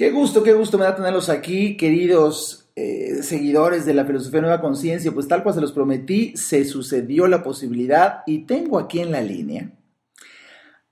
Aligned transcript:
Qué 0.00 0.10
gusto, 0.12 0.42
qué 0.42 0.54
gusto 0.54 0.78
me 0.78 0.84
da 0.84 0.96
tenerlos 0.96 1.28
aquí, 1.28 1.76
queridos 1.76 2.70
eh, 2.74 3.22
seguidores 3.22 3.84
de 3.84 3.92
la 3.92 4.06
filosofía 4.06 4.40
Nueva 4.40 4.62
Conciencia. 4.62 5.12
Pues 5.12 5.28
tal 5.28 5.42
cual 5.42 5.54
se 5.54 5.60
los 5.60 5.72
prometí, 5.72 6.34
se 6.38 6.64
sucedió 6.64 7.28
la 7.28 7.42
posibilidad 7.42 8.22
y 8.26 8.46
tengo 8.46 8.78
aquí 8.78 9.00
en 9.00 9.12
la 9.12 9.20
línea 9.20 9.72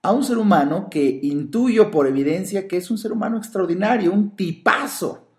a 0.02 0.12
un 0.12 0.24
ser 0.24 0.36
humano 0.36 0.88
que 0.90 1.20
intuyo 1.22 1.90
por 1.90 2.06
evidencia 2.06 2.68
que 2.68 2.76
es 2.76 2.90
un 2.90 2.98
ser 2.98 3.12
humano 3.12 3.38
extraordinario, 3.38 4.12
un 4.12 4.36
tipazo. 4.36 5.30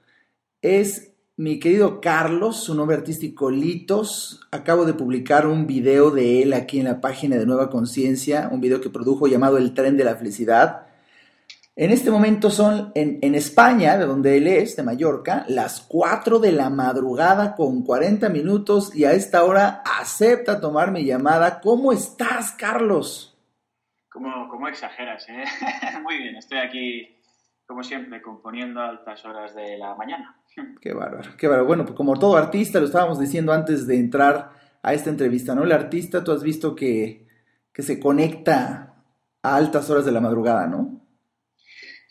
Es 0.64 1.14
mi 1.38 1.60
querido 1.60 2.02
Carlos, 2.02 2.56
su 2.64 2.74
nombre 2.74 2.98
artístico 2.98 3.52
Litos. 3.52 4.42
Acabo 4.50 4.84
de 4.84 4.96
publicar 4.96 5.46
un 5.46 5.68
video 5.68 6.10
de 6.10 6.42
él 6.42 6.54
aquí 6.54 6.80
en 6.80 6.86
la 6.86 7.02
página 7.02 7.38
de 7.38 7.46
Nueva 7.46 7.70
Conciencia, 7.70 8.50
un 8.52 8.62
video 8.62 8.82
que 8.82 8.90
produjo 8.90 9.28
llamado 9.28 9.60
El 9.60 9.76
tren 9.76 9.96
de 9.96 10.06
la 10.06 10.16
felicidad 10.16 10.89
en 11.82 11.92
este 11.92 12.12
momento 12.12 12.52
son 12.52 12.92
en, 12.94 13.36
España, 13.36 13.98
de 13.98 14.06
donde 14.06 14.36
él 14.36 14.48
es, 14.48 14.76
de 14.76 14.84
Mallorca, 14.84 15.46
las 15.48 15.80
4 15.80 16.40
de 16.40 16.52
la 16.52 16.70
madrugada 16.70 17.56
con 17.56 17.86
40 17.86 18.28
minutos 18.28 18.94
y 18.94 19.06
a 19.06 19.14
esta 19.14 19.46
hora 19.46 19.82
acepta 19.98 20.60
tomar 20.60 20.92
mi 20.92 21.06
llamada. 21.06 21.62
¿Cómo 21.62 21.94
estás, 21.94 22.52
Carlos? 22.52 23.40
¿Cómo, 24.12 24.68
exageras? 24.68 25.26
Eh? 25.30 25.46
Muy 26.04 26.18
bien, 26.18 26.36
estoy 26.36 26.58
aquí, 26.58 27.18
como 27.66 27.82
siempre, 27.82 28.22
componiendo 28.22 28.82
a 28.82 28.90
altas 28.90 29.24
horas 29.24 29.56
de 29.56 29.78
la 29.78 29.96
mañana. 29.96 30.36
Qué 30.82 30.92
bárbaro, 30.92 31.30
qué 31.38 31.48
bárbaro. 31.48 31.66
Bueno, 31.66 31.86
pues 31.86 31.96
como 31.96 32.20
todo 32.20 32.36
artista, 32.36 32.82
lo 32.82 32.88
estábamos 32.88 33.22
diciendo 33.22 33.54
antes 33.54 33.88
de 33.88 33.98
entrar 33.98 34.52
a 34.84 34.94
esta 34.94 35.12
entrevista, 35.12 35.56
¿no? 35.56 35.64
El 35.64 35.72
artista, 35.72 36.26
tú 36.26 36.34
has 36.34 36.44
visto 36.44 36.76
que, 36.76 37.26
que 37.72 37.84
se 37.84 38.02
conecta 38.02 38.96
a 39.42 39.56
altas 39.56 39.90
horas 39.90 40.04
de 40.04 40.12
la 40.12 40.20
madrugada, 40.20 40.68
¿no? 40.68 40.99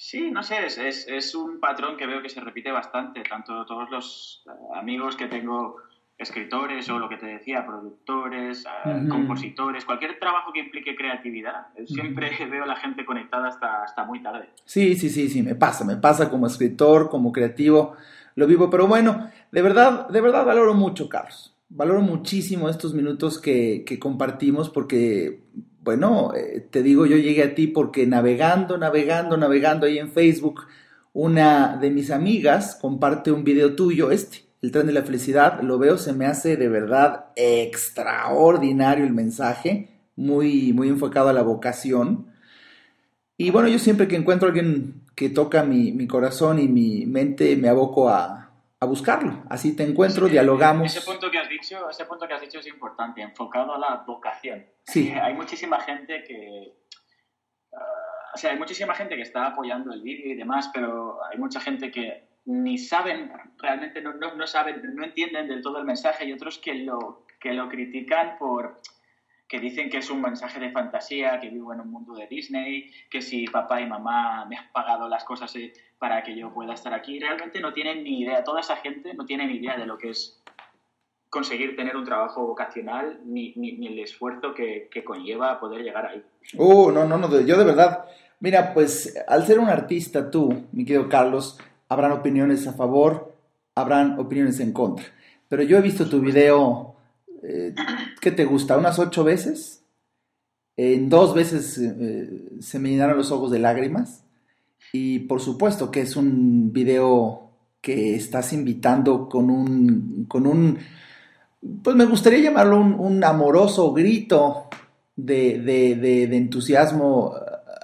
Sí, 0.00 0.30
no 0.30 0.44
sé, 0.44 0.64
es, 0.64 1.08
es, 1.08 1.34
un 1.34 1.58
patrón 1.58 1.96
que 1.96 2.06
veo 2.06 2.22
que 2.22 2.28
se 2.28 2.40
repite 2.40 2.70
bastante, 2.70 3.20
tanto 3.28 3.66
todos 3.66 3.90
los 3.90 4.44
eh, 4.46 4.78
amigos 4.78 5.16
que 5.16 5.26
tengo, 5.26 5.74
escritores 6.16 6.88
o 6.88 7.00
lo 7.00 7.08
que 7.08 7.16
te 7.16 7.26
decía, 7.26 7.66
productores, 7.66 8.64
eh, 8.86 9.08
compositores, 9.08 9.84
cualquier 9.84 10.16
trabajo 10.20 10.52
que 10.52 10.60
implique 10.60 10.94
creatividad, 10.94 11.66
eh, 11.76 11.84
siempre 11.84 12.30
veo 12.48 12.62
a 12.62 12.66
la 12.68 12.76
gente 12.76 13.04
conectada 13.04 13.48
hasta, 13.48 13.82
hasta 13.82 14.04
muy 14.04 14.22
tarde. 14.22 14.48
Sí, 14.64 14.94
sí, 14.94 15.10
sí, 15.10 15.28
sí, 15.28 15.42
me 15.42 15.56
pasa, 15.56 15.84
me 15.84 15.96
pasa 15.96 16.30
como 16.30 16.46
escritor, 16.46 17.10
como 17.10 17.32
creativo, 17.32 17.96
lo 18.36 18.46
vivo, 18.46 18.70
pero 18.70 18.86
bueno, 18.86 19.28
de 19.50 19.62
verdad, 19.62 20.08
de 20.08 20.20
verdad 20.20 20.46
valoro 20.46 20.74
mucho, 20.74 21.08
Carlos. 21.08 21.56
Valoro 21.70 22.02
muchísimo 22.02 22.68
estos 22.68 22.94
minutos 22.94 23.40
que, 23.40 23.82
que 23.84 23.98
compartimos 23.98 24.70
porque 24.70 25.42
bueno, 25.88 26.34
eh, 26.34 26.68
te 26.70 26.82
digo, 26.82 27.06
yo 27.06 27.16
llegué 27.16 27.42
a 27.42 27.54
ti 27.54 27.66
porque 27.66 28.06
navegando, 28.06 28.76
navegando, 28.76 29.38
navegando 29.38 29.86
ahí 29.86 29.98
en 29.98 30.12
Facebook, 30.12 30.66
una 31.14 31.78
de 31.78 31.88
mis 31.90 32.10
amigas 32.10 32.76
comparte 32.78 33.32
un 33.32 33.42
video 33.42 33.74
tuyo, 33.74 34.10
este, 34.10 34.44
el 34.60 34.70
tren 34.70 34.86
de 34.86 34.92
la 34.92 35.02
felicidad, 35.02 35.62
lo 35.62 35.78
veo, 35.78 35.96
se 35.96 36.12
me 36.12 36.26
hace 36.26 36.58
de 36.58 36.68
verdad 36.68 37.28
extraordinario 37.36 39.06
el 39.06 39.14
mensaje, 39.14 39.88
muy, 40.14 40.74
muy 40.74 40.88
enfocado 40.90 41.30
a 41.30 41.32
la 41.32 41.40
vocación. 41.40 42.26
Y 43.38 43.50
bueno, 43.50 43.68
yo 43.68 43.78
siempre 43.78 44.08
que 44.08 44.16
encuentro 44.16 44.46
a 44.46 44.50
alguien 44.50 45.04
que 45.14 45.30
toca 45.30 45.64
mi, 45.64 45.92
mi 45.92 46.06
corazón 46.06 46.58
y 46.58 46.68
mi 46.68 47.06
mente, 47.06 47.56
me 47.56 47.70
aboco 47.70 48.10
a, 48.10 48.47
a 48.80 48.86
buscarlo. 48.86 49.42
Así 49.50 49.74
te 49.74 49.82
encuentro, 49.82 50.28
dialogamos. 50.28 50.94
Ese 50.94 51.04
punto, 51.04 51.30
que 51.30 51.38
has 51.38 51.48
dicho, 51.48 51.90
ese 51.90 52.04
punto 52.04 52.28
que 52.28 52.34
has 52.34 52.40
dicho 52.40 52.60
es 52.60 52.66
importante, 52.66 53.20
enfocado 53.22 53.74
a 53.74 53.78
la 53.78 54.04
vocación. 54.06 54.66
Sí. 54.84 55.10
hay 55.10 55.34
muchísima 55.34 55.80
gente 55.80 56.22
que... 56.22 56.74
Ah, 57.72 58.32
o 58.34 58.38
sea, 58.38 58.52
hay 58.52 58.58
muchísima 58.58 58.94
gente 58.94 59.16
que 59.16 59.22
está 59.22 59.46
apoyando 59.46 59.92
el 59.92 60.02
vídeo 60.02 60.32
y 60.32 60.36
demás, 60.36 60.70
pero 60.72 61.18
hay 61.24 61.38
mucha 61.38 61.60
gente 61.60 61.90
que 61.90 62.28
ni 62.44 62.78
saben, 62.78 63.32
realmente 63.58 64.00
no, 64.00 64.14
no, 64.14 64.34
no, 64.34 64.46
saben, 64.46 64.80
no 64.94 65.04
entienden 65.04 65.48
del 65.48 65.60
todo 65.60 65.78
el 65.78 65.84
mensaje 65.84 66.24
y 66.24 66.32
otros 66.32 66.58
que 66.58 66.74
lo, 66.74 67.26
que 67.40 67.52
lo 67.52 67.68
critican 67.68 68.38
por 68.38 68.80
que 69.48 69.58
dicen 69.58 69.88
que 69.88 69.98
es 69.98 70.10
un 70.10 70.20
mensaje 70.20 70.60
de 70.60 70.70
fantasía, 70.70 71.40
que 71.40 71.48
vivo 71.48 71.72
en 71.72 71.80
un 71.80 71.90
mundo 71.90 72.14
de 72.14 72.26
Disney, 72.26 72.90
que 73.10 73.22
si 73.22 73.46
papá 73.46 73.80
y 73.80 73.86
mamá 73.86 74.44
me 74.44 74.58
han 74.58 74.70
pagado 74.72 75.08
las 75.08 75.24
cosas 75.24 75.54
eh, 75.56 75.72
para 75.98 76.22
que 76.22 76.36
yo 76.36 76.52
pueda 76.52 76.74
estar 76.74 76.92
aquí, 76.92 77.18
realmente 77.18 77.58
no 77.60 77.72
tienen 77.72 78.04
ni 78.04 78.20
idea, 78.20 78.44
toda 78.44 78.60
esa 78.60 78.76
gente 78.76 79.14
no 79.14 79.24
tiene 79.24 79.46
ni 79.46 79.54
idea 79.54 79.76
de 79.78 79.86
lo 79.86 79.96
que 79.96 80.10
es 80.10 80.42
conseguir 81.30 81.76
tener 81.76 81.96
un 81.96 82.04
trabajo 82.04 82.46
vocacional 82.46 83.20
ni, 83.24 83.54
ni, 83.56 83.86
el 83.86 83.98
esfuerzo 83.98 84.54
que, 84.54 84.88
que, 84.90 85.04
conlleva 85.04 85.58
poder 85.60 85.82
llegar 85.82 86.06
ahí. 86.06 86.22
Uh, 86.54 86.90
no, 86.90 87.04
no, 87.06 87.18
no, 87.18 87.40
yo 87.40 87.58
de 87.58 87.64
verdad, 87.64 88.04
mira, 88.40 88.72
pues 88.74 89.14
al 89.26 89.46
ser 89.46 89.58
un 89.58 89.68
artista 89.68 90.30
tú, 90.30 90.66
mi 90.72 90.84
querido 90.84 91.08
Carlos, 91.08 91.58
habrán 91.88 92.12
opiniones 92.12 92.66
a 92.66 92.72
favor, 92.74 93.34
habrán 93.74 94.18
opiniones 94.18 94.60
en 94.60 94.72
contra, 94.72 95.06
pero 95.48 95.62
yo 95.62 95.78
he 95.78 95.82
visto 95.82 96.08
tu 96.08 96.20
video 96.20 96.97
eh, 97.42 97.74
¿qué 98.20 98.30
te 98.30 98.44
gusta? 98.44 98.76
¿Unas 98.76 98.98
ocho 98.98 99.24
veces? 99.24 99.82
En 100.76 101.08
dos 101.08 101.34
veces 101.34 101.78
eh, 101.78 102.50
se 102.60 102.78
me 102.78 102.90
llenaron 102.90 103.16
los 103.16 103.32
ojos 103.32 103.50
de 103.50 103.58
lágrimas. 103.58 104.24
Y 104.92 105.20
por 105.20 105.40
supuesto 105.40 105.90
que 105.90 106.02
es 106.02 106.16
un 106.16 106.72
video 106.72 107.50
que 107.80 108.14
estás 108.14 108.52
invitando 108.52 109.28
con 109.28 109.50
un, 109.50 110.26
con 110.28 110.46
un 110.46 110.78
pues 111.82 111.96
me 111.96 112.06
gustaría 112.06 112.40
llamarlo 112.40 112.80
un, 112.80 113.22
amoroso 113.24 113.92
grito 113.92 114.68
de, 115.16 116.28
entusiasmo 116.32 117.34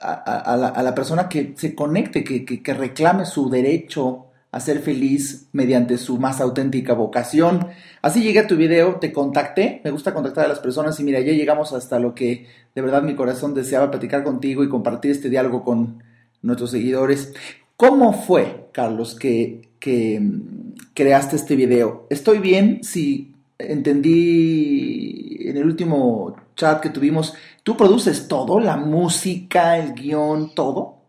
a, 0.00 0.82
la, 0.82 0.94
persona 0.94 1.28
que 1.28 1.54
se 1.56 1.74
conecte, 1.74 2.22
que, 2.22 2.44
que 2.44 2.74
reclame 2.74 3.26
su 3.26 3.50
derecho 3.50 4.23
a 4.54 4.60
ser 4.60 4.78
feliz 4.78 5.48
mediante 5.50 5.98
su 5.98 6.16
más 6.16 6.40
auténtica 6.40 6.94
vocación. 6.94 7.66
Así 8.02 8.22
llegué 8.22 8.38
a 8.38 8.46
tu 8.46 8.54
video, 8.54 9.00
te 9.00 9.12
contacté, 9.12 9.80
me 9.82 9.90
gusta 9.90 10.14
contactar 10.14 10.44
a 10.44 10.48
las 10.48 10.60
personas 10.60 11.00
y 11.00 11.02
mira, 11.02 11.18
ya 11.18 11.32
llegamos 11.32 11.72
hasta 11.72 11.98
lo 11.98 12.14
que 12.14 12.46
de 12.72 12.80
verdad 12.80 13.02
mi 13.02 13.16
corazón 13.16 13.52
deseaba 13.52 13.90
platicar 13.90 14.22
contigo 14.22 14.62
y 14.62 14.68
compartir 14.68 15.10
este 15.10 15.28
diálogo 15.28 15.64
con 15.64 16.04
nuestros 16.40 16.70
seguidores. 16.70 17.34
¿Cómo 17.76 18.12
fue, 18.12 18.68
Carlos, 18.70 19.16
que, 19.16 19.70
que 19.80 20.20
mm, 20.20 20.74
creaste 20.94 21.34
este 21.34 21.56
video? 21.56 22.06
¿Estoy 22.08 22.38
bien? 22.38 22.84
Si 22.84 23.34
entendí 23.58 25.48
en 25.48 25.56
el 25.56 25.64
último 25.64 26.36
chat 26.54 26.80
que 26.80 26.90
tuvimos, 26.90 27.34
¿tú 27.64 27.76
produces 27.76 28.28
todo? 28.28 28.60
¿La 28.60 28.76
música, 28.76 29.78
el 29.78 29.94
guion, 29.94 30.54
todo? 30.54 31.03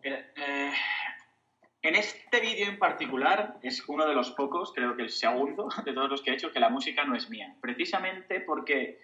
En 1.86 1.94
este 1.94 2.40
vídeo 2.40 2.68
en 2.68 2.80
particular 2.80 3.60
es 3.62 3.88
uno 3.88 4.08
de 4.08 4.16
los 4.16 4.32
pocos, 4.32 4.74
creo 4.74 4.96
que 4.96 5.04
el 5.04 5.12
segundo 5.12 5.70
de 5.86 5.94
todos 5.94 6.10
los 6.10 6.24
que 6.24 6.32
he 6.32 6.34
hecho, 6.34 6.52
que 6.52 6.60
la 6.60 6.70
música 6.70 7.06
no 7.06 7.16
es 7.16 7.30
mía. 7.30 7.56
Precisamente 7.62 8.40
porque 8.40 8.98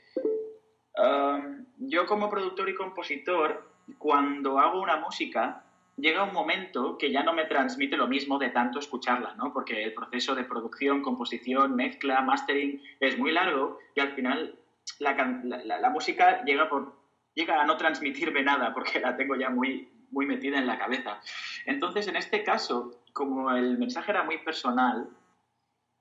um, 0.98 1.64
yo 1.78 2.08
como 2.08 2.28
productor 2.28 2.70
y 2.70 2.74
compositor, 2.74 3.72
cuando 4.00 4.58
hago 4.58 4.82
una 4.82 4.98
música, 4.98 5.64
llega 5.96 6.24
un 6.24 6.34
momento 6.34 6.98
que 6.98 7.12
ya 7.12 7.22
no 7.22 7.34
me 7.34 7.46
transmite 7.46 7.98
lo 7.98 8.08
mismo 8.08 8.40
de 8.40 8.50
tanto 8.50 8.80
escucharla, 8.80 9.36
¿no? 9.36 9.54
Porque 9.54 9.84
el 9.84 9.94
proceso 9.94 10.34
de 10.34 10.46
producción, 10.46 11.04
composición, 11.04 11.76
mezcla, 11.76 12.22
mastering 12.22 12.82
es 13.00 13.16
muy 13.16 13.32
largo 13.32 13.78
y 13.94 14.00
al 14.00 14.16
final 14.16 14.58
la, 14.98 15.90
música 15.92 16.44
llega, 16.46 16.68
por, 16.68 16.96
llega 17.36 17.62
a 17.62 17.66
no 17.68 17.78
transmitirme 17.78 18.42
nada 18.42 18.74
porque 18.74 19.00
la 19.00 19.16
tengo 19.16 19.36
ya 19.36 19.52
muy, 19.52 19.88
muy 20.12 20.26
metida 20.26 20.58
en 20.58 20.68
la 20.68 20.78
cabeza. 20.78 21.20
Entonces, 21.66 22.08
en 22.08 22.16
este 22.16 22.44
caso, 22.44 23.02
como 23.14 23.52
el 23.52 23.78
mensaje 23.78 24.12
era 24.12 24.24
muy 24.24 24.38
personal, 24.40 25.08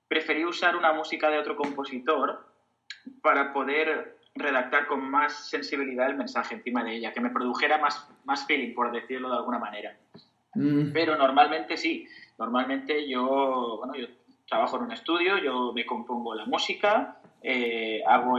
preferí 0.07 0.45
usar 0.45 0.75
una 0.75 0.93
música 0.93 1.29
de 1.29 1.39
otro 1.39 1.55
compositor 1.55 2.45
para 3.21 3.53
poder 3.53 4.17
redactar 4.35 4.87
con 4.87 5.09
más 5.09 5.49
sensibilidad 5.49 6.09
el 6.09 6.17
mensaje 6.17 6.55
encima 6.55 6.83
de 6.83 6.95
ella, 6.95 7.13
que 7.13 7.21
me 7.21 7.29
produjera 7.29 7.77
más, 7.77 8.09
más 8.25 8.45
feeling, 8.45 8.73
por 8.73 8.91
decirlo 8.91 9.29
de 9.29 9.37
alguna 9.37 9.59
manera. 9.59 9.97
Mm. 10.55 10.91
Pero 10.91 11.15
normalmente 11.17 11.77
sí, 11.77 12.07
normalmente 12.37 13.07
yo, 13.07 13.77
bueno, 13.79 13.95
yo 13.95 14.07
trabajo 14.47 14.77
en 14.77 14.83
un 14.83 14.91
estudio, 14.91 15.37
yo 15.37 15.71
me 15.73 15.85
compongo 15.85 16.35
la 16.35 16.45
música, 16.45 17.17
eh, 17.41 18.03
hago 18.05 18.37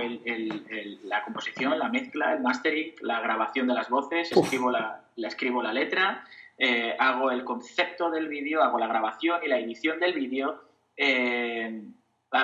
la 1.05 1.25
composición, 1.25 1.79
la 1.79 1.88
mezcla, 1.88 2.35
el 2.35 2.41
mastering, 2.41 2.94
la 3.00 3.20
grabación 3.20 3.67
de 3.67 3.75
las 3.75 3.88
voces, 3.88 4.31
escribo 4.31 4.70
la, 4.70 5.01
escribo 5.17 5.62
la 5.62 5.73
letra, 5.73 6.25
eh, 6.59 6.94
hago 6.99 7.31
el 7.31 7.44
concepto 7.44 8.11
del 8.11 8.29
vídeo, 8.29 8.62
hago 8.62 8.79
la 8.79 8.87
grabación 8.87 9.41
y 9.44 9.49
la 9.49 9.59
edición 9.59 9.99
del 10.00 10.12
vídeo, 10.12 10.62
eh, 10.97 11.82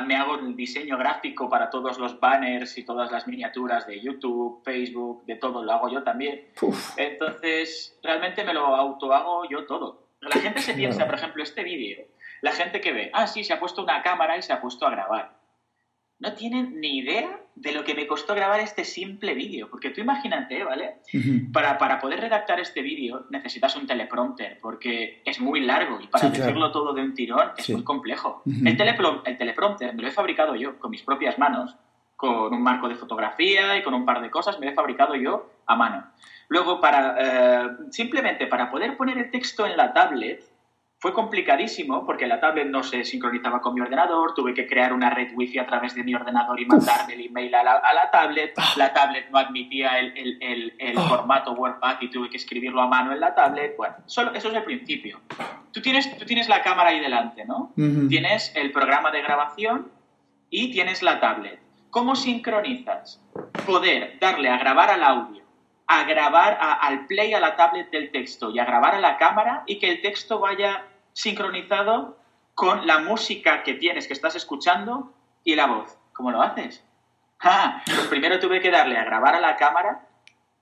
me 0.06 0.17
hago 0.17 0.35
el 0.35 0.55
diseño 0.55 0.99
gráfico 0.99 1.49
para 1.49 1.70
todos 1.70 1.99
los 1.99 2.20
banners 2.20 2.76
y 2.76 2.85
todas 2.85 3.11
las 3.11 3.26
miniaturas 3.26 3.87
de 3.87 4.00
YouTube, 4.00 4.62
Facebook, 4.62 5.25
de 5.25 5.37
todo, 5.37 5.62
lo 5.62 5.73
hago 5.73 5.88
yo 5.88 6.03
también. 6.03 6.49
Entonces, 6.97 7.99
realmente 8.03 8.44
me 8.44 8.53
lo 8.53 8.67
auto 8.67 9.12
hago 9.12 9.49
yo 9.49 9.65
todo. 9.65 10.09
La 10.20 10.37
gente 10.37 10.61
se 10.61 10.75
piensa, 10.75 11.06
por 11.06 11.15
ejemplo, 11.15 11.43
este 11.43 11.65
vídeo, 11.65 12.05
la 12.43 12.53
gente 12.53 12.81
que 12.81 12.93
ve, 12.93 13.11
ah, 13.15 13.26
sí, 13.26 13.44
se 13.44 13.55
ha 13.55 13.61
puesto 13.61 13.82
una 13.82 14.03
cámara 14.03 14.37
y 14.37 14.43
se 14.43 14.53
ha 14.53 14.61
puesto 14.61 14.87
a 14.87 14.91
grabar 14.91 15.38
no 16.20 16.32
tienen 16.32 16.81
ni 16.81 16.99
idea 16.99 17.41
de 17.55 17.73
lo 17.73 17.85
que 17.85 17.94
me 17.94 18.06
costó 18.06 18.35
grabar 18.35 18.61
este 18.61 18.85
simple 18.85 19.35
vídeo. 19.35 19.69
Porque 19.70 19.91
tú 19.91 20.00
imagínate, 20.00 20.65
¿vale? 20.65 20.97
para, 21.53 21.79
para, 21.79 22.00
poder 22.00 22.20
redactar 22.20 22.61
este 22.61 22.82
vídeo 22.82 23.26
necesitas 23.31 23.76
un 23.76 23.87
teleprompter, 23.87 24.59
porque 24.61 25.23
es 25.25 25.41
muy 25.41 25.61
largo 25.61 26.00
y 26.00 26.06
para 26.06 26.29
decirlo 26.31 26.70
todo 26.73 26.93
de 26.93 27.03
un 27.03 27.15
tirón 27.15 27.50
es 27.56 27.70
muy 27.70 27.85
complejo. 27.85 28.43
el, 28.47 28.67
el 29.25 29.38
teleprompter 29.38 29.94
me 29.94 30.03
lo 30.03 30.09
he 30.09 30.12
fabricado 30.12 30.55
yo 30.55 30.79
con 30.79 30.91
mis 30.91 31.03
propias 31.03 31.38
manos, 31.38 31.76
con 32.17 32.53
un 32.53 32.62
marco 32.62 32.88
de 32.88 32.97
fotografía 32.97 33.76
y 33.76 33.82
con 33.82 33.94
un 33.94 34.05
par 34.05 34.20
de 34.20 34.31
cosas, 34.31 34.59
me 34.59 34.67
lo 34.67 34.73
he 34.73 34.75
fabricado 34.75 35.15
yo 35.15 35.50
a 35.67 35.76
mano. 35.76 36.05
Luego, 36.49 36.81
para, 36.81 37.15
eh, 37.19 37.69
simplemente 37.91 38.47
para 38.47 38.70
poder 38.70 38.97
poner 38.97 39.19
el 39.19 39.31
texto 39.31 39.67
en 39.67 39.76
la 39.76 39.93
tablet, 39.93 40.43
fue 41.00 41.12
complicadísimo 41.12 42.05
porque 42.05 42.27
la 42.27 42.41
tablet 42.41 42.67
no 42.67 42.83
se 42.83 43.05
sincronizaba 43.05 43.61
con 43.61 43.75
mi 43.75 43.81
ordenador, 43.81 44.35
tuve 44.35 44.53
que 44.53 44.67
crear 44.67 44.93
una 44.93 45.11
red 45.11 45.29
wifi 45.35 45.59
a 45.59 45.67
través 45.67 45.95
de 45.95 46.03
mi 46.03 46.12
ordenador 46.12 46.61
y 46.61 46.67
mandarme 46.67 47.15
el 47.15 47.27
email 47.27 47.55
a 47.55 47.62
la, 47.62 48.11
tablet. 48.11 48.53
Ah. 48.56 48.75
La 48.77 48.93
tablet 48.93 49.31
no 49.31 49.39
admitía 49.39 50.00
el, 50.00 50.12
el, 50.41 50.75
el, 50.77 50.99
ah. 50.99 51.03
formato 51.03 51.53
WordPad 51.53 51.99
y 52.00 52.11
tuve 52.11 52.29
que 52.29 52.37
escribirlo 52.37 52.83
a 52.83 52.89
mano 52.89 53.12
en 53.12 53.21
la 53.21 53.33
tablet. 53.33 53.77
Bueno, 53.77 53.95
solo, 54.06 54.33
eso 54.35 54.49
es 54.49 54.55
el 54.55 54.65
principio. 54.65 55.21
Tú 55.71 55.81
tienes, 55.81 56.19
tú 56.19 56.25
tienes 56.25 56.49
la 56.49 56.62
cámara 56.62 56.91
ahí 56.91 56.99
delante, 56.99 57.44
¿no? 57.44 57.73
Tienes 58.09 58.53
el 58.56 58.73
programa 58.73 59.12
de 59.12 59.23
grabación 59.23 59.93
y 60.51 60.73
tienes 60.73 61.05
la 61.05 61.21
tablet. 61.21 61.61
¿Cómo 61.91 62.17
sincronizas? 62.17 63.23
Poder 63.65 64.19
darle 64.19 64.49
a 64.49 64.59
grabar 64.59 64.91
al 64.91 65.05
audio 65.05 65.48
a 65.88 66.05
grabar 66.05 66.58
al 66.61 67.06
play 67.06 67.32
a 67.32 67.40
la 67.40 67.56
tablet 67.56 67.90
del 67.90 68.11
texto 68.12 68.50
y 68.50 68.58
a 68.58 68.67
grabar 68.67 68.94
a 68.94 69.00
la 69.00 69.17
cámara 69.17 69.62
y 69.67 69.79
que 69.79 69.88
el 69.88 70.02
texto 70.02 70.38
vaya 70.38 70.85
sincronizado 71.14 72.19
con 72.55 72.87
la 72.87 72.99
música 72.99 73.62
que 73.62 73.75
tienes, 73.75 74.06
que 74.06 74.12
estás 74.12 74.37
escuchando 74.37 75.12
y 75.44 75.55
la 75.55 75.67
voz. 75.67 75.99
¿Cómo 76.12 76.31
lo 76.31 76.43
haces? 76.43 76.85
Ah, 77.40 77.82
pues 77.85 78.08
primero 78.08 78.40
tuve 78.40 78.61
que 78.61 78.69
darle 78.69 78.99
a 78.99 79.05
grabar 79.05 79.37
a 79.37 79.38
la 79.38 79.55
cámara, 79.55 80.08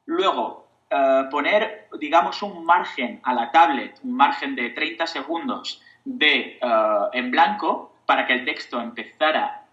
luego 0.04 0.68
eh, 0.90 1.22
poner, 1.30 1.88
digamos, 1.98 2.42
un 2.42 2.66
margen 2.66 3.18
a 3.24 3.32
la 3.32 3.50
tablet, 3.50 3.98
un 4.02 4.14
margen 4.14 4.54
de 4.54 4.68
30 4.68 5.06
segundos 5.06 5.80
de, 6.04 6.58
eh, 6.60 6.98
en 7.14 7.30
blanco 7.30 7.94
para 8.04 8.26
que 8.26 8.34
el 8.34 8.44
texto 8.44 8.78
empezara 8.78 9.65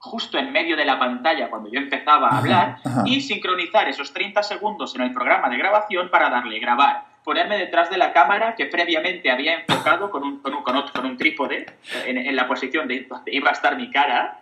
justo 0.00 0.38
en 0.38 0.50
medio 0.50 0.76
de 0.76 0.86
la 0.86 0.98
pantalla 0.98 1.50
cuando 1.50 1.70
yo 1.70 1.78
empezaba 1.78 2.28
a 2.28 2.38
hablar 2.38 2.78
y 3.04 3.20
sincronizar 3.20 3.86
esos 3.86 4.12
30 4.14 4.42
segundos 4.42 4.94
en 4.94 5.02
el 5.02 5.12
programa 5.12 5.50
de 5.50 5.58
grabación 5.58 6.08
para 6.08 6.30
darle 6.30 6.58
grabar, 6.58 7.04
ponerme 7.22 7.58
detrás 7.58 7.90
de 7.90 7.98
la 7.98 8.14
cámara 8.14 8.54
que 8.54 8.64
previamente 8.64 9.30
había 9.30 9.60
enfocado 9.60 10.10
con 10.10 10.24
un, 10.24 10.38
con 10.40 10.54
un, 10.54 10.62
con 10.62 11.04
un 11.04 11.16
trípode 11.18 11.66
en, 12.06 12.34
la 12.34 12.48
posición 12.48 12.88
de 12.88 13.06
donde 13.08 13.32
iba 13.32 13.50
a 13.50 13.52
estar 13.52 13.76
mi 13.76 13.90
cara, 13.90 14.40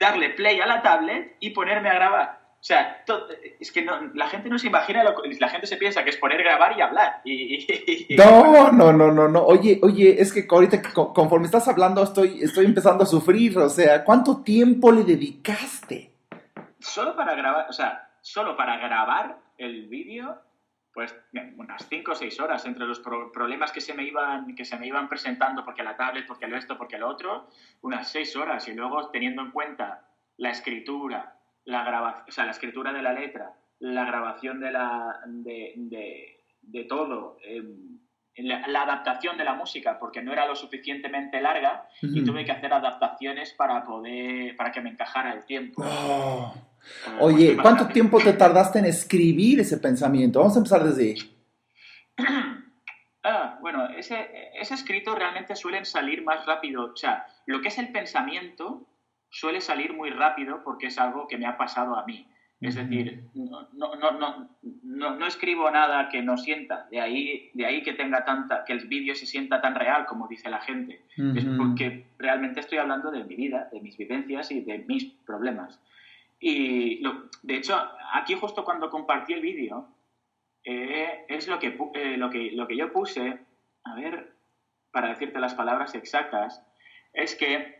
darle 0.00 0.30
play 0.30 0.60
a 0.60 0.66
la 0.66 0.82
tablet 0.82 1.36
y 1.38 1.50
ponerme 1.50 1.88
a 1.88 1.94
grabar. 1.94 2.45
O 2.66 2.68
sea, 2.68 3.04
es 3.60 3.70
que 3.70 3.86
la 4.14 4.26
gente 4.26 4.48
no 4.48 4.58
se 4.58 4.66
imagina, 4.66 5.04
la 5.38 5.48
gente 5.48 5.68
se 5.68 5.76
piensa 5.76 6.02
que 6.02 6.10
es 6.10 6.16
poner, 6.16 6.42
grabar 6.42 6.76
y 6.76 6.80
hablar. 6.80 7.22
no, 8.18 8.72
no, 8.72 8.92
no, 8.92 9.12
no, 9.12 9.28
no. 9.28 9.44
Oye, 9.44 9.78
oye, 9.84 10.20
es 10.20 10.32
que 10.32 10.48
ahorita 10.50 10.82
conforme 10.92 11.46
estás 11.46 11.68
hablando 11.68 12.02
estoy, 12.02 12.42
estoy 12.42 12.66
empezando 12.66 13.04
a 13.04 13.06
sufrir. 13.06 13.56
O 13.56 13.68
sea, 13.68 14.02
¿cuánto 14.02 14.42
tiempo 14.42 14.90
le 14.90 15.04
dedicaste? 15.04 16.10
Solo 16.80 17.14
para 17.14 17.36
grabar, 17.36 17.66
o 17.70 17.72
sea, 17.72 18.10
solo 18.20 18.56
para 18.56 18.78
grabar 18.78 19.38
el 19.58 19.86
vídeo, 19.86 20.36
pues 20.92 21.14
unas 21.56 21.86
5 21.88 22.10
o 22.10 22.14
6 22.16 22.40
horas 22.40 22.66
entre 22.66 22.84
los 22.84 22.98
problemas 22.98 23.70
que 23.70 23.80
se 23.80 23.94
me 23.94 24.02
iban 24.02 24.56
que 24.56 24.64
se 24.64 24.76
me 24.76 24.88
iban 24.88 25.08
presentando 25.08 25.64
porque 25.64 25.84
la 25.84 25.96
tablet, 25.96 26.26
porque 26.26 26.48
lo 26.48 26.56
esto, 26.56 26.76
porque 26.76 26.98
lo 26.98 27.06
otro, 27.06 27.48
unas 27.82 28.10
6 28.10 28.34
horas 28.34 28.66
y 28.66 28.74
luego 28.74 29.08
teniendo 29.10 29.42
en 29.42 29.52
cuenta 29.52 30.08
la 30.38 30.50
escritura, 30.50 31.35
la 31.66 31.84
grabación, 31.84 32.24
o 32.28 32.32
sea, 32.32 32.44
la 32.44 32.52
escritura 32.52 32.92
de 32.92 33.02
la 33.02 33.12
letra, 33.12 33.52
la 33.80 34.04
grabación 34.04 34.60
de, 34.60 34.70
la, 34.70 35.20
de, 35.26 36.40
de, 36.62 36.84
todo, 36.84 37.36
em, 37.44 37.98
la, 38.36 38.82
adaptación 38.82 39.36
de 39.36 39.44
la 39.44 39.54
música, 39.54 39.98
porque 39.98 40.22
no 40.22 40.32
era 40.32 40.46
lo 40.46 40.54
suficientemente 40.54 41.40
larga 41.40 41.88
y 42.00 42.24
tuve 42.24 42.44
que 42.44 42.52
hacer 42.52 42.72
adaptaciones 42.72 43.52
para 43.52 43.84
poder, 43.84 44.56
para 44.56 44.72
que 44.72 44.80
me 44.80 44.90
encajara 44.90 45.34
el 45.34 45.44
tiempo. 45.44 45.82
Oh. 45.84 46.54
Oye, 47.20 47.56
¿cuánto 47.60 47.88
tiempo 47.88 48.20
te 48.20 48.32
tardaste 48.32 48.78
en 48.78 48.84
escribir 48.84 49.60
ese 49.60 49.78
pensamiento? 49.78 50.38
Vamos 50.38 50.54
a 50.54 50.58
empezar 50.58 50.84
desde 50.84 51.02
ahí. 51.02 51.36
Ah, 53.28 53.58
bueno, 53.60 53.88
ese, 53.88 54.52
ese 54.54 54.74
escrito 54.74 55.12
realmente 55.16 55.56
suelen 55.56 55.84
salir 55.84 56.22
más 56.22 56.46
rápido. 56.46 56.92
O 56.92 56.96
sea, 56.96 57.26
lo 57.46 57.60
que 57.60 57.66
es 57.66 57.78
el 57.78 57.90
pensamiento 57.90 58.86
suele 59.36 59.60
salir 59.60 59.92
muy 59.92 60.08
rápido 60.08 60.62
porque 60.64 60.86
es 60.86 60.98
algo 60.98 61.28
que 61.28 61.36
me 61.36 61.46
ha 61.46 61.58
pasado 61.58 61.94
a 61.96 62.06
mí. 62.06 62.26
Es 62.58 62.74
decir, 62.74 63.22
no, 63.34 63.68
no, 63.74 64.12
no, 64.12 64.48
no, 64.82 65.26
escribo 65.26 65.70
nada 65.70 66.08
que 66.08 66.22
no 66.22 66.38
sienta, 66.38 66.86
de 66.90 67.02
ahí, 67.02 67.50
de 67.52 67.66
ahí 67.66 67.82
que 67.82 67.92
tenga 67.92 68.24
tanta, 68.24 68.64
que 68.64 68.72
el 68.72 68.88
vídeo 68.88 69.14
se 69.14 69.26
sienta 69.26 69.60
tan 69.60 69.74
real 69.74 70.06
como 70.06 70.26
dice 70.26 70.48
la 70.48 70.60
gente. 70.60 71.04
Es 71.36 71.44
porque 71.58 72.06
realmente 72.18 72.60
estoy 72.60 72.78
hablando 72.78 73.10
de 73.10 73.24
mi 73.24 73.36
vida, 73.36 73.68
de 73.70 73.80
mis 73.82 73.98
vivencias 73.98 74.50
y 74.50 74.62
de 74.62 74.78
mis 74.88 75.04
problemas. 75.26 75.78
Y 76.40 77.02
de 77.42 77.56
hecho, 77.56 77.76
aquí 78.14 78.34
justo 78.34 78.64
cuando 78.64 78.88
compartí 78.88 79.34
el 79.34 79.42
vídeo, 79.42 79.88
eh, 80.64 81.26
es 81.28 81.46
lo 81.46 81.58
que, 81.58 81.76
eh, 81.94 82.16
lo, 82.16 82.30
que, 82.30 82.52
lo 82.52 82.66
que 82.66 82.76
yo 82.76 82.90
puse, 82.90 83.38
a 83.84 83.94
ver, 83.96 84.32
para 84.92 85.10
decirte 85.10 85.40
las 85.40 85.54
palabras 85.54 85.94
exactas, 85.94 86.62
es 87.12 87.34
que 87.34 87.75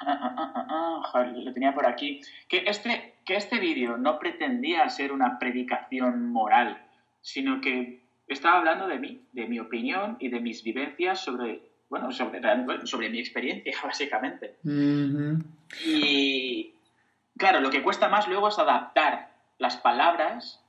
Ah, 0.00 0.34
ah, 0.36 1.10
ah, 1.14 1.24
lo 1.24 1.52
tenía 1.52 1.74
por 1.74 1.86
aquí. 1.86 2.20
Que 2.48 2.64
este, 2.66 3.14
que 3.24 3.36
este 3.36 3.58
vídeo 3.58 3.96
no 3.96 4.18
pretendía 4.18 4.88
ser 4.88 5.12
una 5.12 5.38
predicación 5.38 6.30
moral, 6.30 6.82
sino 7.20 7.60
que 7.60 8.02
estaba 8.28 8.58
hablando 8.58 8.86
de 8.86 8.98
mí, 8.98 9.22
de 9.32 9.46
mi 9.46 9.58
opinión 9.60 10.16
y 10.18 10.28
de 10.28 10.40
mis 10.40 10.62
vivencias 10.62 11.20
sobre, 11.20 11.62
bueno, 11.88 12.10
sobre, 12.12 12.40
sobre 12.84 13.10
mi 13.10 13.20
experiencia, 13.20 13.74
básicamente. 13.84 14.56
Y 15.84 16.72
claro, 17.36 17.60
lo 17.60 17.70
que 17.70 17.82
cuesta 17.82 18.08
más 18.08 18.26
luego 18.28 18.48
es 18.48 18.58
adaptar 18.58 19.30
las 19.58 19.76
palabras 19.76 20.60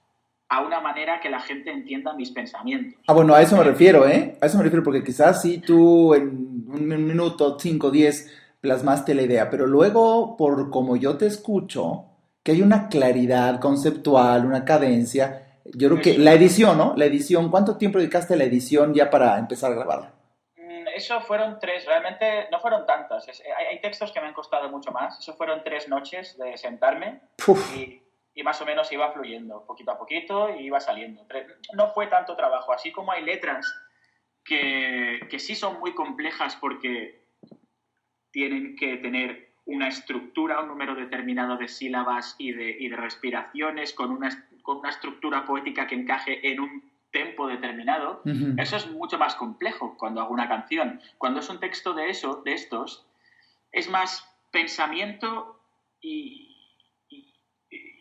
a 0.47 0.61
una 0.61 0.79
manera 0.79 1.19
que 1.19 1.29
la 1.29 1.39
gente 1.39 1.71
entienda 1.71 2.13
mis 2.13 2.29
pensamientos. 2.29 3.01
Ah, 3.07 3.13
bueno, 3.13 3.33
a 3.33 3.41
eso 3.41 3.57
me 3.57 3.63
refiero, 3.63 4.07
¿eh? 4.07 4.37
A 4.39 4.45
eso 4.45 4.57
me 4.57 4.63
refiero, 4.63 4.83
porque 4.83 5.03
quizás 5.03 5.41
si 5.41 5.57
tú 5.57 6.13
en 6.13 6.65
un 6.67 6.87
minuto, 6.87 7.57
cinco, 7.59 7.89
diez 7.89 8.31
plasmaste 8.65 9.13
la 9.13 9.21
idea, 9.21 9.47
pero 9.51 9.67
luego, 9.67 10.35
por 10.35 10.71
como 10.71 10.95
yo 10.95 11.17
te 11.17 11.27
escucho, 11.27 12.05
que 12.43 12.53
hay 12.53 12.63
una 12.63 12.89
claridad 12.89 13.59
conceptual, 13.59 14.43
una 14.43 14.65
cadencia, 14.65 15.59
yo 15.65 15.89
creo 15.89 16.01
que 16.01 16.17
la 16.17 16.33
edición, 16.33 16.79
¿no? 16.79 16.95
La 16.97 17.05
edición, 17.05 17.51
¿cuánto 17.51 17.77
tiempo 17.77 17.99
dedicaste 17.99 18.33
a 18.33 18.37
la 18.37 18.43
edición 18.45 18.95
ya 18.95 19.11
para 19.11 19.37
empezar 19.37 19.71
a 19.71 19.75
grabarla? 19.75 20.13
Mm, 20.57 20.87
eso 20.95 21.21
fueron 21.21 21.59
tres, 21.59 21.85
realmente 21.85 22.47
no 22.51 22.59
fueron 22.59 22.87
tantas. 22.87 23.27
hay, 23.27 23.79
textos 23.81 24.11
que 24.11 24.19
me 24.19 24.27
han 24.27 24.33
costado 24.33 24.67
mucho 24.69 24.91
más. 24.91 25.19
Eso 25.19 25.35
fueron 25.35 25.63
tres 25.63 25.87
noches 25.87 26.35
de 26.39 26.57
sentarme 26.57 27.21
y, 27.75 28.01
y, 28.33 28.43
más 28.43 28.59
o 28.61 28.65
menos 28.65 28.91
iba 28.91 29.11
fluyendo 29.11 29.63
poquito 29.67 29.91
a 29.91 29.97
poquito 29.99 30.49
y 30.55 30.65
iba 30.65 30.79
saliendo. 30.79 31.23
No 31.73 31.89
fue 31.93 32.07
tanto 32.07 32.35
trabajo, 32.35 32.73
así 32.73 32.91
como 32.91 33.11
hay 33.11 33.23
letras 33.23 33.71
que, 34.43 35.19
que 35.29 35.37
sí 35.37 35.55
son 35.55 35.79
muy 35.79 35.93
complejas 35.93 36.57
porque 36.59 37.24
tienen 38.35 38.75
que 38.75 38.97
tener 38.97 39.53
una 39.65 39.87
estructura, 39.87 40.59
un 40.59 40.67
número 40.67 40.93
determinado 40.93 41.55
de 41.55 41.69
sílabas 41.69 42.35
y 42.37 42.51
de, 42.51 42.75
y 42.77 42.89
de 42.89 42.97
respiraciones, 42.97 43.93
con 43.93 44.11
una, 44.11 44.29
con 44.61 44.79
una, 44.79 44.89
estructura 44.89 45.45
poética 45.45 45.87
que 45.87 45.95
encaje 45.95 46.45
en 46.51 46.59
un 46.59 46.91
tempo 47.11 47.47
determinado. 47.47 48.21
Eso 48.57 48.75
es 48.75 48.91
mucho 48.91 49.17
más 49.17 49.35
complejo 49.35 49.95
cuando 49.97 50.19
hago 50.19 50.33
una 50.33 50.49
canción. 50.49 50.99
Cuando 51.17 51.39
es 51.39 51.49
un 51.49 51.61
texto 51.61 51.93
de 51.93 52.09
eso, 52.09 52.41
de 52.43 52.51
estos, 52.51 53.07
es 53.71 53.89
más 53.89 54.29
pensamiento 54.51 55.57
y, 56.01 56.57
y, 57.07 57.33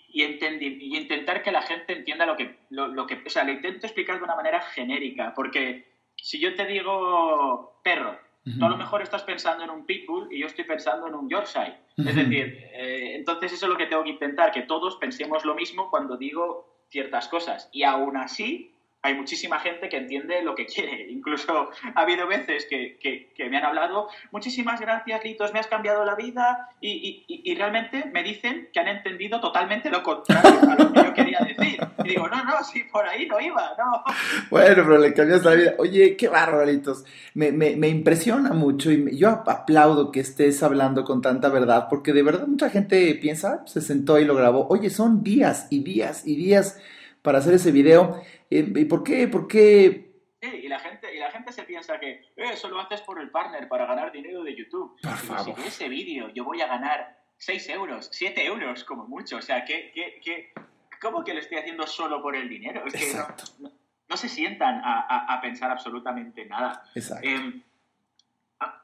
y, 0.09 0.97
intentar 0.97 1.45
que 1.45 1.53
la 1.53 1.63
gente 1.63 1.93
entienda 1.93 2.27
lo 2.27 2.37
que, 2.37 2.57
lo, 2.71 3.07
que... 3.07 3.23
O 3.25 3.31
sea, 3.31 3.45
le 3.45 3.53
intento 3.53 3.87
explicar 3.87 4.19
de 4.19 4.25
una 4.25 4.35
manera 4.35 4.61
genérica, 4.63 5.33
porque 5.33 5.87
si 6.17 6.41
yo 6.41 6.57
te 6.57 6.67
digo 6.67 7.81
perro, 7.85 8.19
Tú 8.45 8.65
a 8.65 8.69
lo 8.69 8.77
mejor 8.77 9.01
estás 9.01 9.23
pensando 9.23 9.65
en 9.65 9.71
un 9.71 9.87
pitbull 9.87 10.29
y 10.31 10.41
yo 10.41 10.47
estoy 10.47 10.65
pensando 10.65 11.07
en 11.07 11.15
un 11.15 11.31
Yorkshire. 11.31 11.79
Es 11.97 12.15
decir, 12.15 12.59
eh, 12.75 13.13
entonces 13.15 13.55
eso 13.55 13.65
es 13.65 13.73
lo 13.73 13.79
que 13.79 13.87
tengo 13.87 14.05
que 14.05 14.11
intentar, 14.11 14.53
que 14.53 14.63
todos 14.63 14.97
pensemos 14.97 15.47
lo 15.47 15.55
mismo 15.55 15.89
cuando 15.89 16.19
digo 16.19 16.85
ciertas 16.91 17.27
cosas. 17.29 17.71
Y 17.73 17.85
aún 17.85 18.19
así, 18.19 18.74
hay 19.05 19.15
muchísima 19.15 19.61
gente 19.61 19.91
que 19.91 19.99
entiende 19.99 20.43
lo 20.43 20.55
que 20.55 20.65
quiere. 20.65 21.07
Incluso 21.11 21.71
ha 21.95 22.01
habido 22.01 22.27
veces 22.27 22.67
que, 22.69 22.97
que, 22.99 23.49
me 23.51 23.59
han 23.59 23.65
hablado, 23.65 24.09
muchísimas 24.33 24.81
gracias, 24.81 25.23
Litos, 25.23 25.53
me 25.53 25.61
has 25.61 25.67
cambiado 25.67 26.05
la 26.05 26.15
vida, 26.15 26.71
y, 26.81 27.25
y, 27.29 27.43
y, 27.45 27.55
realmente 27.55 28.07
me 28.13 28.23
dicen 28.23 28.71
que 28.73 28.81
han 28.81 28.89
entendido 28.89 29.39
totalmente 29.41 29.91
lo 29.91 30.03
contrario 30.03 30.59
a 30.71 30.75
lo 30.75 30.93
que 30.93 31.03
yo 31.03 31.15
quería 31.15 31.39
decir. 31.41 31.79
Y 32.03 32.09
digo, 32.09 32.27
no, 32.29 32.43
no, 32.45 32.65
sí, 32.65 32.83
por 32.91 33.07
ahí 33.07 33.27
no 33.27 33.39
iba, 33.39 33.75
no. 33.79 34.03
Bueno, 34.51 34.83
pero 34.87 34.99
le 34.99 35.13
cambiaste 35.13 35.49
la 35.49 35.55
vida. 35.55 35.75
Oye, 35.79 36.17
qué 36.17 36.29
bárbaro, 36.29 36.65
Litos. 36.65 37.05
Me, 37.35 37.53
me, 37.53 37.77
me 37.77 37.89
impresiona 37.89 38.55
mucho 38.55 38.91
y 38.91 39.17
yo 39.17 39.29
aplaudo 39.29 40.11
que 40.11 40.21
estés 40.21 40.63
hablando 40.63 41.05
con 41.05 41.21
tanta 41.21 41.51
verdad, 41.51 41.89
porque 41.91 42.15
de 42.15 42.23
verdad 42.23 42.47
mucha 42.47 42.71
gente 42.71 43.15
piensa, 43.17 43.67
se 43.67 43.83
sentó 43.83 44.19
y 44.19 44.25
lo 44.25 44.35
grabó. 44.35 44.67
Oye, 44.69 44.89
son 44.89 45.23
días 45.23 45.67
y 45.69 45.85
días 45.85 46.27
y 46.27 46.37
días 46.37 46.79
para 47.25 47.39
hacer 47.39 47.55
ese 47.55 47.73
video. 47.73 48.21
Eh, 48.51 48.73
¿Y 48.75 48.85
por 48.85 49.03
qué? 49.03 49.29
¿Por 49.29 49.47
qué? 49.49 50.13
Sí, 50.41 50.49
y 50.65 50.69
la 50.69 50.79
gente, 50.79 51.15
y 51.15 51.19
la 51.19 51.31
gente 51.31 51.53
se 51.53 51.65
piensa 51.65 51.99
que 51.99 52.11
eh, 52.11 52.23
eso 52.37 52.69
lo 52.69 52.79
haces 52.79 53.01
por 53.03 53.21
el 53.21 53.31
partner 53.31 53.69
para 53.69 53.87
ganar 53.87 54.13
dinero 54.13 54.43
de 54.43 54.55
YouTube. 54.55 54.97
Por 55.03 55.17
favor. 55.17 55.57
Si 55.57 55.69
ese 55.69 55.89
vídeo, 55.89 56.29
yo 56.35 56.45
voy 56.45 56.61
a 56.61 56.67
ganar 56.67 57.19
6 57.39 57.69
euros, 57.71 58.09
7 58.13 58.45
euros 58.45 58.85
como 58.85 59.07
mucho. 59.07 59.39
O 59.39 59.43
sea, 59.43 59.65
¿qué, 59.65 59.91
qué, 59.95 60.21
qué, 60.23 60.53
¿cómo 61.01 61.25
que 61.25 61.35
lo 61.35 61.41
estoy 61.41 61.59
haciendo 61.59 61.87
solo 61.87 62.23
por 62.23 62.37
el 62.37 62.49
dinero? 62.49 62.85
Es 62.87 62.93
que 62.93 63.15
no, 63.15 63.71
no, 64.09 64.17
se 64.17 64.29
sientan 64.29 64.81
a, 64.85 65.35
a, 65.35 65.41
pensar 65.41 65.71
absolutamente 65.71 66.45
nada. 66.45 66.85
Exacto. 66.95 67.27
Eh, 67.29 67.63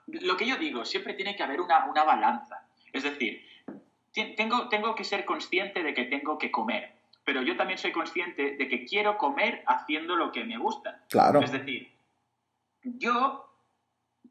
lo 0.06 0.36
que 0.36 0.46
yo 0.46 0.56
digo, 0.56 0.84
siempre 0.84 1.14
tiene 1.14 1.36
que 1.36 1.42
haber 1.42 1.60
una, 1.60 1.86
una 1.86 2.04
balanza. 2.04 2.66
Es 2.92 3.02
decir, 3.02 3.44
tengo, 4.12 4.68
tengo 4.68 4.94
que 4.94 5.04
ser 5.04 5.24
consciente 5.24 5.82
de 5.82 5.94
que 5.94 6.04
tengo 6.04 6.38
que 6.38 6.50
comer 6.50 6.99
pero 7.30 7.42
yo 7.42 7.56
también 7.56 7.78
soy 7.78 7.92
consciente 7.92 8.56
de 8.56 8.66
que 8.66 8.84
quiero 8.84 9.16
comer 9.16 9.62
haciendo 9.68 10.16
lo 10.16 10.32
que 10.32 10.42
me 10.42 10.58
gusta. 10.58 11.04
Claro. 11.08 11.40
Es 11.40 11.52
decir, 11.52 11.88
yo 12.82 13.48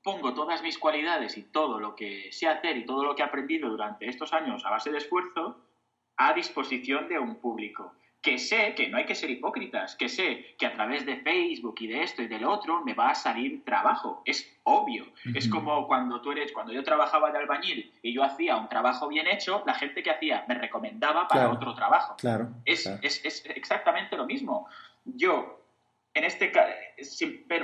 pongo 0.04 0.34
todas 0.34 0.62
mis 0.62 0.78
cualidades 0.78 1.38
y 1.38 1.44
todo 1.44 1.80
lo 1.80 1.96
que 1.96 2.30
sé 2.34 2.50
hacer 2.50 2.76
y 2.76 2.86
todo 2.86 3.06
lo 3.06 3.16
que 3.16 3.22
he 3.22 3.26
aprendido 3.26 3.70
durante 3.70 4.10
estos 4.10 4.34
años 4.34 4.66
a 4.66 4.72
base 4.72 4.92
de 4.92 4.98
esfuerzo 4.98 5.62
a 6.18 6.34
disposición 6.34 7.08
de 7.08 7.20
un 7.20 7.38
público 7.38 7.94
que 8.22 8.38
sé 8.38 8.76
que 8.76 8.90
no 8.90 8.98
hay 8.98 9.06
que 9.06 9.16
ser 9.16 9.30
hipócritas, 9.30 9.96
que 9.96 10.10
sé 10.10 10.56
que 10.58 10.66
a 10.66 10.74
través 10.74 11.06
de 11.06 11.18
Facebook 11.18 11.76
y 11.80 11.88
de 11.88 12.04
esto 12.04 12.22
y 12.22 12.28
del 12.28 12.44
otro 12.44 12.84
me 12.84 12.94
va 12.94 13.12
a 13.12 13.16
salir 13.16 13.64
trabajo, 13.64 14.22
es 14.26 14.60
obvio. 14.64 15.06
Es 15.34 15.48
como 15.48 15.88
cuando 15.88 16.20
tú 16.22 16.32
eres, 16.32 16.52
cuando 16.52 16.74
yo 16.74 16.84
trabajaba 16.84 17.32
de 17.32 17.38
albañil 17.38 17.94
y 18.02 18.14
yo 18.14 18.24
hacía 18.24 18.58
un 18.58 18.68
trabajo 18.68 19.08
bien 19.08 19.26
hecho, 19.28 19.64
la 19.66 19.74
gente 19.74 20.04
que 20.04 20.12
hacía 20.12 20.44
me 20.50 20.56
recomendaba 20.56 21.28
para 21.28 21.50
otro 21.50 21.74
trabajo. 21.76 22.16
Claro. 22.18 22.50
Es, 22.66 22.86
Es, 23.02 23.24
es, 23.24 23.46
exactamente 23.46 24.18
lo 24.18 24.26
mismo. 24.26 24.68
Yo, 25.06 25.64
en 26.14 26.26
este 26.26 26.52
caso, 26.52 26.72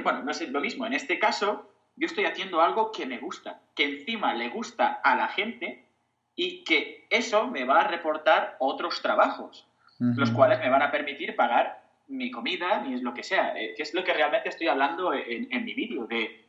bueno, 0.03 0.23
no 0.23 0.31
es 0.31 0.49
lo 0.49 0.61
mismo, 0.61 0.85
en 0.85 0.93
este 0.93 1.19
caso, 1.19 1.69
yo 1.97 2.05
estoy 2.07 2.25
haciendo 2.25 2.61
algo 2.61 2.93
que 2.93 3.05
me 3.05 3.17
gusta, 3.17 3.59
que 3.75 3.83
encima 3.83 4.33
le 4.33 4.49
gusta 4.49 5.01
a 5.03 5.15
la 5.15 5.27
gente 5.27 5.85
y 6.33 6.63
que 6.63 7.07
eso 7.09 7.47
me 7.47 7.65
va 7.65 7.81
a 7.81 7.87
reportar 7.87 8.55
otros 8.59 9.01
trabajos 9.01 9.67
los 9.99 10.31
cuales 10.31 10.59
me 10.59 10.69
van 10.69 10.81
a 10.81 10.91
permitir 10.91 11.35
pagar 11.35 11.83
mi 12.07 12.29
comida, 12.31 12.81
ni 12.81 12.93
es 12.93 13.01
lo 13.01 13.13
que 13.13 13.23
sea, 13.23 13.57
eh, 13.57 13.73
que 13.75 13.83
es 13.83 13.93
lo 13.93 14.03
que 14.03 14.13
realmente 14.13 14.49
estoy 14.49 14.67
hablando 14.67 15.13
en, 15.13 15.65
mi 15.65 15.73
vídeo, 15.73 16.05
de, 16.05 16.45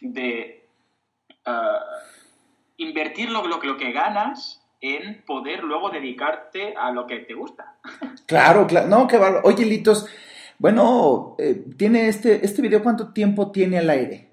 de 0.00 0.68
ah, 1.44 1.80
invertir 2.76 3.30
lo, 3.30 3.46
lo, 3.46 3.60
lo, 3.62 3.76
que 3.76 3.92
ganas 3.92 4.62
en 4.80 5.22
poder 5.24 5.64
luego 5.64 5.90
dedicarte 5.90 6.74
a 6.76 6.90
lo 6.90 7.06
que 7.06 7.20
te 7.20 7.34
gusta. 7.34 7.76
Claro, 8.26 8.66
claro, 8.66 8.88
no, 8.88 9.06
qué 9.06 9.18
barro. 9.18 9.40
Oye, 9.44 9.64
Litos, 9.64 10.08
bueno, 10.58 11.36
eh, 11.38 11.64
tiene 11.76 12.08
este, 12.08 12.44
este 12.44 12.60
video, 12.60 12.82
¿cuánto 12.82 13.12
tiempo 13.12 13.52
tiene 13.52 13.78
al 13.78 13.88
aire? 13.88 14.25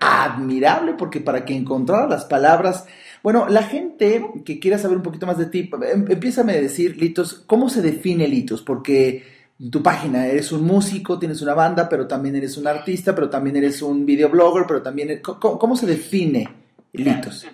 admirable, 0.00 0.94
porque 0.94 1.20
para 1.20 1.44
que 1.44 1.54
encontrara 1.54 2.08
las 2.08 2.24
palabras, 2.24 2.86
bueno, 3.22 3.48
la 3.48 3.62
gente 3.62 4.26
que 4.44 4.58
quiera 4.58 4.78
saber 4.78 4.96
un 4.96 5.02
poquito 5.02 5.26
más 5.26 5.38
de 5.38 5.46
ti, 5.46 5.70
em, 5.92 6.04
empieza 6.10 6.42
a 6.42 6.44
decir, 6.44 6.96
Litos, 6.96 7.44
¿cómo 7.46 7.68
se 7.68 7.80
define 7.80 8.28
Litos? 8.28 8.62
Porque 8.62 9.22
tu 9.70 9.82
página. 9.82 10.26
Eres 10.26 10.52
un 10.52 10.64
músico, 10.64 11.18
tienes 11.18 11.42
una 11.42 11.54
banda, 11.54 11.88
pero 11.88 12.06
también 12.06 12.36
eres 12.36 12.56
un 12.56 12.66
artista, 12.66 13.14
pero 13.14 13.28
también 13.30 13.56
eres 13.56 13.82
un 13.82 14.04
videoblogger, 14.04 14.64
pero 14.66 14.82
también... 14.82 15.20
¿Cómo, 15.22 15.76
se 15.76 15.86
define 15.86 16.48
Litos? 16.92 17.46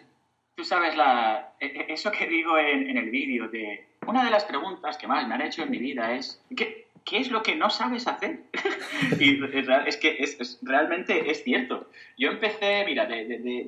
Tú 0.55 0.65
sabes, 0.65 0.97
la, 0.97 1.55
e, 1.59 1.67
e, 1.67 1.93
eso 1.93 2.11
que 2.11 2.27
digo 2.27 2.59
en, 2.59 2.91
en 2.91 2.97
el 2.97 3.11
vídeo 3.11 3.49
de... 3.49 3.89
Una 4.07 4.25
de 4.25 4.31
las 4.31 4.45
preguntas 4.45 4.97
que 4.97 5.07
más 5.07 5.27
me 5.29 5.35
han 5.35 5.43
hecho 5.43 5.63
en 5.63 5.71
mi 5.71 5.79
vida 5.79 6.13
es... 6.15 6.43
¿qué, 6.57 6.90
¿qué 7.05 7.19
es 7.19 7.31
lo 7.31 7.43
que 7.43 7.55
no 7.57 7.71
sabes 7.71 8.07
hacer? 8.07 8.45
y 9.21 9.41
es 9.87 9.97
que 9.97 10.17
es, 10.19 10.59
realmente 10.63 11.31
es 11.31 11.43
cierto. 11.43 11.89
Yo 12.17 12.31
empecé, 12.31 12.85
mira, 12.85 13.09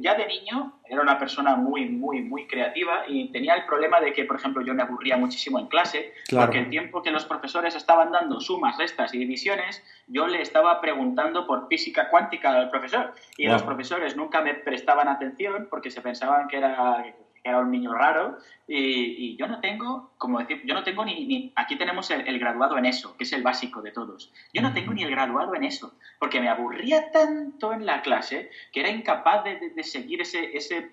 ya 0.01 0.15
de 0.15 0.27
niño 0.27 0.75
era 0.89 1.01
una 1.01 1.19
persona 1.19 1.57
muy, 1.57 1.87
muy, 1.87 2.21
muy 2.21 2.47
creativa 2.47 3.05
y 3.09 3.31
tenía 3.33 3.55
el 3.55 3.65
problema 3.65 4.01
de 4.01 4.13
que, 4.13 4.25
por 4.25 4.37
ejemplo, 4.37 4.63
yo 4.63 4.75
me 4.75 4.83
aburría 4.83 5.17
muchísimo 5.17 5.59
en 5.59 5.67
clase, 5.67 6.13
porque 6.31 6.59
el 6.59 6.71
tiempo 6.71 7.03
que 7.03 7.11
los 7.11 7.25
profesores 7.25 7.75
estaban 7.75 8.13
dando 8.13 8.41
sumas, 8.41 8.77
restas 8.77 9.15
y 9.15 9.19
divisiones, 9.19 9.83
yo 10.07 10.27
le 10.27 10.43
estaba 10.43 10.81
preguntando 10.81 11.47
por 11.47 11.69
física 11.69 12.11
cuántica 12.11 12.53
al 12.55 12.71
profesor. 12.71 13.15
Y 13.37 13.47
los 13.47 13.63
profesores 13.63 14.17
nunca 14.17 14.43
me 14.43 14.55
prestaban 14.55 15.09
atención 15.09 15.69
porque 15.71 15.91
se 15.91 16.01
pensaban 16.03 16.49
que 16.49 16.59
era 16.59 17.15
era 17.45 17.59
un 17.59 17.71
niño 17.71 17.93
raro 17.93 18.39
y, 18.69 19.37
yo 19.37 19.47
no 19.49 19.61
tengo, 19.61 20.13
como 20.19 20.39
decir, 20.39 20.63
yo 20.65 20.75
no 20.75 20.85
tengo 20.85 21.05
ni, 21.05 21.53
aquí 21.57 21.77
tenemos 21.77 22.11
el, 22.11 22.39
graduado 22.39 22.79
en 22.79 22.87
eso, 22.87 23.17
que 23.17 23.25
es 23.25 23.33
el 23.33 23.43
básico 23.43 23.83
de 23.83 23.91
todos. 23.91 24.33
Yo 24.53 24.63
no 24.63 24.73
tengo 24.73 24.93
ni 24.93 25.03
el 25.03 25.11
graduado 25.11 25.55
en 25.55 25.65
eso, 25.65 25.95
porque 26.19 26.41
me 26.41 26.49
aburría 26.49 27.11
tanto 27.11 27.73
en 27.73 27.85
la 27.85 28.03
clase 28.03 28.51
que 28.73 28.81
era 28.81 28.91
incapaz 28.91 29.45
de, 29.45 29.83
seguir 29.83 30.23
ese, 30.23 30.57
ese 30.57 30.93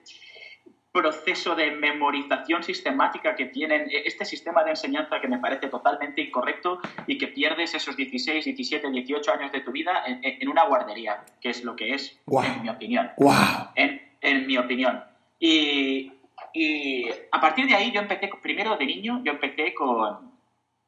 proceso 0.91 1.55
de 1.55 1.71
memorización 1.71 2.63
sistemática 2.63 3.35
que 3.35 3.45
tienen 3.45 3.81
e, 3.89 4.03
este 4.05 4.25
sistema 4.25 4.63
de 4.63 4.71
enseñanza 4.71 5.21
que 5.21 5.27
me 5.27 5.37
parece 5.37 5.67
totalmente 5.67 6.21
incorrecto 6.21 6.79
y 7.05 7.17
que 7.17 7.27
pierdes 7.27 7.75
esos 7.75 7.95
16, 7.95 8.43
17, 8.43 8.89
18 8.89 9.31
años 9.31 9.51
de 9.51 9.61
tu 9.61 9.71
vida 9.71 10.03
en, 10.05 10.49
una 10.49 10.65
guardería, 10.65 11.23
que 11.39 11.51
es 11.51 11.63
lo 11.63 11.75
que 11.75 11.93
es, 11.93 12.19
en 12.27 12.63
mi 12.63 12.69
opinión. 12.69 13.11
Wow. 13.17 13.69
En, 13.75 14.01
en 14.21 14.47
mi 14.47 14.57
opinión. 14.57 15.03
Y, 15.39 16.11
Y 16.53 17.07
a 17.31 17.39
partir 17.39 17.67
de 17.67 17.75
ahí 17.75 17.91
yo 17.91 18.01
empecé, 18.01 18.29
primero 18.41 18.75
de 18.75 18.85
niño, 18.85 19.21
yo 19.23 19.33
empecé 19.33 19.73
con, 19.73 20.31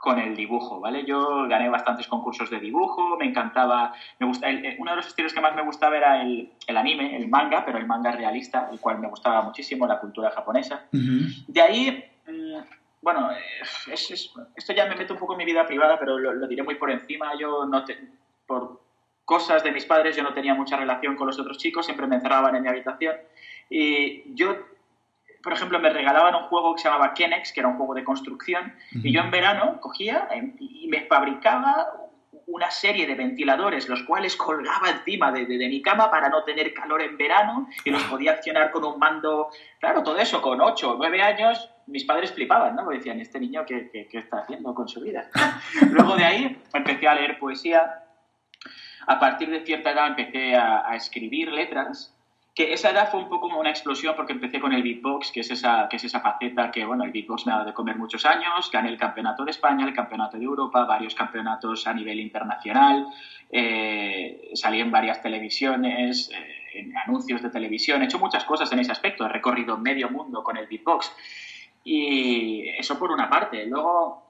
con 0.01 0.17
el 0.17 0.35
dibujo, 0.35 0.79
¿vale? 0.79 1.05
Yo 1.05 1.47
gané 1.47 1.69
bastantes 1.69 2.07
concursos 2.07 2.49
de 2.49 2.59
dibujo, 2.59 3.17
me 3.17 3.25
encantaba, 3.25 3.93
me 4.19 4.25
gusta, 4.25 4.47
uno 4.79 4.91
de 4.91 4.97
los 4.97 5.07
estilos 5.07 5.31
que 5.31 5.41
más 5.41 5.55
me 5.55 5.61
gustaba 5.61 5.95
era 5.95 6.23
el, 6.23 6.51
el, 6.65 6.77
anime, 6.77 7.15
el 7.15 7.27
manga, 7.27 7.63
pero 7.63 7.77
el 7.77 7.85
manga 7.85 8.11
realista, 8.11 8.67
el 8.71 8.79
cual 8.79 8.97
me 8.97 9.07
gustaba 9.07 9.43
muchísimo, 9.43 9.85
la 9.85 9.99
cultura 9.99 10.31
japonesa. 10.31 10.87
De 10.91 11.61
ahí, 11.61 12.03
mm, 12.27 12.57
bueno, 12.99 13.29
esto 13.91 14.73
ya 14.73 14.87
me 14.87 14.95
meto 14.95 15.13
un 15.13 15.19
poco 15.19 15.33
en 15.33 15.37
mi 15.37 15.45
vida 15.45 15.67
privada, 15.67 15.99
pero 15.99 16.17
lo, 16.17 16.47
diré 16.47 16.63
muy 16.63 16.75
por 16.75 16.89
encima, 16.89 17.37
yo 17.39 17.67
no 17.67 17.85
te, 17.85 17.95
por 18.47 18.81
cosas 19.23 19.63
de 19.63 19.71
mis 19.71 19.85
padres 19.85 20.15
yo 20.15 20.23
no 20.23 20.33
tenía 20.33 20.55
mucha 20.55 20.77
relación 20.77 21.15
con 21.15 21.27
los 21.27 21.39
otros 21.39 21.59
chicos, 21.59 21.85
siempre 21.85 22.07
me 22.07 22.15
encerraban 22.15 22.55
en 22.55 22.63
mi 22.63 22.69
habitación 22.69 23.15
y 23.69 24.33
yo 24.35 24.57
por 25.41 25.53
ejemplo, 25.53 25.79
me 25.79 25.89
regalaban 25.89 26.35
un 26.35 26.43
juego 26.43 26.75
que 26.75 26.81
se 26.81 26.89
llamaba 26.89 27.13
Kenex, 27.13 27.51
que 27.51 27.59
era 27.59 27.69
un 27.69 27.77
juego 27.77 27.93
de 27.93 28.03
construcción, 28.03 28.73
y 28.91 29.11
yo 29.11 29.21
en 29.21 29.31
verano 29.31 29.79
cogía 29.79 30.27
y 30.59 30.87
me 30.87 31.05
fabricaba 31.05 31.87
una 32.47 32.69
serie 32.69 33.07
de 33.07 33.15
ventiladores, 33.15 33.87
los 33.87 34.03
cuales 34.03 34.35
colgaba 34.35 34.89
encima 34.89 35.31
de, 35.31 35.45
mi 35.45 35.81
cama 35.81 36.11
para 36.11 36.29
no 36.29 36.43
tener 36.43 36.73
calor 36.73 37.01
en 37.01 37.17
verano 37.17 37.67
y 37.85 37.91
los 37.91 38.03
podía 38.03 38.33
accionar 38.33 38.71
con 38.71 38.83
un 38.83 38.99
mando. 38.99 39.49
Claro, 39.79 40.03
todo 40.03 40.17
eso 40.17 40.41
con 40.41 40.59
8 40.59 40.91
o 40.91 40.97
9 40.97 41.21
años, 41.21 41.69
mis 41.87 42.03
padres 42.03 42.33
flipaban, 42.33 42.75
¿no? 42.75 42.85
Me 42.85 42.97
decían, 42.97 43.19
¿este 43.19 43.39
niño 43.39 43.65
qué, 43.65 43.89
qué, 43.91 44.17
está 44.17 44.39
haciendo 44.39 44.73
con 44.73 44.87
su 44.87 45.01
vida? 45.01 45.29
Luego 45.91 46.15
de 46.15 46.25
ahí 46.25 46.61
empecé 46.73 47.07
a 47.07 47.15
leer 47.15 47.39
poesía. 47.39 48.03
A 49.07 49.19
partir 49.19 49.49
de 49.49 49.65
cierta 49.65 49.91
edad 49.91 50.07
empecé 50.07 50.55
a 50.55 50.95
escribir 50.95 51.51
letras 51.51 52.15
que 52.53 52.73
esa 52.73 52.89
edad 52.89 53.09
fue 53.09 53.21
un 53.21 53.29
poco 53.29 53.47
como 53.47 53.59
una 53.59 53.69
explosión 53.69 54.13
porque 54.15 54.33
empecé 54.33 54.59
con 54.59 54.73
el 54.73 54.83
beatbox, 54.83 55.31
que 55.31 55.39
es 55.39 55.51
esa, 55.51 55.87
que 55.89 55.95
es 55.95 56.03
esa 56.03 56.19
faceta 56.19 56.69
que, 56.69 56.83
bueno, 56.83 57.05
el 57.05 57.11
beatbox 57.11 57.45
me 57.45 57.53
ha 57.53 57.55
dado 57.55 57.67
de 57.67 57.73
comer 57.73 57.95
muchos 57.95 58.25
años, 58.25 58.69
gané 58.71 58.89
el 58.89 58.97
campeonato 58.97 59.45
de 59.45 59.51
España, 59.51 59.85
el 59.85 59.93
campeonato 59.93 60.37
de 60.37 60.43
Europa, 60.43 60.83
varios 60.83 61.15
campeonatos 61.15 61.87
a 61.87 61.93
nivel 61.93 62.19
internacional, 62.19 63.07
eh, 63.49 64.51
salí 64.53 64.81
en 64.81 64.91
varias 64.91 65.21
televisiones, 65.21 66.29
eh, 66.31 66.79
en 66.79 66.97
anuncios 66.97 67.41
de 67.41 67.49
televisión, 67.49 68.01
he 68.01 68.05
hecho 68.05 68.19
muchas 68.19 68.43
cosas 68.43 68.69
en 68.73 68.79
ese 68.79 68.91
aspecto, 68.91 69.25
he 69.25 69.29
recorrido 69.29 69.77
medio 69.77 70.09
mundo 70.09 70.43
con 70.43 70.57
el 70.57 70.67
beatbox. 70.67 71.11
Y 71.83 72.67
eso 72.77 72.99
por 72.99 73.11
una 73.11 73.29
parte. 73.29 73.65
Luego, 73.65 74.23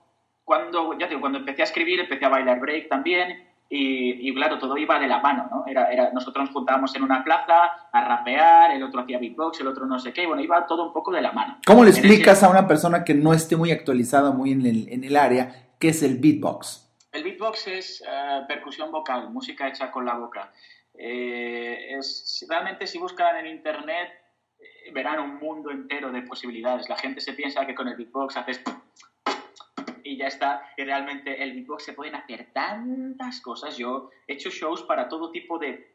cuando, 0.44 0.98
ya 0.98 1.08
digo, 1.08 1.20
cuando 1.20 1.40
empecé 1.40 1.62
a 1.63 1.66
escribir, 1.66 2.00
empecé 2.00 2.25
a 2.25 2.30
bailar 2.30 2.60
break 2.60 2.88
también 2.88 3.50
y, 3.74 4.34
claro, 4.34 4.60
todo 4.60 4.78
iba 4.78 5.00
de 5.00 5.08
la 5.08 5.20
mano, 5.20 5.48
¿no? 5.50 5.63
Era, 5.66 5.90
era, 5.90 6.12
nosotros 6.12 6.44
nos 6.44 6.54
juntábamos 6.54 6.94
en 6.94 7.04
una 7.04 7.24
plaza 7.24 7.88
a 7.90 8.06
rapear, 8.06 8.72
el 8.72 8.84
otro 8.84 9.00
hacía 9.00 9.18
beatbox, 9.18 9.62
el 9.62 9.68
otro 9.68 9.86
no 9.86 9.98
sé 9.98 10.12
qué, 10.12 10.24
y 10.24 10.25
bueno, 10.25 10.42
iba 10.42 10.68
todo 10.68 10.88
un 10.88 10.92
poco 10.92 11.10
de 11.10 11.22
la 11.22 11.32
mano. 11.32 11.58
¿Cómo 11.66 11.86
le 11.86 11.92
explicas 11.92 12.44
a 12.44 12.50
una 12.50 12.68
persona 12.68 13.06
que 13.06 13.13
no 13.13 13.34
esté 13.34 13.56
muy 13.56 13.72
actualizada, 13.72 14.32
muy 14.32 14.51
en 14.51 14.66
el, 14.66 14.90
en 14.90 15.06
el 15.06 15.16
área, 15.16 15.70
qué 15.80 15.88
es 15.88 16.04
el 16.04 16.18
beatbox? 16.18 16.94
El 17.13 17.24
beatbox 17.24 17.68
es 17.68 18.01
eh, 18.01 18.42
percusión 18.46 18.92
vocal, 18.92 19.30
música 19.30 19.70
hecha 19.70 19.90
con 19.90 20.06
la 20.06 20.16
boca. 20.16 20.51
Eh, 20.94 21.96
es, 21.98 22.46
realmente 22.50 22.86
si 22.86 22.98
buscan 22.98 23.38
en 23.38 23.48
internet 23.48 24.10
eh, 24.60 24.92
verán 24.92 25.22
un 25.22 25.40
mundo 25.40 25.72
entero 25.72 26.12
de 26.12 26.24
posibilidades. 26.24 26.90
La 26.90 26.98
gente 26.98 27.22
se 27.22 27.32
piensa 27.32 27.66
que 27.66 27.74
con 27.74 27.88
el 27.88 27.96
beatbox 27.96 28.36
haces 28.36 28.62
y 30.12 30.18
ya 30.18 30.27
está. 30.27 30.62
Realmente 30.77 31.41
el 31.41 31.53
beatbox 31.53 31.86
se 31.86 31.94
pueden 31.94 32.15
hacer 32.15 32.51
tantas 32.53 33.41
cosas. 33.41 33.77
Yo 33.77 34.10
he 34.27 34.34
hecho 34.34 34.50
shows 34.50 34.84
para 34.84 35.08
todo 35.08 35.32
tipo 35.32 35.58
de 35.58 35.91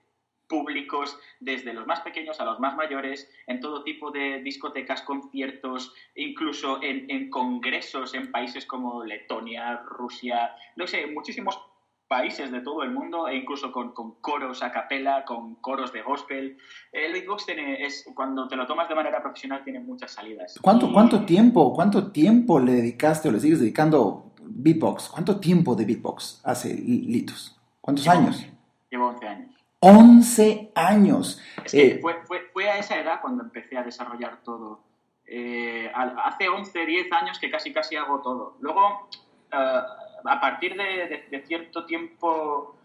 públicos, 0.49 1.18
desde 1.40 1.73
los 1.73 1.87
más 1.87 2.00
pequeños 2.00 2.40
a 2.40 2.44
los 2.44 2.61
más 2.61 2.76
mayores, 2.76 3.28
en 3.46 3.61
todo 3.61 3.82
tipo 3.82 4.11
de 4.11 4.42
discotecas, 4.42 5.02
conciertos, 5.02 5.92
incluso 6.14 6.80
en, 6.82 7.11
en 7.11 7.30
congresos 7.30 8.14
en 8.14 8.30
países 8.30 8.64
como 8.64 9.04
Letonia, 9.04 9.82
Rusia, 9.85 10.54
no 10.76 10.87
sé, 10.87 11.06
muchísimos 11.08 11.61
países 12.08 12.52
de 12.52 12.60
todo 12.60 12.82
el 12.82 12.90
mundo 12.90 13.28
e 13.28 13.36
incluso 13.36 13.72
con, 13.72 13.92
coros 14.20 14.62
a 14.62 14.70
capela, 14.70 15.25
con 15.25 15.56
coros 15.56 15.92
de 15.92 16.02
gospel. 16.02 16.56
El 16.92 17.12
beatbox 17.12 17.46
tiene, 17.46 17.84
es, 17.84 18.08
cuando 18.14 18.46
te 18.48 18.56
lo 18.56 18.66
tomas 18.66 18.88
de 18.88 18.94
manera 18.94 19.20
profesional 19.22 19.64
tiene 19.64 19.80
muchas 19.80 20.12
salidas. 20.12 20.58
¿Cuánto, 20.62 20.92
¿Cuánto 20.92 21.25
tiempo 21.25 21.72
cuánto 21.72 22.12
tiempo 22.12 22.60
le 22.60 22.72
dedicaste 22.72 23.28
o 23.28 23.32
le 23.32 23.40
sigues 23.40 23.60
dedicando 23.60 24.32
beatbox? 24.40 25.08
¿Cuánto 25.08 25.40
tiempo 25.40 25.75
de 25.75 25.84
beatbox 25.84 26.40
hace 26.44 26.75
Litos? 26.75 27.58
¿Cuántos 27.80 28.06
años? 28.08 28.46
Llevo 28.90 29.08
11 29.08 29.28
años. 29.28 29.64
11 29.80 30.72
años. 30.75 31.42
Es 31.64 31.72
que 31.72 31.86
eh, 31.86 31.98
fue, 32.00 32.14
fue, 32.25 32.40
fue, 32.52 32.68
a 32.68 32.78
esa 32.78 32.98
edad 32.98 33.20
cuando 33.20 33.42
empecé 33.42 33.76
a 33.76 33.82
desarrollar 33.82 34.42
todo. 34.42 34.80
Eh, 35.26 35.90
hace 35.94 36.48
11, 36.48 36.86
10 36.86 37.12
años 37.12 37.38
que 37.38 37.50
casi 37.50 37.72
casi 37.72 37.96
hago 37.96 38.20
todo. 38.20 38.56
Luego... 38.60 39.08
Eh, 39.52 39.80
a 40.25 40.40
partir 40.40 40.76
de, 40.76 41.42
cierto 41.46 41.85
tiempo 41.85 42.76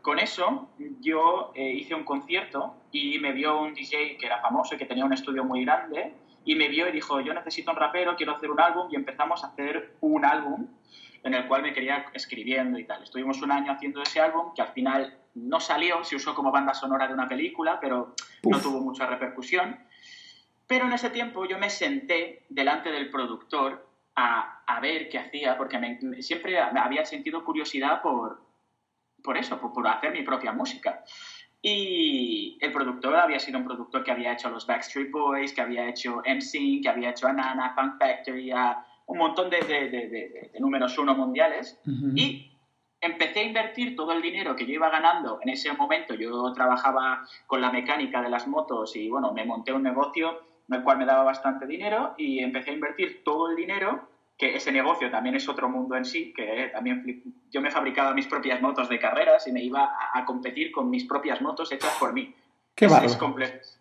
con 0.00 0.18
eso, 0.18 0.68
yo 1.00 1.52
eh, 1.54 1.72
hice 1.74 1.94
un 1.94 2.04
concierto 2.04 2.74
y 2.90 3.18
me 3.18 3.32
vio 3.32 3.60
un 3.60 3.74
DJ 3.74 4.16
que 4.16 4.26
era 4.26 4.40
famoso 4.40 4.74
y 4.74 4.78
que 4.78 4.86
tenía 4.86 5.04
un 5.04 5.12
estudio 5.12 5.44
muy 5.44 5.64
grande 5.64 6.14
y 6.44 6.54
me 6.56 6.68
vio 6.68 6.88
y 6.88 6.92
dijo, 6.92 7.20
yo 7.20 7.34
necesito 7.34 7.70
un 7.70 7.76
rapero, 7.76 8.16
quiero 8.16 8.34
hacer 8.34 8.50
un 8.50 8.60
álbum 8.60 8.88
y 8.90 8.96
empezamos 8.96 9.44
a 9.44 9.48
hacer 9.48 9.96
un 10.00 10.24
álbum 10.24 10.66
en 11.22 11.34
el 11.34 11.46
cual 11.46 11.62
me 11.62 11.72
quería 11.72 12.06
escribiendo 12.14 12.78
y 12.78 12.84
tal. 12.84 13.02
Estuvimos 13.02 13.40
un 13.42 13.52
año 13.52 13.72
haciendo 13.72 14.02
ese 14.02 14.20
álbum 14.20 14.52
que 14.54 14.62
al 14.62 14.72
final 14.72 15.18
no 15.34 15.60
salió, 15.60 16.02
se 16.02 16.16
usó 16.16 16.34
como 16.34 16.50
banda 16.50 16.74
sonora 16.74 17.06
de 17.06 17.14
una 17.14 17.28
película, 17.28 17.78
pero 17.80 18.14
no 18.42 18.60
tuvo 18.60 18.80
mucha 18.80 19.06
repercusión. 19.06 19.78
Pero 20.66 20.86
en 20.86 20.92
ese 20.92 21.10
tiempo 21.10 21.46
yo 21.46 21.58
me 21.58 21.70
senté 21.70 22.44
delante 22.48 22.90
del 22.90 23.10
productor 23.10 23.91
a, 24.14 24.62
a 24.66 24.80
ver 24.80 25.08
qué 25.08 25.18
hacía, 25.18 25.56
porque 25.56 25.78
me, 25.78 26.22
siempre 26.22 26.58
había 26.58 27.04
sentido 27.04 27.44
curiosidad 27.44 28.02
por, 28.02 28.42
por 29.22 29.36
eso, 29.36 29.58
por, 29.58 29.86
hacer 29.86 30.12
mi 30.12 30.22
propia 30.22 30.52
música. 30.52 31.02
Y 31.60 32.58
el 32.60 32.72
productor 32.72 33.14
había 33.16 33.38
sido 33.38 33.58
un 33.58 33.64
productor 33.64 34.02
que 34.02 34.10
había 34.10 34.32
hecho 34.32 34.50
los 34.50 34.66
Backstreet 34.66 35.10
Boys, 35.10 35.52
que 35.52 35.60
había 35.60 35.88
hecho 35.88 36.20
MC, 36.26 36.80
que 36.82 36.88
había 36.88 37.10
hecho 37.10 37.28
Anana, 37.28 37.72
Fun 37.74 37.98
Factory, 37.98 38.50
a 38.50 38.84
un 39.06 39.18
montón 39.18 39.48
de, 39.48 39.60
de, 39.60 39.88
de, 39.88 40.08
de 40.52 40.60
números 40.60 40.98
uno 40.98 41.14
mundiales. 41.14 41.80
Y 42.16 42.52
empecé 43.00 43.40
a 43.40 43.44
invertir 43.44 43.94
todo 43.94 44.12
el 44.12 44.22
dinero 44.22 44.56
que 44.56 44.66
yo 44.66 44.74
iba 44.74 44.90
ganando 44.90 45.38
en 45.42 45.50
ese 45.50 45.72
momento. 45.72 46.14
Yo 46.14 46.52
trabajaba 46.52 47.26
con 47.46 47.60
la 47.60 47.70
mecánica 47.70 48.20
de 48.22 48.30
las 48.30 48.48
motos 48.48 48.96
y 48.96 49.08
bueno, 49.08 49.32
me 49.32 49.44
monté 49.44 49.72
un 49.72 49.82
negocio 49.82 50.40
el 50.74 50.82
cual 50.82 50.98
me 50.98 51.06
daba 51.06 51.22
bastante 51.24 51.66
dinero 51.66 52.14
y 52.16 52.40
empecé 52.40 52.70
a 52.70 52.74
invertir 52.74 53.22
todo 53.24 53.50
el 53.50 53.56
dinero, 53.56 54.08
que 54.36 54.56
ese 54.56 54.72
negocio 54.72 55.10
también 55.10 55.36
es 55.36 55.48
otro 55.48 55.68
mundo 55.68 55.96
en 55.96 56.04
sí, 56.04 56.32
que 56.34 56.70
también 56.72 57.22
yo 57.50 57.60
me 57.60 57.70
fabricaba 57.70 58.14
mis 58.14 58.26
propias 58.26 58.60
motos 58.60 58.88
de 58.88 58.98
carreras 58.98 59.46
y 59.46 59.52
me 59.52 59.62
iba 59.62 59.96
a, 60.12 60.24
competir 60.24 60.72
con 60.72 60.90
mis 60.90 61.04
propias 61.04 61.40
motos 61.40 61.70
hechas 61.72 61.96
por 61.98 62.12
mí. 62.12 62.34
Qué 62.74 62.86
es, 62.86 63.20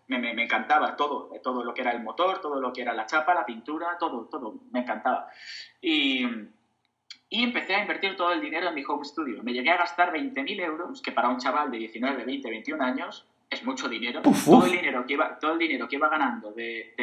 me, 0.08 0.20
me, 0.20 0.34
me, 0.34 0.44
encantaba 0.44 0.96
todo, 0.98 1.30
todo 1.42 1.64
lo 1.64 1.74
que 1.74 1.82
era 1.82 1.92
el 1.92 2.04
motor, 2.04 2.42
todo 2.42 2.60
lo 2.60 2.74
que 2.74 2.82
era 2.82 2.94
la 2.94 3.06
chapa, 3.06 3.34
la 3.34 3.46
pintura, 3.46 3.98
todo, 3.98 4.26
todo, 4.26 4.56
me 4.72 4.82
encantaba. 4.82 5.30
Y, 5.82 6.26
y 7.30 7.44
empecé 7.44 7.76
a 7.76 7.82
invertir 7.82 8.18
todo 8.18 8.34
el 8.34 8.42
dinero 8.42 8.68
en 8.68 8.76
mi 8.76 8.84
home 8.86 9.06
studio. 9.06 9.42
Me 9.42 9.54
llegué 9.54 9.72
a 9.72 9.78
gastar 9.78 10.12
20.000 10.12 10.62
euros, 10.62 11.02
que 11.02 11.14
para 11.14 11.30
un 11.30 11.38
chaval 11.38 11.72
de 11.72 11.78
19, 11.78 12.26
20, 12.26 12.50
21 12.50 12.84
años 12.84 13.26
es 13.52 13.66
mucho 13.66 13.90
dinero. 13.90 14.22
Todo, 14.22 14.66
el 14.66 14.72
dinero 14.72 15.06
que 15.06 15.14
iba, 15.14 15.38
todo 15.38 15.52
el 15.52 15.60
dinero 15.60 15.88
que 15.88 15.98
iba 15.98 16.08
ganando 16.08 16.54
de, 16.54 16.96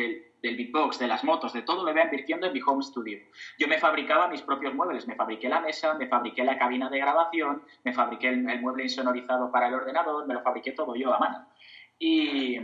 del 0.43 0.57
beatbox, 0.57 0.99
de 0.99 1.07
las 1.07 1.23
motos, 1.23 1.53
de 1.53 1.61
todo, 1.61 1.85
lo 1.85 1.93
iba 1.93 2.03
invirtiendo 2.03 2.47
en 2.47 2.55
mi 2.55 2.61
home 2.67 2.83
studio. 2.83 3.19
Yo 3.59 3.69
me 3.69 3.79
fabricaba 3.79 4.29
mis 4.29 4.41
propios 4.41 4.75
muebles. 4.75 5.07
Me 5.07 5.15
fabriqué 5.15 5.49
la 5.51 5.61
mesa, 5.61 5.93
me 5.95 6.09
fabriqué 6.09 6.43
la 6.45 6.59
cabina 6.59 6.89
de 6.89 6.99
grabación, 6.99 7.63
me 7.85 7.93
fabriqué 7.93 8.29
el, 8.31 8.61
mueble 8.61 8.85
insonorizado 8.85 9.53
para 9.53 9.69
el 9.69 9.75
ordenador, 9.75 10.27
me 10.27 10.35
lo 10.35 10.43
fabriqué 10.43 10.73
todo 10.73 10.97
yo 10.97 11.15
a 11.15 11.19
mano. 11.19 11.47
Y, 11.99 12.57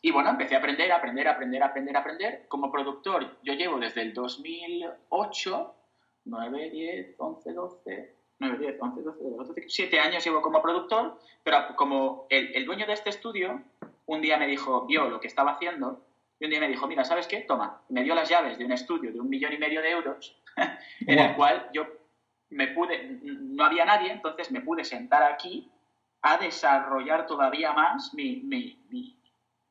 y 0.00 0.12
bueno, 0.12 0.30
empecé 0.30 0.54
a 0.54 0.58
aprender, 0.58 0.92
aprender, 0.92 1.26
aprender, 1.26 1.62
aprender, 1.64 1.96
aprender. 1.96 2.46
Como 2.46 2.70
productor, 2.70 3.38
yo 3.42 3.54
llevo 3.54 3.78
desde 3.78 4.02
el 4.02 4.14
2008, 4.14 5.74
9, 6.26 6.70
10, 6.70 7.14
11, 7.18 7.52
12, 7.52 8.17
9, 8.40 8.58
10, 8.58 8.76
11, 8.80 9.02
12, 9.02 9.24
12, 9.24 9.64
7 9.68 10.00
años 10.00 10.24
llevo 10.24 10.40
como 10.40 10.62
productor, 10.62 11.18
pero 11.42 11.74
como 11.76 12.26
el, 12.30 12.54
el, 12.54 12.66
dueño 12.66 12.86
de 12.86 12.92
este 12.92 13.10
estudio 13.10 13.62
un 14.06 14.22
día 14.22 14.38
me 14.38 14.46
dijo, 14.46 14.86
vio 14.86 15.08
lo 15.08 15.20
que 15.20 15.26
estaba 15.26 15.52
haciendo, 15.52 16.06
y 16.40 16.44
un 16.44 16.50
día 16.50 16.60
me 16.60 16.68
dijo, 16.68 16.86
mira, 16.86 17.04
¿sabes 17.04 17.26
qué? 17.26 17.40
Toma, 17.40 17.82
me 17.88 18.02
dio 18.04 18.14
las 18.14 18.28
llaves 18.28 18.58
de 18.58 18.64
un 18.64 18.72
estudio 18.72 19.12
de 19.12 19.20
un 19.20 19.28
millón 19.28 19.52
y 19.52 19.58
medio 19.58 19.82
de 19.82 19.90
euros, 19.90 20.40
en 21.06 21.18
el 21.18 21.34
cual 21.34 21.68
yo 21.72 21.86
me 22.50 22.68
pude, 22.68 23.20
no 23.22 23.64
había 23.64 23.84
nadie, 23.84 24.10
entonces 24.10 24.50
me 24.50 24.60
pude 24.60 24.84
sentar 24.84 25.22
aquí 25.22 25.70
a 26.22 26.38
desarrollar 26.38 27.26
todavía 27.26 27.72
más 27.72 28.14
mi, 28.14 28.36
mi, 28.36 28.84
mi, 28.88 29.20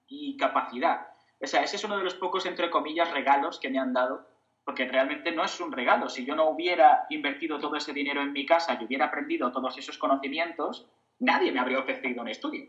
mi 0.10 0.38
capacidad. 0.38 1.08
O 1.40 1.48
sea, 1.48 1.64
ese 1.64 1.76
es 1.76 1.84
uno 1.84 1.98
de 1.98 2.04
los 2.04 2.16
pocos, 2.16 2.46
entre 2.46 2.70
comillas, 2.70 3.12
regalos 3.12 3.60
que 3.60 3.70
me 3.70 3.80
han 3.80 3.94
dado 3.94 4.28
porque 4.68 4.84
realmente 4.84 5.32
no 5.32 5.46
es 5.46 5.62
un 5.62 5.72
regalo. 5.72 6.10
Si 6.10 6.26
yo 6.26 6.36
no 6.36 6.50
hubiera 6.50 7.06
invertido 7.10 7.58
todo 7.58 7.78
ese 7.78 7.94
dinero 7.94 8.22
en 8.22 8.34
mi 8.34 8.46
casa 8.46 8.78
y 8.78 8.84
hubiera 8.84 9.06
aprendido 9.06 9.50
todos 9.50 9.78
esos 9.78 9.98
conocimientos, 9.98 10.86
nadie 11.20 11.54
me 11.54 11.62
habría 11.62 11.80
ofrecido 11.80 12.22
un 12.22 12.28
estudio. 12.28 12.66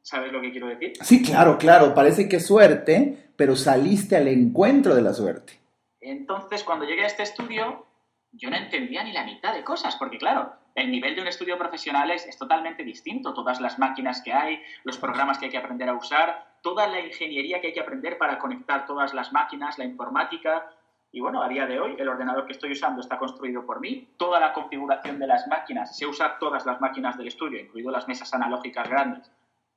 ¿Sabes 0.00 0.30
lo 0.30 0.40
que 0.40 0.52
quiero 0.52 0.68
decir? 0.68 0.92
Sí, 1.00 1.20
claro, 1.20 1.58
claro. 1.58 1.92
Parece 1.92 2.28
que 2.28 2.38
suerte, 2.38 3.32
pero 3.34 3.56
saliste 3.56 4.16
al 4.16 4.28
encuentro 4.28 4.94
de 4.94 5.02
la 5.02 5.12
suerte. 5.12 5.54
Entonces, 6.00 6.62
cuando 6.62 6.84
llegué 6.84 7.02
a 7.02 7.08
este 7.08 7.24
estudio, 7.24 7.84
yo 8.30 8.48
no 8.48 8.56
entendía 8.56 9.02
ni 9.02 9.10
la 9.10 9.24
mitad 9.24 9.52
de 9.52 9.64
cosas, 9.64 9.96
porque 9.96 10.18
claro, 10.18 10.52
el 10.76 10.88
nivel 10.88 11.16
de 11.16 11.22
un 11.22 11.26
estudio 11.26 11.58
profesional 11.58 12.12
es, 12.12 12.26
es, 12.26 12.38
totalmente 12.38 12.84
distinto. 12.84 13.34
Todas 13.34 13.60
las 13.60 13.76
máquinas 13.80 14.22
que 14.22 14.32
hay, 14.32 14.62
los 14.84 14.98
programas 14.98 15.38
que 15.38 15.46
hay 15.46 15.50
que 15.50 15.58
aprender 15.58 15.88
a 15.88 15.94
usar, 15.94 16.46
toda 16.62 16.86
la 16.86 17.00
ingeniería 17.00 17.60
que 17.60 17.66
hay 17.66 17.72
que 17.72 17.80
aprender 17.80 18.18
para 18.18 18.38
conectar 18.38 18.86
todas 18.86 19.14
las 19.14 19.32
máquinas, 19.32 19.78
la 19.78 19.84
informática. 19.84 20.64
Y 21.10 21.20
bueno, 21.20 21.42
a 21.42 21.48
día 21.48 21.66
de 21.66 21.80
hoy 21.80 21.96
el 21.98 22.08
ordenador 22.08 22.46
que 22.46 22.52
estoy 22.52 22.72
usando 22.72 23.00
está 23.00 23.18
construido 23.18 23.64
por 23.64 23.80
mí. 23.80 24.14
Toda 24.16 24.38
la 24.38 24.52
configuración 24.52 25.18
de 25.18 25.26
las 25.26 25.46
máquinas, 25.48 25.96
se 25.96 26.06
usa 26.06 26.38
todas 26.38 26.66
las 26.66 26.80
máquinas 26.80 27.16
del 27.16 27.28
estudio, 27.28 27.60
incluido 27.60 27.90
las 27.90 28.06
mesas 28.08 28.32
analógicas 28.34 28.88
grandes. 28.88 29.30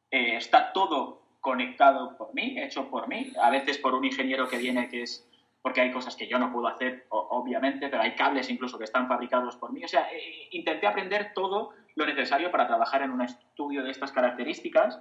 Eh, 0.10 0.36
está 0.36 0.74
todo 0.74 1.22
conectado 1.39 2.17
por 2.17 2.34
mí, 2.34 2.60
hecho 2.60 2.89
por 2.89 3.08
mí, 3.08 3.32
a 3.41 3.50
veces 3.50 3.78
por 3.78 3.96
un 3.96 4.06
ingeniero 4.06 4.48
que 4.48 4.58
viene 4.58 4.89
que 4.89 5.04
es 5.04 5.28
porque 5.62 5.82
hay 5.82 5.91
cosas 5.91 6.15
que 6.15 6.28
yo 6.28 6.39
no 6.39 6.52
puedo 6.52 6.67
hacer, 6.67 7.06
obviamente, 7.10 7.88
pero 7.88 8.02
hay 8.02 8.15
cables 8.15 8.50
incluso 8.50 8.80
que 8.80 8.86
están 8.86 9.08
fabricados 9.08 9.56
por 9.58 9.72
mí. 9.72 9.84
O 9.84 9.88
sea, 9.88 10.08
eh, 10.12 10.48
intenté 10.52 10.88
aprender 10.88 11.34
todo 11.36 11.70
lo 11.96 12.06
necesario 12.06 12.50
para 12.50 12.67
trabajar 12.67 13.04
en 13.04 13.12
un 13.12 13.22
estudio 13.22 13.84
de 13.84 13.91
estas 13.91 14.12
características 14.12 15.00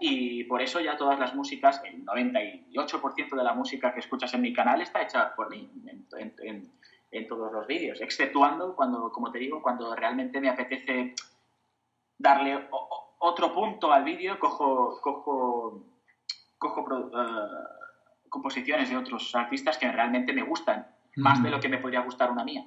y 0.00 0.44
por 0.44 0.62
eso 0.62 0.80
ya 0.80 0.96
todas 0.96 1.18
las 1.18 1.34
músicas, 1.34 1.82
el 1.84 2.04
98% 2.04 3.36
de 3.36 3.44
la 3.44 3.54
música 3.54 3.92
que 3.92 4.00
escuchas 4.00 4.32
en 4.34 4.40
mi 4.40 4.52
canal 4.52 4.80
está 4.80 5.02
hecha 5.02 5.34
por 5.34 5.50
mí 5.50 5.70
en, 5.86 6.34
en, 6.42 6.72
en 7.10 7.26
todos 7.26 7.52
los 7.52 7.66
vídeos, 7.66 8.00
exceptuando 8.00 8.74
cuando, 8.74 9.10
como 9.10 9.30
te 9.30 9.38
digo, 9.38 9.60
cuando 9.62 9.94
realmente 9.94 10.40
me 10.40 10.48
apetece 10.48 11.14
darle 12.16 12.68
otro 13.18 13.52
punto 13.52 13.92
al 13.92 14.04
vídeo, 14.04 14.38
cojo, 14.38 15.00
cojo, 15.00 15.84
cojo 16.58 16.80
uh, 16.80 18.28
composiciones 18.28 18.90
de 18.90 18.96
otros 18.96 19.34
artistas 19.34 19.76
que 19.78 19.90
realmente 19.90 20.32
me 20.32 20.42
gustan, 20.42 20.86
más 21.16 21.42
de 21.42 21.50
lo 21.50 21.60
que 21.60 21.68
me 21.68 21.78
podría 21.78 22.00
gustar 22.00 22.30
una 22.30 22.44
mía. 22.44 22.64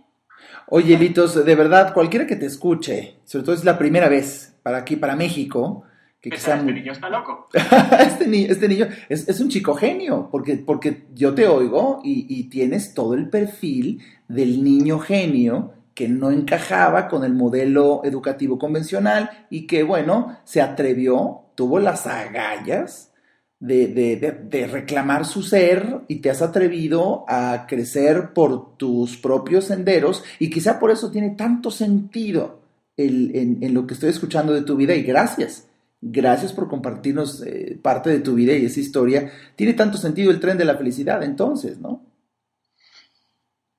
Oye, 0.68 0.98
Litos, 0.98 1.46
de 1.46 1.56
verdad, 1.56 1.94
cualquiera 1.94 2.28
que 2.28 2.36
te 2.36 2.46
escuche, 2.46 3.22
sobre 3.24 3.46
todo 3.46 3.56
es 3.56 3.64
la 3.64 3.78
primera 3.78 4.10
vez 4.10 4.60
para 4.62 4.80
aquí, 4.80 4.98
para 4.98 5.16
México, 5.16 5.86
que 6.24 6.30
quizá... 6.30 6.56
Este 6.56 6.72
niño 6.72 6.94
está 6.94 7.10
loco. 7.10 7.50
este, 8.00 8.50
este, 8.50 8.68
niño 8.70 8.88
es, 9.10 9.28
es, 9.28 9.42
un 9.42 9.50
chico 9.50 9.76
genio, 9.76 10.30
porque, 10.32 10.56
porque 10.56 11.04
yo 11.14 11.36
te 11.36 11.46
oigo 11.48 12.00
y, 12.02 12.26
y, 12.30 12.46
tienes 12.46 12.94
todo 12.94 13.14
el 13.14 13.30
perfil 13.30 14.02
del 14.30 14.64
niño 14.64 15.00
genio 15.00 15.74
que 15.94 16.08
no 16.08 16.32
encajaba 16.32 17.10
con 17.10 17.26
el 17.26 17.34
modelo 17.34 18.02
educativo 18.06 18.58
convencional 18.58 19.48
y 19.50 19.68
que, 19.68 19.84
bueno, 19.84 20.40
se 20.46 20.62
atrevió, 20.62 21.42
tuvo 21.56 21.80
las 21.80 22.08
agallas 22.08 23.12
de, 23.60 23.88
de, 23.88 24.16
de, 24.50 24.68
reclamar 24.68 25.26
su 25.26 25.44
ser 25.44 26.04
y 26.08 26.16
te 26.18 26.30
has 26.30 26.42
atrevido 26.42 27.26
a 27.28 27.66
crecer 27.68 28.32
por 28.32 28.78
tus 28.78 29.18
propios 29.18 29.66
senderos 29.66 30.24
y 30.40 30.50
quizá 30.50 30.80
por 30.80 30.90
eso 30.90 31.12
tiene 31.12 31.32
tanto 31.32 31.70
sentido 31.70 32.62
el, 32.96 33.36
en, 33.36 33.58
en, 33.62 33.74
lo 33.74 33.86
que 33.86 33.94
estoy 33.94 34.10
escuchando 34.10 34.54
de 34.54 34.62
tu 34.62 34.78
vida 34.78 34.96
y 34.96 35.04
gracias. 35.04 35.68
Gracias 36.06 36.52
por 36.52 36.68
compartirnos 36.68 37.42
eh, 37.44 37.80
parte 37.82 38.10
de 38.10 38.20
tu 38.20 38.36
vida 38.36 38.54
y 38.54 38.66
esa 38.66 38.82
historia. 38.82 39.32
Tiene 39.56 39.74
tanto 39.74 39.98
sentido 39.98 40.32
el 40.32 40.40
tren 40.40 40.58
de 40.58 40.66
la 40.66 40.76
felicidad 40.76 41.24
entonces, 41.24 41.80
¿no? 41.80 42.06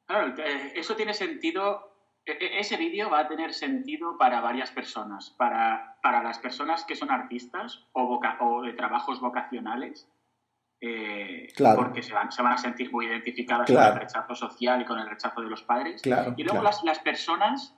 Claro, 0.06 0.34
eso 0.74 0.96
tiene 0.96 1.12
sentido 1.12 1.94
e, 2.24 2.32
e, 2.32 2.60
ese 2.60 2.76
vídeo 2.76 3.10
va 3.10 3.20
a 3.20 3.28
tener 3.28 3.52
sentido 3.52 4.16
para 4.16 4.40
varias 4.40 4.70
personas, 4.70 5.30
para, 5.36 5.98
para 6.02 6.22
las 6.22 6.38
personas 6.38 6.84
que 6.84 6.96
son 6.96 7.10
artistas 7.10 7.86
o, 7.92 8.18
o 8.40 8.62
de 8.62 8.72
trabajos 8.72 9.20
vocacionales, 9.20 10.08
eh, 10.80 11.48
porque 11.76 12.02
se 12.02 12.14
van, 12.14 12.32
se 12.32 12.42
van 12.42 12.54
a 12.54 12.58
sentir 12.58 12.90
muy 12.90 13.06
identificadas 13.06 13.70
con 13.70 13.82
el 13.82 13.94
rechazo 13.96 14.34
social 14.34 14.80
y 14.80 14.84
con 14.86 14.98
el 14.98 15.08
rechazo 15.08 15.42
de 15.42 15.48
los 15.50 15.62
padres. 15.62 16.02
y 16.04 16.42
luego 16.42 16.62
las, 16.62 16.82
las, 16.84 16.98
personas 17.00 17.76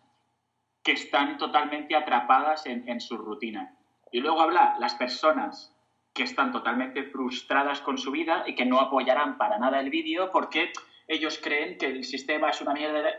que 0.85 0.92
están 0.92 1.37
totalmente 1.37 1.96
atrapadas 1.96 2.66
en, 2.66 2.88
en 2.88 3.00
su 3.00 3.16
rutina. 3.18 3.76
Y 4.11 4.21
luego 4.21 4.40
habla 4.40 4.77
las 4.79 4.95
personas 4.95 5.73
que 6.12 6.23
están 6.23 6.51
totalmente 6.51 7.05
frustradas 7.05 7.81
con 7.81 7.99
su 7.99 8.11
vida 8.11 8.45
y 8.47 8.55
que 8.55 8.64
no 8.64 8.81
apoyarán 8.81 9.37
para 9.37 9.59
nada 9.59 9.81
el 9.81 9.90
vídeo 9.90 10.31
porque 10.33 10.73
ellos 11.07 11.38
creen 11.42 11.77
que 11.79 11.87
el 11.87 12.05
sistema 12.05 12.51
es 12.51 12.61
una 12.61 12.73
mierda. 12.73 13.03
De... 13.03 13.11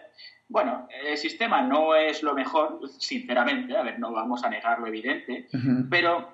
Bueno, 0.49 0.87
el 0.89 1.17
sistema 1.17 1.61
no 1.61 1.95
es 1.95 2.23
lo 2.23 2.33
mejor, 2.33 2.79
sinceramente, 2.99 3.77
a 3.77 3.83
ver, 3.83 3.99
no 3.99 4.11
vamos 4.11 4.43
a 4.43 4.49
negar 4.49 4.79
lo 4.79 4.87
evidente, 4.87 5.47
pero 5.89 6.33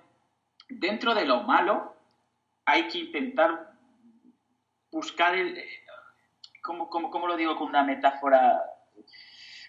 dentro 0.70 1.13
de 1.13 1.26
lo 1.26 1.44
malo 1.44 1.96
hay 2.66 2.88
que 2.88 3.00
intentar 3.00 3.74
buscar 4.92 5.36
el... 5.36 5.62
¿Cómo, 6.62 6.89
cómo, 6.89 7.28
lo 7.28 7.36
digo 7.36 7.58
con 7.58 7.68
una 7.68 7.84
metáfora 7.84 8.63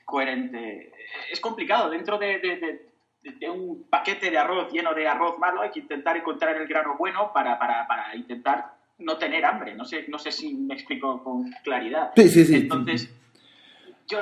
coherente? 0.05 0.93
Es 1.33 1.41
complicado, 1.41 1.91
dentro 1.91 2.19
de, 2.19 2.94
un 3.51 3.87
paquete 3.89 4.31
de 4.31 4.39
arroz 4.39 4.71
lleno 4.73 4.95
de 4.95 5.09
arroz 5.09 5.39
malo 5.39 5.63
hay 5.63 5.71
que 5.71 5.81
intentar 5.81 6.17
encontrar 6.17 6.57
el 6.57 6.67
grano 6.67 6.97
bueno 6.99 7.33
para, 7.33 7.59
para, 7.59 7.87
para 7.87 8.15
intentar 8.15 8.75
no 8.99 9.17
tener 9.17 9.45
hambre. 9.45 9.75
No 9.75 9.85
sé, 9.85 10.07
no 10.09 10.19
sé 10.19 10.31
si 10.33 10.55
me 10.55 10.75
explico 10.75 11.23
con 11.23 11.51
claridad. 11.63 12.13
Sí, 12.17 12.29
sí, 12.29 12.45
sí. 12.45 12.55
Entonces 12.57 13.11
yo, 14.07 14.21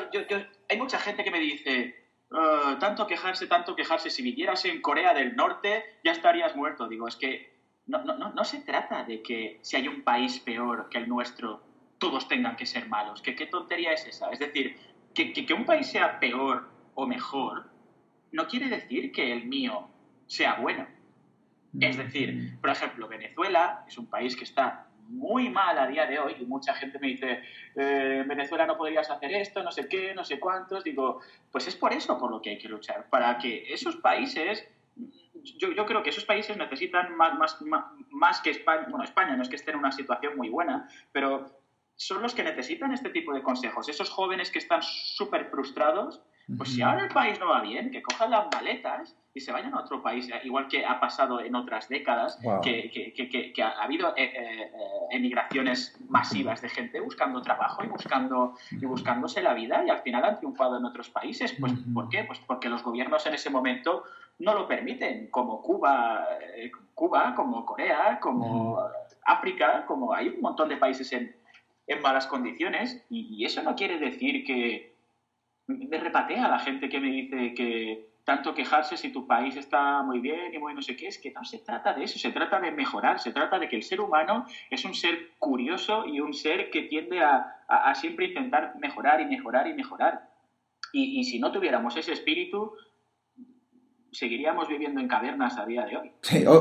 hay 0.69 0.79
mucha 0.79 0.99
gente 0.99 1.25
que 1.25 1.31
me 1.31 1.41
dice, 1.41 2.07
ah, 2.31 2.77
tanto 2.81 3.07
quejarse, 3.07 3.47
tanto 3.47 3.75
quejarse, 3.75 4.11
si 4.11 4.23
vivieras 4.23 4.65
en 4.65 4.81
Corea 4.81 5.15
del 5.15 5.37
Norte 5.37 5.85
ya 6.05 6.13
estarías 6.13 6.57
muerto. 6.57 6.89
Digo, 6.89 7.09
es 7.09 7.17
que 7.17 7.53
no, 7.87 8.05
no, 8.05 8.17
no, 8.17 8.45
se 8.45 8.61
trata 8.61 9.05
de 9.05 9.23
que 9.23 9.59
si 9.63 9.77
hay 9.77 9.89
un 9.89 10.03
país 10.03 10.39
peor 10.39 10.89
que 10.89 10.99
el 10.99 11.09
nuestro, 11.09 11.63
todos 11.99 12.29
tengan 12.29 12.57
que 12.57 12.67
ser 12.67 12.89
malos. 12.89 13.23
¿Qué, 13.23 13.35
qué 13.35 13.47
tontería 13.47 13.93
es 13.93 14.07
esa? 14.07 14.31
Es 14.31 14.39
decir, 14.39 14.77
que, 15.15 15.33
que, 15.33 15.45
que 15.45 15.55
un 15.55 15.65
país 15.65 15.89
sea 15.89 16.21
peor 16.21 16.69
o 16.95 17.07
mejor 17.07 17.72
no 18.33 18.49
quiere 18.49 18.69
decir 18.69 19.13
que 19.13 19.33
el 19.33 19.45
mío 19.45 19.89
sea 20.27 20.57
bueno. 20.57 20.87
Es 21.81 21.97
decir, 21.97 22.59
por 22.61 22.71
ejemplo, 22.71 23.09
Venezuela 23.09 23.85
es 23.89 23.97
un 23.97 24.07
país 24.07 24.37
que 24.37 24.45
está 24.45 24.89
muy 25.09 25.49
mal 25.49 25.79
a 25.79 25.87
día 25.87 26.07
de 26.07 26.19
hoy 26.19 26.37
y 26.39 26.45
mucha 26.45 26.75
gente 26.75 26.99
me 26.99 27.09
dice, 27.09 27.43
eh, 27.75 28.19
en 28.23 28.29
Venezuela 28.29 28.67
no 28.67 28.77
podrías 28.77 29.11
hacer 29.11 29.33
esto, 29.33 29.63
no 29.63 29.71
sé 29.71 29.89
qué, 29.89 30.15
no 30.15 30.25
sé 30.25 30.39
cuántos. 30.39 30.85
Digo, 30.85 31.21
pues 31.51 31.67
es 31.69 31.77
por 31.77 31.93
eso 31.93 32.19
por 32.19 32.31
lo 32.31 32.41
que 32.41 32.51
hay 32.51 32.59
que 32.59 32.69
luchar, 32.69 33.09
para 33.09 33.39
que 33.39 33.73
esos 33.73 33.97
países, 33.97 34.67
yo, 35.59 35.73
yo 35.73 35.87
creo 35.87 36.03
que 36.03 36.11
esos 36.11 36.25
países 36.25 36.57
necesitan 36.57 37.17
más, 37.17 37.39
más, 37.39 37.59
más, 38.11 38.41
que 38.41 38.51
España, 38.51 38.87
bueno, 38.89 39.05
España 39.05 39.37
no 39.37 39.43
es 39.43 39.49
que 39.49 39.57
esté 39.57 39.71
en 39.71 39.79
una 39.79 39.93
situación 39.93 40.37
muy 40.37 40.49
buena, 40.49 40.89
pero 41.11 41.62
son 41.97 42.23
los 42.23 42.35
que 42.35 42.43
necesitan 42.43 42.93
este 42.93 43.11
tipo 43.11 43.33
de 43.33 43.43
consejos. 43.43 43.89
Esos 43.89 44.11
jóvenes 44.11 44.51
que 44.51 44.59
están 44.59 44.83
súper 44.83 45.47
frustrados, 45.51 46.21
pues 46.57 46.71
si 46.75 46.83
ahora 46.83 47.05
el 47.05 47.09
país 47.09 47.39
no 47.39 47.49
va 47.49 47.61
bien, 47.63 47.91
que 47.91 48.03
cojan 48.03 48.31
las 48.31 48.47
maletas 48.53 49.17
y 49.35 49.41
se 49.41 49.53
vayan 49.53 49.73
a 49.75 49.81
otro 49.81 50.03
país, 50.03 50.29
eh, 50.29 50.41
igual 50.45 50.69
que 50.69 50.85
ha 50.85 51.01
pasado 51.01 51.41
en 51.41 51.55
otras 51.55 51.89
décadas, 51.89 52.39
que, 52.63 52.91
que, 52.91 53.53
que, 53.53 53.63
ha 53.63 53.83
habido 53.83 54.15
eh, 54.17 54.33
eh, 54.35 54.71
emigraciones 55.11 55.97
masivas 56.09 56.61
de 56.61 56.69
gente 56.69 57.01
buscando 57.01 57.41
trabajo 57.41 57.85
y, 57.85 57.87
buscando, 57.87 58.57
y 58.71 58.85
buscándose 58.85 59.41
la 59.41 59.55
vida 59.55 59.85
y 59.87 59.91
al 59.91 60.03
final 60.03 60.25
han 60.25 60.39
triunfado 60.39 60.77
en 60.77 60.85
otros 60.85 61.09
países. 61.09 61.55
Pues, 61.59 61.73
¿Por 61.95 62.09
qué? 62.09 62.25
Pues 62.25 62.41
porque 62.41 62.69
los 62.69 62.83
gobiernos 62.83 63.25
en 63.27 63.35
ese 63.35 63.49
momento 63.49 64.05
no 64.39 64.55
lo 64.55 64.67
permiten, 64.67 65.29
como 65.31 65.63
Cuba, 65.63 66.27
Cuba 66.95 67.35
como 67.35 67.65
Corea, 67.65 68.19
como 68.21 68.81
África, 69.25 69.85
como 69.87 70.13
hay 70.13 70.29
un 70.29 70.41
montón 70.41 70.69
de 70.69 70.77
países 70.77 71.13
en, 71.13 71.35
en 71.87 72.01
malas 72.01 72.27
condiciones 72.27 73.05
y 73.11 73.45
eso 73.45 73.63
no 73.63 73.75
quiere 73.75 73.99
decir 73.99 74.45
que 74.45 74.93
me 75.67 75.99
repatea 75.99 76.49
la 76.49 76.59
gente 76.59 76.89
que 76.89 77.01
me 77.01 77.11
dice 77.11 77.55
que 77.55 78.13
tanto 78.25 78.55
quejarse 78.55 78.97
si 78.97 79.11
tu 79.11 79.27
país 79.27 79.57
está 79.57 80.03
muy 80.03 80.21
bien 80.21 80.55
y 80.55 80.59
muy 80.59 80.75
no 80.75 80.83
sé 80.83 80.97
qué, 80.97 81.09
es 81.09 81.19
que 81.19 81.33
no 81.33 81.45
se 81.45 81.59
trata 81.59 81.93
de 81.93 82.05
eso, 82.05 82.19
se 82.19 82.31
trata 82.31 82.61
de 82.61 82.71
mejorar, 82.71 83.19
se 83.19 83.33
trata 83.33 83.59
de 83.59 83.69
que 83.69 83.77
el 83.77 83.83
ser 83.83 84.01
humano 84.01 84.47
es 84.71 84.85
un 84.85 84.95
ser 84.95 85.31
curioso 85.39 86.07
y 86.07 86.21
un 86.21 86.33
ser 86.33 86.71
que 86.71 86.83
tiende 86.83 87.21
a, 87.21 87.65
a, 87.67 87.95
siempre 87.95 88.27
intentar 88.27 88.75
mejorar 88.79 89.21
y 89.21 89.27
mejorar 89.27 89.67
y 89.67 89.75
mejorar. 89.75 90.31
Y, 90.93 91.25
si 91.25 91.39
no 91.39 91.51
tuviéramos 91.51 91.97
ese 91.97 92.13
espíritu, 92.13 92.73
seguiríamos 94.13 94.69
viviendo 94.69 95.01
en 95.01 95.09
cavernas 95.09 95.57
a 95.57 95.65
día 95.65 95.87
de 95.87 95.97
hoy. 95.97 96.13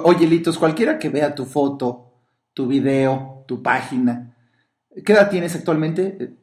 oye, 0.05 0.25
Litos, 0.25 0.57
cualquiera 0.57 0.97
que 0.97 1.09
vea 1.09 1.35
tu 1.35 1.45
foto, 1.45 2.13
tu 2.53 2.65
video, 2.65 3.43
tu 3.45 3.61
página, 3.61 4.30
¿qué 5.05 5.13
edad 5.13 5.29
tienes 5.29 5.55
actualmente? 5.55 6.35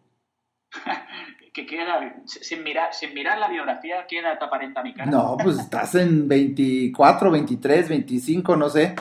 que 1.53 1.67
queda, 1.67 2.23
sin 2.25 2.63
mirar, 2.63 2.95
sin 2.95 3.15
mirar 3.15 3.39
la 3.39 3.49
biografía, 3.49 4.07
¿qué 4.09 4.21
edad 4.21 4.39
te 4.39 4.45
aparenta 4.45 4.83
mi 4.83 4.95
cara? 4.95 5.11
No, 5.11 5.37
pues 5.43 5.59
estás 5.61 5.95
en 5.95 6.29
24, 6.29 7.31
23, 7.31 7.89
25, 7.89 8.57
no 8.57 8.69
sé. 8.69 8.95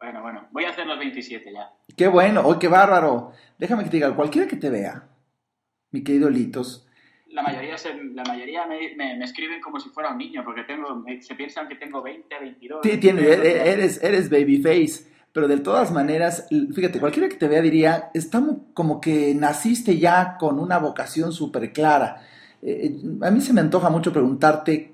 Bueno, 0.00 0.22
bueno, 0.22 0.48
voy 0.50 0.64
a 0.64 0.70
hacer 0.70 0.86
los 0.86 0.98
27 0.98 1.52
ya. 1.52 1.70
Qué 1.96 2.08
bueno, 2.08 2.42
oh, 2.44 2.58
qué 2.58 2.68
bárbaro. 2.68 3.32
Déjame 3.58 3.84
que 3.84 3.90
te 3.90 3.96
diga, 3.98 4.16
cualquiera 4.16 4.48
que 4.48 4.56
te 4.56 4.70
vea, 4.70 5.08
mi 5.90 6.02
querido 6.02 6.30
Litos, 6.30 6.86
la 7.32 7.42
mayoría, 7.42 7.78
se, 7.78 7.94
la 7.94 8.24
mayoría 8.24 8.66
me, 8.66 8.94
me, 8.96 9.24
escriben 9.24 9.60
como 9.60 9.78
si 9.78 9.88
fuera 9.90 10.10
un 10.10 10.18
niño, 10.18 10.44
porque 10.44 10.64
tengo, 10.64 11.04
se 11.20 11.34
piensan 11.36 11.68
que 11.68 11.76
tengo 11.76 12.02
20, 12.02 12.38
22. 12.38 12.80
Sí, 12.82 12.96
tiene, 12.98 13.22
eres, 13.22 14.02
eres 14.02 14.28
babyface. 14.28 15.08
Pero 15.32 15.46
de 15.46 15.58
todas 15.58 15.92
maneras, 15.92 16.46
fíjate, 16.48 16.98
cualquiera 16.98 17.28
que 17.28 17.36
te 17.36 17.46
vea 17.46 17.62
diría, 17.62 18.10
está 18.14 18.42
como 18.74 19.00
que 19.00 19.34
naciste 19.34 19.98
ya 19.98 20.36
con 20.38 20.58
una 20.58 20.78
vocación 20.78 21.32
súper 21.32 21.72
clara. 21.72 22.22
Eh, 22.62 23.00
a 23.22 23.30
mí 23.30 23.40
se 23.40 23.52
me 23.52 23.60
antoja 23.60 23.90
mucho 23.90 24.12
preguntarte, 24.12 24.92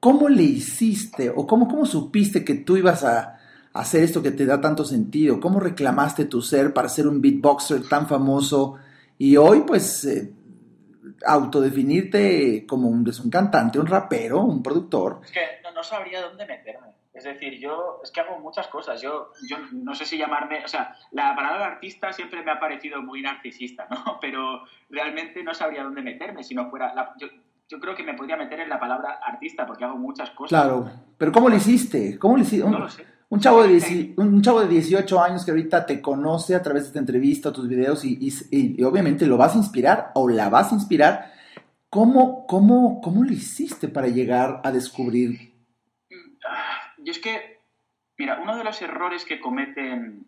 ¿cómo 0.00 0.28
le 0.28 0.42
hiciste 0.42 1.30
o 1.30 1.46
cómo, 1.46 1.68
cómo 1.68 1.84
supiste 1.84 2.44
que 2.44 2.54
tú 2.54 2.76
ibas 2.76 3.04
a, 3.04 3.38
hacer 3.74 4.02
esto 4.02 4.22
que 4.22 4.30
te 4.30 4.46
da 4.46 4.60
tanto 4.60 4.84
sentido? 4.84 5.38
¿Cómo 5.38 5.60
reclamaste 5.60 6.24
tu 6.26 6.40
ser 6.40 6.72
para 6.72 6.88
ser 6.88 7.06
un 7.06 7.20
beatboxer 7.20 7.88
tan 7.88 8.06
famoso 8.06 8.76
y 9.18 9.36
hoy 9.36 9.64
pues 9.66 10.04
eh, 10.04 10.32
autodefinirte 11.26 12.66
como 12.66 12.88
un, 12.88 13.06
un, 13.06 13.30
cantante, 13.30 13.78
un 13.78 13.86
rapero, 13.86 14.42
un 14.42 14.62
productor? 14.62 15.20
Es 15.24 15.30
que 15.30 15.40
no 15.74 15.82
sabría 15.82 16.22
dónde 16.22 16.46
meterme. 16.46 17.01
Es 17.14 17.24
decir, 17.24 17.58
yo 17.58 18.00
es 18.02 18.10
que 18.10 18.20
hago 18.20 18.38
muchas 18.38 18.68
cosas. 18.68 19.00
Yo, 19.02 19.32
yo 19.48 19.58
no 19.72 19.94
sé 19.94 20.06
si 20.06 20.16
llamarme, 20.16 20.64
o 20.64 20.68
sea, 20.68 20.96
la 21.10 21.34
palabra 21.36 21.66
artista 21.66 22.12
siempre 22.12 22.42
me 22.42 22.50
ha 22.50 22.58
parecido 22.58 23.02
muy 23.02 23.20
narcisista, 23.20 23.86
¿no? 23.90 24.18
Pero 24.20 24.62
realmente 24.88 25.42
no 25.42 25.52
sabría 25.52 25.84
dónde 25.84 26.00
meterme 26.00 26.42
si 26.42 26.54
no 26.54 26.70
fuera. 26.70 26.94
yo, 27.18 27.28
yo, 27.68 27.80
creo 27.80 27.94
que 27.94 28.02
me 28.02 28.14
podría 28.14 28.36
meter 28.36 28.60
en 28.60 28.68
la 28.70 28.80
palabra 28.80 29.20
artista 29.24 29.66
porque 29.66 29.84
hago 29.84 29.96
muchas 29.96 30.30
cosas. 30.30 30.58
Claro, 30.58 30.90
pero 31.18 31.32
¿cómo 31.32 31.48
lo 31.48 31.56
hiciste? 31.56 32.18
¿Cómo 32.18 32.36
lo 32.36 32.42
hiciste? 32.42 32.68
no 32.68 32.78
lo 32.78 32.88
sé. 32.88 33.04
Un 33.28 33.40
chavo, 33.40 33.62
de 33.62 34.12
un 34.18 34.42
chavo 34.42 34.60
de 34.60 34.68
18 34.68 35.22
años 35.22 35.42
que 35.42 35.52
ahorita 35.52 35.86
te 35.86 36.02
conoce 36.02 36.54
a 36.54 36.62
través 36.62 36.82
de 36.82 36.88
esta 36.88 36.98
entrevista, 36.98 37.50
tus 37.50 37.66
videos 37.66 38.04
y, 38.04 38.18
y, 38.50 38.82
obviamente 38.84 39.24
lo 39.24 39.38
vas 39.38 39.54
a 39.54 39.58
inspirar 39.58 40.10
o 40.14 40.28
la 40.28 40.50
vas 40.50 40.70
a 40.70 40.74
inspirar. 40.74 41.32
¿Cómo, 41.88 42.46
cómo, 42.46 43.00
¿Cómo 43.00 43.24
lo 43.24 43.32
hiciste 43.32 43.88
para 43.88 44.08
llegar 44.08 44.60
a 44.62 44.70
descubrir 44.70 45.52
y 47.04 47.10
es 47.10 47.18
que, 47.18 47.60
mira, 48.18 48.40
uno 48.40 48.56
de 48.56 48.64
los 48.64 48.80
errores 48.82 49.24
que 49.24 49.40
cometen 49.40 50.26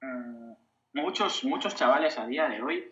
mm, 0.00 0.52
muchos, 0.94 1.44
muchos 1.44 1.74
chavales 1.74 2.18
a 2.18 2.26
día 2.26 2.48
de 2.48 2.62
hoy 2.62 2.90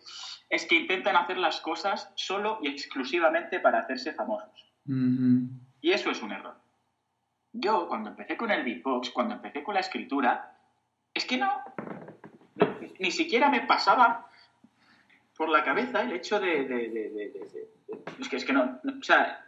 es 0.48 0.66
que 0.66 0.76
intentan 0.76 1.16
hacer 1.16 1.38
las 1.38 1.61
cosas 1.61 2.12
solo 2.14 2.59
y 2.62 2.68
exclusivamente 2.68 3.61
para 3.61 3.81
hacerse 3.81 4.12
famosos. 4.12 4.72
Y 5.81 5.90
eso 5.90 6.11
es 6.11 6.22
un 6.22 6.33
error. 6.33 6.57
Yo, 7.52 7.88
cuando 7.88 8.11
empecé 8.11 8.37
con 8.37 8.50
el 8.50 8.62
beatbox, 8.62 9.11
cuando 9.11 9.35
empecé 9.35 9.62
con 9.62 9.74
la 9.74 9.81
escritura, 9.81 10.57
es 11.12 11.24
que 11.24 11.38
no, 11.38 11.50
ni 12.98 13.11
siquiera 13.11 13.48
me 13.48 13.62
pasaba 13.62 14.31
por 15.37 15.48
la 15.48 15.64
cabeza 15.64 16.02
el 16.02 16.12
hecho 16.12 16.38
de, 16.38 17.33
es 18.20 18.29
que 18.29 18.37
es 18.37 18.44
que 18.44 18.52
no, 18.52 18.81
o 18.85 19.02
sea, 19.02 19.44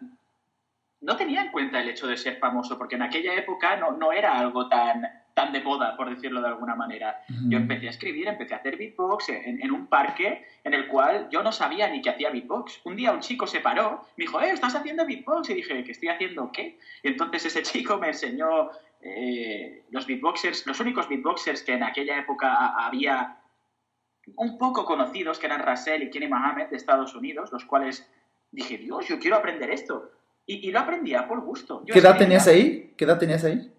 no 1.00 1.16
tenía 1.16 1.42
en 1.42 1.50
cuenta 1.50 1.80
el 1.80 1.88
hecho 1.88 2.06
de 2.06 2.16
ser 2.16 2.38
famoso, 2.38 2.76
porque 2.76 2.96
en 2.96 3.02
aquella 3.02 3.34
época 3.34 3.76
no, 3.76 3.92
no 3.92 4.12
era 4.12 4.38
algo 4.38 4.68
tan, 4.68 5.02
tan 5.34 5.52
de 5.52 5.60
moda, 5.60 5.96
por 5.96 6.10
decirlo 6.10 6.40
de 6.40 6.48
alguna 6.48 6.74
manera. 6.74 7.20
Yo 7.48 7.58
empecé 7.58 7.86
a 7.86 7.90
escribir, 7.90 8.26
empecé 8.26 8.54
a 8.54 8.56
hacer 8.56 8.76
beatbox 8.76 9.28
en, 9.28 9.62
en, 9.62 9.70
un 9.70 9.86
parque 9.86 10.44
en 10.64 10.74
el 10.74 10.88
cual 10.88 11.28
yo 11.30 11.42
no 11.42 11.52
sabía 11.52 11.88
ni 11.88 12.02
que 12.02 12.10
hacía 12.10 12.30
beatbox. 12.30 12.80
Un 12.84 12.96
día 12.96 13.12
un 13.12 13.20
chico 13.20 13.46
se 13.46 13.60
paró, 13.60 14.04
me 14.16 14.24
dijo, 14.24 14.40
eh, 14.40 14.50
¿estás 14.50 14.74
haciendo 14.74 15.06
beatbox? 15.06 15.50
Y 15.50 15.54
dije, 15.54 15.84
¿qué 15.84 15.92
estoy 15.92 16.08
haciendo 16.08 16.50
qué? 16.52 16.78
Y 17.04 17.08
entonces 17.08 17.46
ese 17.46 17.62
chico 17.62 17.96
me 17.98 18.08
enseñó 18.08 18.70
eh, 19.00 19.84
los 19.90 20.06
beatboxers, 20.06 20.66
los 20.66 20.80
únicos 20.80 21.08
beatboxers 21.08 21.62
que 21.62 21.74
en 21.74 21.84
aquella 21.84 22.18
época 22.18 22.74
había 22.76 23.36
un 24.36 24.58
poco 24.58 24.84
conocidos, 24.84 25.38
que 25.38 25.46
eran 25.46 25.64
Russell 25.64 26.02
y 26.02 26.10
Kenny 26.10 26.26
Mohammed 26.26 26.68
de 26.68 26.76
Estados 26.76 27.14
Unidos, 27.14 27.52
los 27.52 27.64
cuales 27.64 28.10
dije, 28.50 28.78
Dios, 28.78 29.06
yo 29.06 29.18
quiero 29.18 29.36
aprender 29.36 29.70
esto. 29.70 30.10
Y, 30.50 30.70
lo 30.70 30.80
aprendía 30.80 31.28
por 31.28 31.44
gusto. 31.44 31.84
¿Qué 31.86 31.98
edad 31.98 32.16
tenías 32.16 32.48
ahí? 32.48 32.94
¿Qué 32.96 33.04
edad 33.04 33.18
tenías 33.18 33.44
ahí? 33.44 33.70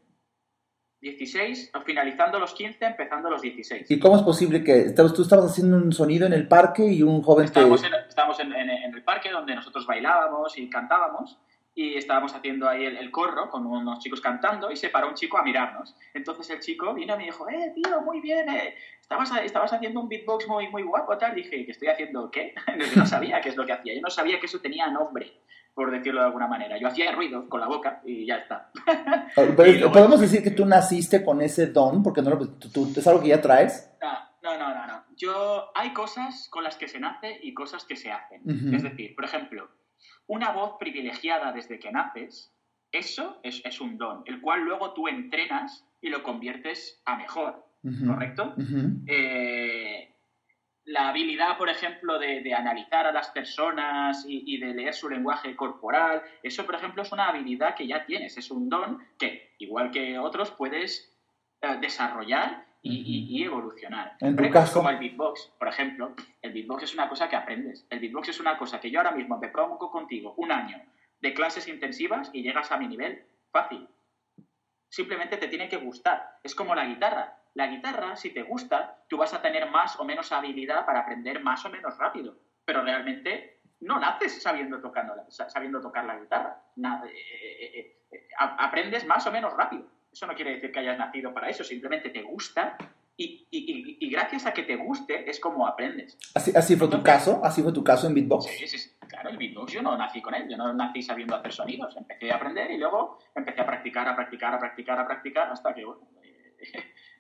16, 1.02 1.72
finalizando 1.84 2.38
los 2.38 2.54
15, 2.54 2.86
empezando 2.86 3.28
los 3.28 3.42
16. 3.42 3.90
¿Y 3.90 4.00
cómo 4.00 4.18
es 4.18 4.22
posible 4.22 4.64
que 4.64 4.94
tú 5.16 5.24
estabas 5.24 5.50
haciendo 5.50 5.78
un 5.78 5.92
sonido 5.92 6.28
en 6.28 6.34
el 6.34 6.48
parque 6.48 6.86
y 6.86 7.02
un 7.02 7.24
joven 7.24 7.46
estábamos 7.46 7.84
En, 7.84 7.94
estábamos 8.08 8.40
en, 8.40 8.54
el 8.54 9.04
parque 9.04 9.32
donde 9.32 9.56
nosotros 9.56 9.88
bailábamos 9.88 10.56
y 10.60 10.70
cantábamos 10.70 11.40
y 11.80 11.96
estábamos 11.96 12.36
haciendo 12.36 12.68
ahí 12.68 12.84
el, 12.84 13.10
corro 13.10 13.50
con 13.50 13.66
unos 13.66 14.00
chicos 14.00 14.20
cantando 14.20 14.70
y 14.70 14.76
se 14.76 14.90
paró 14.90 15.08
un 15.08 15.14
chico 15.14 15.38
a 15.38 15.44
mirarnos. 15.44 15.96
Entonces 16.14 16.50
el 16.50 16.60
chico 16.60 16.94
vino 16.94 17.16
y 17.16 17.18
me 17.18 17.24
dijo, 17.24 17.48
eh, 17.48 17.72
tío, 17.74 18.02
muy 18.02 18.20
bien, 18.20 18.50
eh, 18.50 18.76
estabas, 19.00 19.32
estabas 19.42 19.72
haciendo 19.72 20.02
un 20.02 20.10
beatbox 20.10 20.46
muy, 20.50 20.68
muy 20.68 20.84
guapo, 20.84 21.18
tal. 21.18 21.34
Dije, 21.36 21.66
¿qué 21.66 21.72
estoy 21.72 21.88
haciendo 21.88 22.30
qué? 22.32 22.54
no 22.98 23.06
sabía 23.06 23.40
qué 23.40 23.48
es 23.48 23.56
lo 23.56 23.66
que 23.66 23.72
hacía, 23.72 23.96
yo 23.96 24.02
no 24.02 24.10
sabía 24.10 24.42
que 24.42 24.48
eso 24.48 24.60
tenía 24.60 24.90
nombre 24.90 25.32
por 25.74 25.90
decirlo 25.90 26.20
de 26.20 26.26
alguna 26.26 26.48
manera. 26.48 26.78
Yo 26.78 26.90
hacía 26.90 27.14
ruido 27.14 27.48
con 27.48 27.62
la 27.62 27.68
boca 27.68 28.02
y 28.04 28.26
ya 28.26 28.40
está. 28.40 28.70
¿Podemos 29.56 30.20
decir 30.20 30.44
que 30.44 30.52
tú 30.52 30.66
naciste 30.66 31.24
con 31.24 31.42
ese 31.42 31.68
don? 31.68 32.04
Porque 32.04 32.22
no, 32.22 32.38
tú, 32.38 32.92
es 32.94 33.08
algo 33.08 33.22
que 33.22 33.30
ya 33.30 33.40
traes. 33.40 33.90
No, 34.02 34.58
no, 34.58 34.74
no, 34.74 34.88
no. 34.88 35.06
Yo, 35.16 35.72
hay 35.74 35.94
cosas 35.94 36.50
con 36.50 36.66
las 36.66 36.76
que 36.76 36.90
se 36.90 37.00
nace 37.00 37.40
y 37.42 37.54
cosas 37.54 37.86
que 37.86 37.96
se 37.96 38.12
hacen. 38.12 38.42
Es 38.74 38.84
decir, 38.84 39.16
por 39.16 39.24
ejemplo, 39.24 39.70
una 40.30 40.52
voz 40.52 40.78
privilegiada 40.80 41.52
desde 41.52 41.80
que 41.80 41.92
naces, 41.92 42.54
eso 42.92 43.40
es, 43.44 43.82
un 43.82 43.98
don, 43.98 44.24
el 44.26 44.42
cual 44.42 44.62
luego 44.62 44.94
tú 44.94 45.08
entrenas 45.08 45.86
y 46.02 46.10
lo 46.10 46.24
conviertes 46.24 47.02
a 47.06 47.18
mejor, 47.18 47.66
¿correcto? 48.06 48.54
eh, 49.08 50.14
la 50.86 51.10
habilidad, 51.10 51.58
por 51.58 51.70
ejemplo, 51.70 52.20
de, 52.20 52.54
analizar 52.54 53.08
a 53.08 53.12
las 53.12 53.30
personas 53.30 54.24
y, 54.28 54.58
de 54.60 54.74
leer 54.74 54.94
su 54.94 55.10
lenguaje 55.10 55.56
corporal, 55.56 56.22
eso, 56.44 56.66
por 56.66 56.76
ejemplo, 56.76 57.02
es 57.02 57.12
una 57.12 57.28
habilidad 57.28 57.76
que 57.76 57.88
ya 57.88 58.06
tienes, 58.06 58.38
es 58.38 58.52
un 58.52 58.70
don 58.70 59.00
que, 59.18 59.54
igual 59.58 59.90
que 59.90 60.20
otros, 60.20 60.52
puedes 60.52 61.12
eh, 61.62 61.78
desarrollar 61.82 62.69
y, 62.82 63.44
evolucionar. 63.44 64.16
En 64.20 64.36
tu 64.36 64.50
caso... 64.50 64.76
Como 64.76 64.90
el 64.90 64.98
beatbox, 64.98 65.54
por 65.58 65.68
ejemplo, 65.68 66.14
el 66.42 66.54
beatbox 66.54 66.84
es 66.84 66.94
una 66.94 67.10
cosa 67.10 67.28
que 67.28 67.36
aprendes. 67.36 67.86
El 67.90 68.00
beatbox 68.00 68.30
es 68.30 68.40
una 68.40 68.58
cosa 68.58 68.80
que 68.80 68.90
yo 68.90 69.00
ahora 69.00 69.12
mismo 69.12 69.38
me 69.38 69.50
provoco 69.50 69.92
contigo 69.92 70.34
un 70.38 70.52
año 70.52 70.82
de 71.22 71.34
clases 71.34 71.68
intensivas 71.68 72.30
y 72.34 72.42
llegas 72.42 72.72
a 72.72 72.78
mi 72.78 72.88
nivel 72.88 73.24
fácil. 73.52 73.88
Simplemente 74.90 75.38
te 75.38 75.48
tiene 75.48 75.70
que 75.70 75.78
gustar. 75.78 76.40
Es 76.44 76.56
como 76.56 76.74
la 76.74 76.86
guitarra 76.86 77.40
la 77.54 77.68
guitarra, 77.68 78.16
si 78.16 78.30
te 78.30 78.44
gusta, 78.44 79.04
tú 79.08 79.18
vas 79.18 79.34
a 79.34 79.42
tener 79.42 79.70
más 79.70 80.00
o 80.00 80.06
menos 80.06 80.32
habilidad 80.32 80.86
para 80.86 81.02
aprender 81.02 81.42
más 81.42 81.66
o 81.66 81.70
menos 81.70 81.98
rápido, 81.98 82.38
pero 82.64 82.84
realmente 82.84 83.60
no 83.82 84.00
naces 84.00 84.42
sabiendo, 84.42 84.80
tocando, 84.80 85.14
sabiendo 85.30 85.82
tocar 85.82 86.06
la 86.06 86.20
guitarra. 86.20 86.62
Eh, 86.78 87.10
eh, 87.62 87.98
eh, 88.12 88.28
aprendes 88.38 89.06
más 89.06 89.26
o 89.28 89.32
menos 89.32 89.54
rápido. 89.54 89.86
Eso 90.20 90.28
no 90.28 90.36
quiere 90.36 90.56
decir 90.56 90.74
que 90.74 90.80
hayas 90.80 90.98
nacido 90.98 91.34
para 91.34 91.48
eso, 91.48 91.64
simplemente 91.64 92.10
te 92.10 92.22
gusta 92.22 92.76
y, 93.16 94.10
gracias 94.12 94.46
a 94.46 94.54
que 94.54 94.64
te 94.64 94.76
guste 94.76 95.30
es 95.30 95.40
como 95.40 95.66
aprendes. 95.66 96.18
¿Así, 96.36 96.52
así 96.54 96.76
fue 96.76 96.90
tu 96.90 97.02
caso? 97.02 97.40
¿Así 97.42 97.64
fue 97.64 97.72
tu 97.72 97.82
caso 97.82 98.06
en 98.06 98.16
beatbox? 98.16 98.48
Sí, 98.48 98.68
sí, 98.68 98.92
claro, 99.08 99.30
el 99.30 99.38
beatbox 99.38 99.72
yo 99.72 99.82
no 99.82 99.98
nací 99.98 100.22
con 100.22 100.36
él, 100.36 100.50
yo 100.50 100.58
no 100.58 100.74
nací 100.74 101.02
sabiendo 101.02 101.38
hacer 101.38 101.54
sonidos, 101.54 101.96
empecé 101.96 102.34
a 102.34 102.36
aprender 102.36 102.70
y 102.70 102.78
luego 102.78 103.18
empecé 103.34 103.62
a 103.62 103.66
practicar, 103.66 104.10
a 104.10 104.16
practicar, 104.18 104.54
a 104.54 104.60
practicar, 104.60 105.00
a 105.00 105.08
practicar 105.08 105.52
hasta 105.54 105.74
que, 105.74 105.86
bueno, 105.86 106.02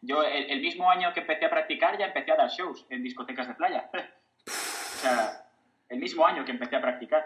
yo 0.01 0.21
el, 0.21 0.59
mismo 0.59 0.91
año 0.91 1.13
que 1.13 1.21
empecé 1.21 1.45
a 1.45 1.49
practicar 1.49 1.97
ya 1.97 2.07
empecé 2.07 2.33
a 2.33 2.35
dar 2.35 2.49
shows 2.49 2.85
en 2.89 3.01
discotecas 3.01 3.47
de 3.47 3.53
playa. 3.53 3.89
o 3.93 4.49
sea, 4.49 5.49
el 5.87 5.99
mismo 5.99 6.27
año 6.27 6.43
que 6.43 6.51
empecé 6.51 6.75
a 6.75 6.81
practicar. 6.81 7.23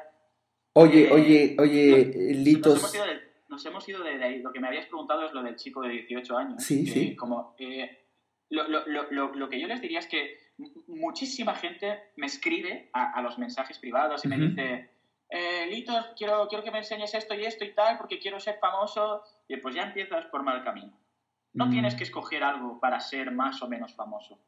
Oye, 0.74 1.08
eh, 1.08 1.12
oye, 1.12 1.56
oye, 1.58 2.14
Litos. 2.36 2.80
Nos 2.80 2.94
hemos 2.94 3.08
ido 3.10 3.33
de, 3.58 4.24
ahí. 4.24 4.40
Lo 4.42 4.52
que 4.52 4.60
me 4.60 4.68
habías 4.68 4.86
preguntado 4.86 5.26
es 5.26 5.34
lo 5.34 5.44
del 5.44 5.56
chico 5.56 5.82
de 5.82 5.90
18 5.90 6.38
años. 6.38 6.64
Sí, 6.64 6.86
sí. 6.86 7.16
Como, 7.16 7.56
eh, 7.60 8.06
lo, 8.50 8.68
lo, 8.68 8.86
lo, 8.88 9.34
lo, 9.34 9.50
que 9.50 9.60
yo 9.60 9.68
les 9.68 9.82
diría 9.82 10.00
es 10.00 10.08
que 10.08 10.38
muchísima 10.88 11.56
gente 11.56 12.12
me 12.18 12.28
escribe 12.28 12.90
a, 12.94 13.22
los 13.22 13.38
mensajes 13.38 13.80
privados 13.80 14.24
y 14.26 14.28
me 14.28 14.38
dice, 14.38 14.90
eh, 15.30 15.68
Litos, 15.70 16.14
quiero, 16.18 16.48
quiero 16.48 16.64
que 16.64 16.72
me 16.72 16.80
enseñes 16.80 17.14
esto 17.14 17.34
y 17.34 17.46
esto 17.46 17.66
y 17.66 17.74
tal 17.74 17.98
porque 17.98 18.20
quiero 18.20 18.40
ser 18.40 18.58
famoso. 18.60 19.24
Y 19.48 19.58
pues 19.58 19.76
ya 19.76 19.84
empiezas 19.84 20.26
por 20.28 20.44
mal 20.44 20.64
camino. 20.64 20.98
No 21.54 21.70
tienes 21.70 21.96
mm. 21.96 21.98
que 21.98 22.04
escoger 22.04 22.44
algo 22.44 22.80
para 22.80 23.00
ser 23.00 23.32
más 23.32 23.62
o 23.62 23.68
menos 23.68 23.94
famoso. 23.94 24.40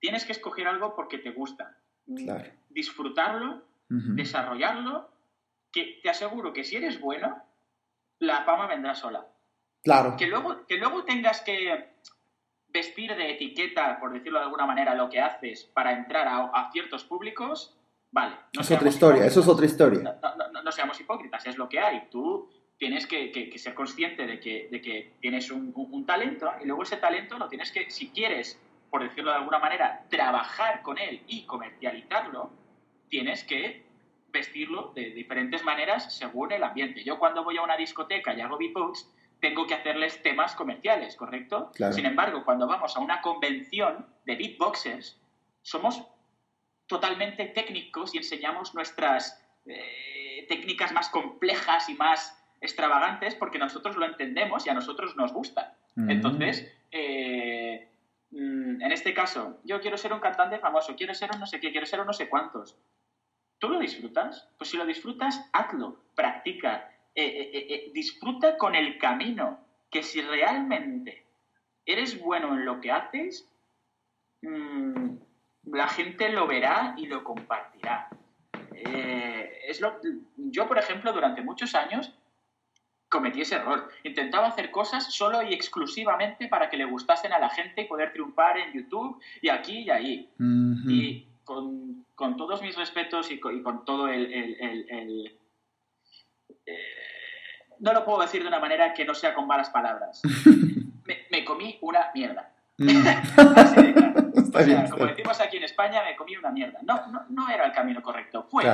Tienes 0.00 0.24
que 0.24 0.32
escoger 0.32 0.66
algo 0.66 0.94
porque 0.94 1.18
te 1.18 1.30
gusta. 1.30 1.76
Disfrutarlo, 2.70 3.64
desarrollarlo, 3.88 5.10
que 5.70 6.00
te 6.02 6.10
aseguro 6.10 6.52
que 6.52 6.64
si 6.64 6.76
eres 6.76 7.00
bueno, 7.00 7.42
la 8.20 8.44
fama 8.44 8.66
vendrá 8.66 8.94
sola. 8.94 9.26
Claro. 9.82 10.16
Que 10.16 10.26
luego, 10.26 10.66
que 10.66 10.76
luego 10.76 11.04
tengas 11.04 11.40
que 11.40 11.90
vestir 12.68 13.14
de 13.16 13.32
etiqueta, 13.32 13.98
por 13.98 14.12
decirlo 14.12 14.38
de 14.38 14.44
alguna 14.44 14.66
manera, 14.66 14.94
lo 14.94 15.08
que 15.08 15.20
haces 15.20 15.64
para 15.64 15.92
entrar 15.92 16.28
a, 16.28 16.70
ciertos 16.72 17.04
públicos, 17.04 17.76
vale. 18.10 18.36
es 18.52 18.70
otra 18.70 18.88
historia, 18.88 19.24
eso 19.24 19.40
es 19.40 19.48
otra 19.48 19.66
historia. 19.66 20.18
No, 20.64 20.72
seamos 20.72 21.00
hipócritas, 21.00 21.46
es 21.46 21.58
lo 21.58 21.68
que 21.68 21.80
hay. 21.80 22.08
Tú 22.10 22.48
tienes 22.76 23.06
que, 23.06 23.52
ser 23.56 23.74
consciente 23.74 24.26
de 24.26 24.38
que, 24.38 25.14
tienes 25.20 25.50
un, 25.50 26.04
talento 26.06 26.50
y 26.62 26.66
luego 26.66 26.82
ese 26.82 26.98
talento 26.98 27.38
lo 27.38 27.48
tienes 27.48 27.72
que, 27.72 27.90
si 27.90 28.10
quieres, 28.10 28.60
por 28.90 29.02
decirlo 29.02 29.30
de 29.30 29.38
alguna 29.38 29.58
manera, 29.58 30.04
trabajar 30.08 30.82
con 30.82 30.98
él 30.98 31.22
y 31.26 31.46
comercializarlo, 31.46 32.50
tienes 33.08 33.44
que 33.44 33.89
vestirlo 34.32 34.92
de 34.94 35.10
diferentes 35.10 35.64
maneras 35.64 36.14
según 36.14 36.52
el 36.52 36.62
ambiente. 36.62 37.04
Yo 37.04 37.18
cuando 37.18 37.44
voy 37.44 37.56
a 37.56 37.62
una 37.62 37.76
discoteca 37.76 38.34
y 38.34 38.40
hago 38.40 38.58
beatbox, 38.58 39.10
tengo 39.40 39.66
que 39.66 39.74
hacerles 39.74 40.22
temas 40.22 40.54
comerciales, 40.54 41.16
¿correcto? 41.16 41.72
Sin 41.92 42.06
embargo, 42.06 42.44
cuando 42.44 42.66
vamos 42.66 42.96
a 42.96 43.00
una 43.00 43.20
convención 43.20 44.06
de 44.26 44.36
beatboxers, 44.36 45.18
somos 45.62 46.02
totalmente 46.86 47.46
técnicos 47.46 48.14
y 48.14 48.18
enseñamos 48.18 48.74
nuestras 48.74 49.42
eh, 49.66 50.46
técnicas 50.48 50.92
más 50.92 51.08
complejas 51.08 51.88
y 51.88 51.94
más 51.94 52.36
extravagantes 52.60 53.34
porque 53.34 53.58
nosotros 53.58 53.96
lo 53.96 54.04
entendemos 54.06 54.66
y 54.66 54.70
a 54.70 54.74
nosotros 54.74 55.16
nos 55.16 55.32
gusta. 55.32 55.76
Mm. 55.94 56.10
Entonces, 56.10 56.70
eh, 56.90 57.88
mm, 58.30 58.82
en 58.82 58.92
este 58.92 59.14
caso, 59.14 59.60
yo 59.64 59.80
quiero 59.80 59.96
ser 59.96 60.12
un 60.12 60.20
cantante 60.20 60.58
famoso, 60.58 60.96
quiero 60.96 61.14
ser 61.14 61.30
un 61.32 61.40
no 61.40 61.46
sé 61.46 61.60
qué, 61.60 61.70
quiero 61.70 61.86
ser 61.86 62.00
un 62.00 62.06
no 62.06 62.12
sé 62.12 62.28
cuántos. 62.28 62.76
¿Tú 63.60 63.68
lo 63.68 63.78
disfrutas? 63.78 64.48
Pues 64.58 64.70
si 64.70 64.76
lo 64.76 64.84
disfrutas, 64.84 65.48
hazlo, 65.52 66.00
practica, 66.16 66.90
eh, 67.14 67.90
disfruta 67.94 68.56
con 68.56 68.74
el 68.74 68.98
camino, 68.98 69.60
que 69.90 70.02
si 70.02 70.20
realmente 70.22 71.26
eres 71.86 72.20
bueno 72.20 72.54
en 72.54 72.64
lo 72.64 72.80
que 72.80 72.90
haces, 72.90 73.48
mm, 74.42 75.16
la 75.72 75.88
gente 75.88 76.30
lo 76.30 76.46
verá 76.46 76.94
y 76.96 77.06
lo 77.06 77.22
compartirá. 77.24 78.08
Eh, 78.72 79.60
es 79.66 79.80
lo, 79.80 80.00
yo, 80.36 80.66
por 80.66 80.78
ejemplo, 80.78 81.12
durante 81.12 81.42
muchos 81.42 81.74
años 81.74 82.14
cometí 83.08 83.40
ese 83.40 83.56
error. 83.56 83.88
Intentaba 84.04 84.46
hacer 84.46 84.70
cosas 84.70 85.12
solo 85.12 85.42
y 85.42 85.52
exclusivamente 85.52 86.48
para 86.48 86.70
que 86.70 86.76
le 86.76 86.84
gustasen 86.84 87.32
a 87.32 87.38
la 87.38 87.50
gente 87.50 87.82
y 87.82 87.84
poder 87.86 88.12
triunfar 88.12 88.56
en 88.56 88.72
YouTube 88.72 89.20
y 89.42 89.48
aquí 89.48 89.80
y 89.80 89.90
ahí. 89.90 90.30
Y 90.38 91.26
con, 92.14 92.36
todos 92.36 92.62
mis 92.62 92.76
respetos 92.76 93.30
y 93.30 93.40
con, 93.40 93.84
todo 93.84 94.08
el... 94.08 94.32
el, 94.32 95.38
eh, 96.66 96.78
no 97.80 97.92
lo 97.92 98.04
puedo 98.04 98.20
decir 98.20 98.42
de 98.42 98.48
una 98.48 98.60
manera 98.60 98.92
que 98.92 99.04
no 99.04 99.14
sea 99.14 99.34
con 99.34 99.46
malas 99.46 99.70
palabras. 99.70 100.22
me, 101.30 101.44
comí 101.44 101.78
una 101.80 102.10
mierda. 102.14 102.52
Mm. 102.78 103.04
como 104.90 105.06
decimos 105.06 105.40
aquí 105.40 105.56
en 105.56 105.64
España, 105.64 106.04
me 106.04 106.14
comí 106.14 106.36
una 106.36 106.50
mierda. 106.50 106.78
No, 106.82 107.06
no, 107.08 107.24
no 107.30 107.48
era 107.48 107.66
el 107.66 107.72
camino 107.72 108.02
correcto. 108.02 108.46
Fue 108.50 108.64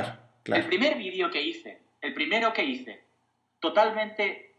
el 0.45 0.65
primer 0.65 0.97
vídeo 0.97 1.31
que 1.31 1.41
hice, 1.41 1.81
el 2.01 2.13
primero 2.13 2.53
que 2.53 2.63
hice, 2.63 3.03
totalmente 3.59 4.55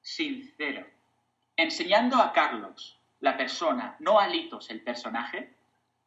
sincero, 0.00 0.86
enseñando 1.56 2.16
a 2.18 2.32
Carlos, 2.32 2.98
la 3.20 3.36
persona, 3.36 3.96
no 4.00 4.20
a 4.20 4.28
Litos, 4.28 4.70
el 4.70 4.80
personaje. 4.82 5.57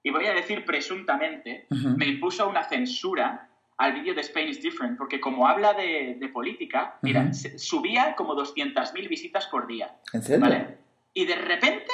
y 0.03 0.11
voy 0.11 0.25
a 0.25 0.33
decir 0.33 0.65
presuntamente, 0.65 1.67
me 1.69 2.05
impuso 2.05 2.47
una 2.47 2.63
censura 2.63 3.49
al 3.77 3.93
vídeo 3.93 4.13
de 4.13 4.21
Spain 4.21 4.49
is 4.49 4.61
Different, 4.61 4.97
porque 4.97 5.19
como 5.19 5.47
habla 5.47 5.73
de, 5.73 6.29
política, 6.31 6.99
mira, 7.01 7.33
subía 7.33 8.15
como 8.15 8.35
200.000 8.35 9.09
visitas 9.09 9.47
por 9.47 9.65
día. 9.65 9.95
¿En 10.13 10.21
serio? 10.21 10.41
¿vale? 10.41 10.77
Y 11.13 11.25
de 11.25 11.35
repente, 11.35 11.91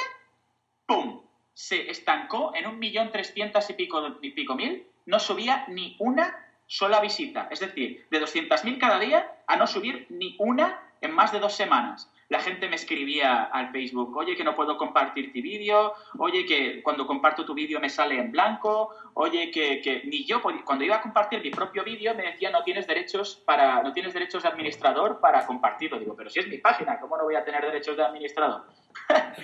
¡pum! 0.86 1.22
Se 1.52 1.90
estancó 1.90 2.52
en 2.54 2.66
un 2.66 2.78
millón 2.78 3.10
trescientos 3.10 3.68
y 3.70 3.72
pico, 3.74 4.18
y 4.22 4.30
pico 4.30 4.54
mil, 4.54 4.86
no 5.06 5.18
subía 5.18 5.64
ni 5.68 5.96
una 5.98 6.48
sola 6.66 7.00
visita. 7.00 7.48
Es 7.50 7.60
decir, 7.60 8.06
de 8.10 8.20
200.000 8.20 8.78
cada 8.78 9.00
día 9.00 9.42
a 9.46 9.56
no 9.56 9.66
subir 9.66 10.06
ni 10.10 10.36
una 10.38 10.80
en 11.00 11.12
más 11.12 11.32
de 11.32 11.40
dos 11.40 11.54
semanas. 11.54 12.12
La 12.28 12.40
gente 12.40 12.68
me 12.68 12.76
escribía 12.76 13.44
al 13.44 13.72
Facebook, 13.72 14.14
oye 14.14 14.36
que 14.36 14.44
no 14.44 14.54
puedo 14.54 14.76
compartir 14.76 15.32
tu 15.32 15.40
vídeo, 15.40 15.94
oye 16.18 16.44
que 16.44 16.82
cuando 16.82 17.06
comparto 17.06 17.46
tu 17.46 17.54
vídeo 17.54 17.80
me 17.80 17.88
sale 17.88 18.18
en 18.18 18.30
blanco, 18.30 18.94
oye 19.14 19.50
que, 19.50 19.80
que, 19.80 20.02
ni 20.04 20.26
yo 20.26 20.42
cuando 20.42 20.84
iba 20.84 20.96
a 20.96 21.00
compartir 21.00 21.40
mi 21.40 21.50
propio 21.50 21.82
vídeo 21.84 22.14
me 22.14 22.24
decía 22.24 22.50
no 22.50 22.62
tienes 22.62 22.86
derechos 22.86 23.42
para 23.46 23.82
no 23.82 23.94
tienes 23.94 24.12
derechos 24.12 24.42
de 24.42 24.50
administrador 24.50 25.20
para 25.20 25.46
compartirlo. 25.46 25.98
Digo, 25.98 26.14
pero 26.14 26.28
si 26.28 26.40
es 26.40 26.48
mi 26.48 26.58
página, 26.58 27.00
¿cómo 27.00 27.16
no 27.16 27.24
voy 27.24 27.36
a 27.36 27.44
tener 27.44 27.64
derechos 27.64 27.96
de 27.96 28.04
administrador? 28.04 28.64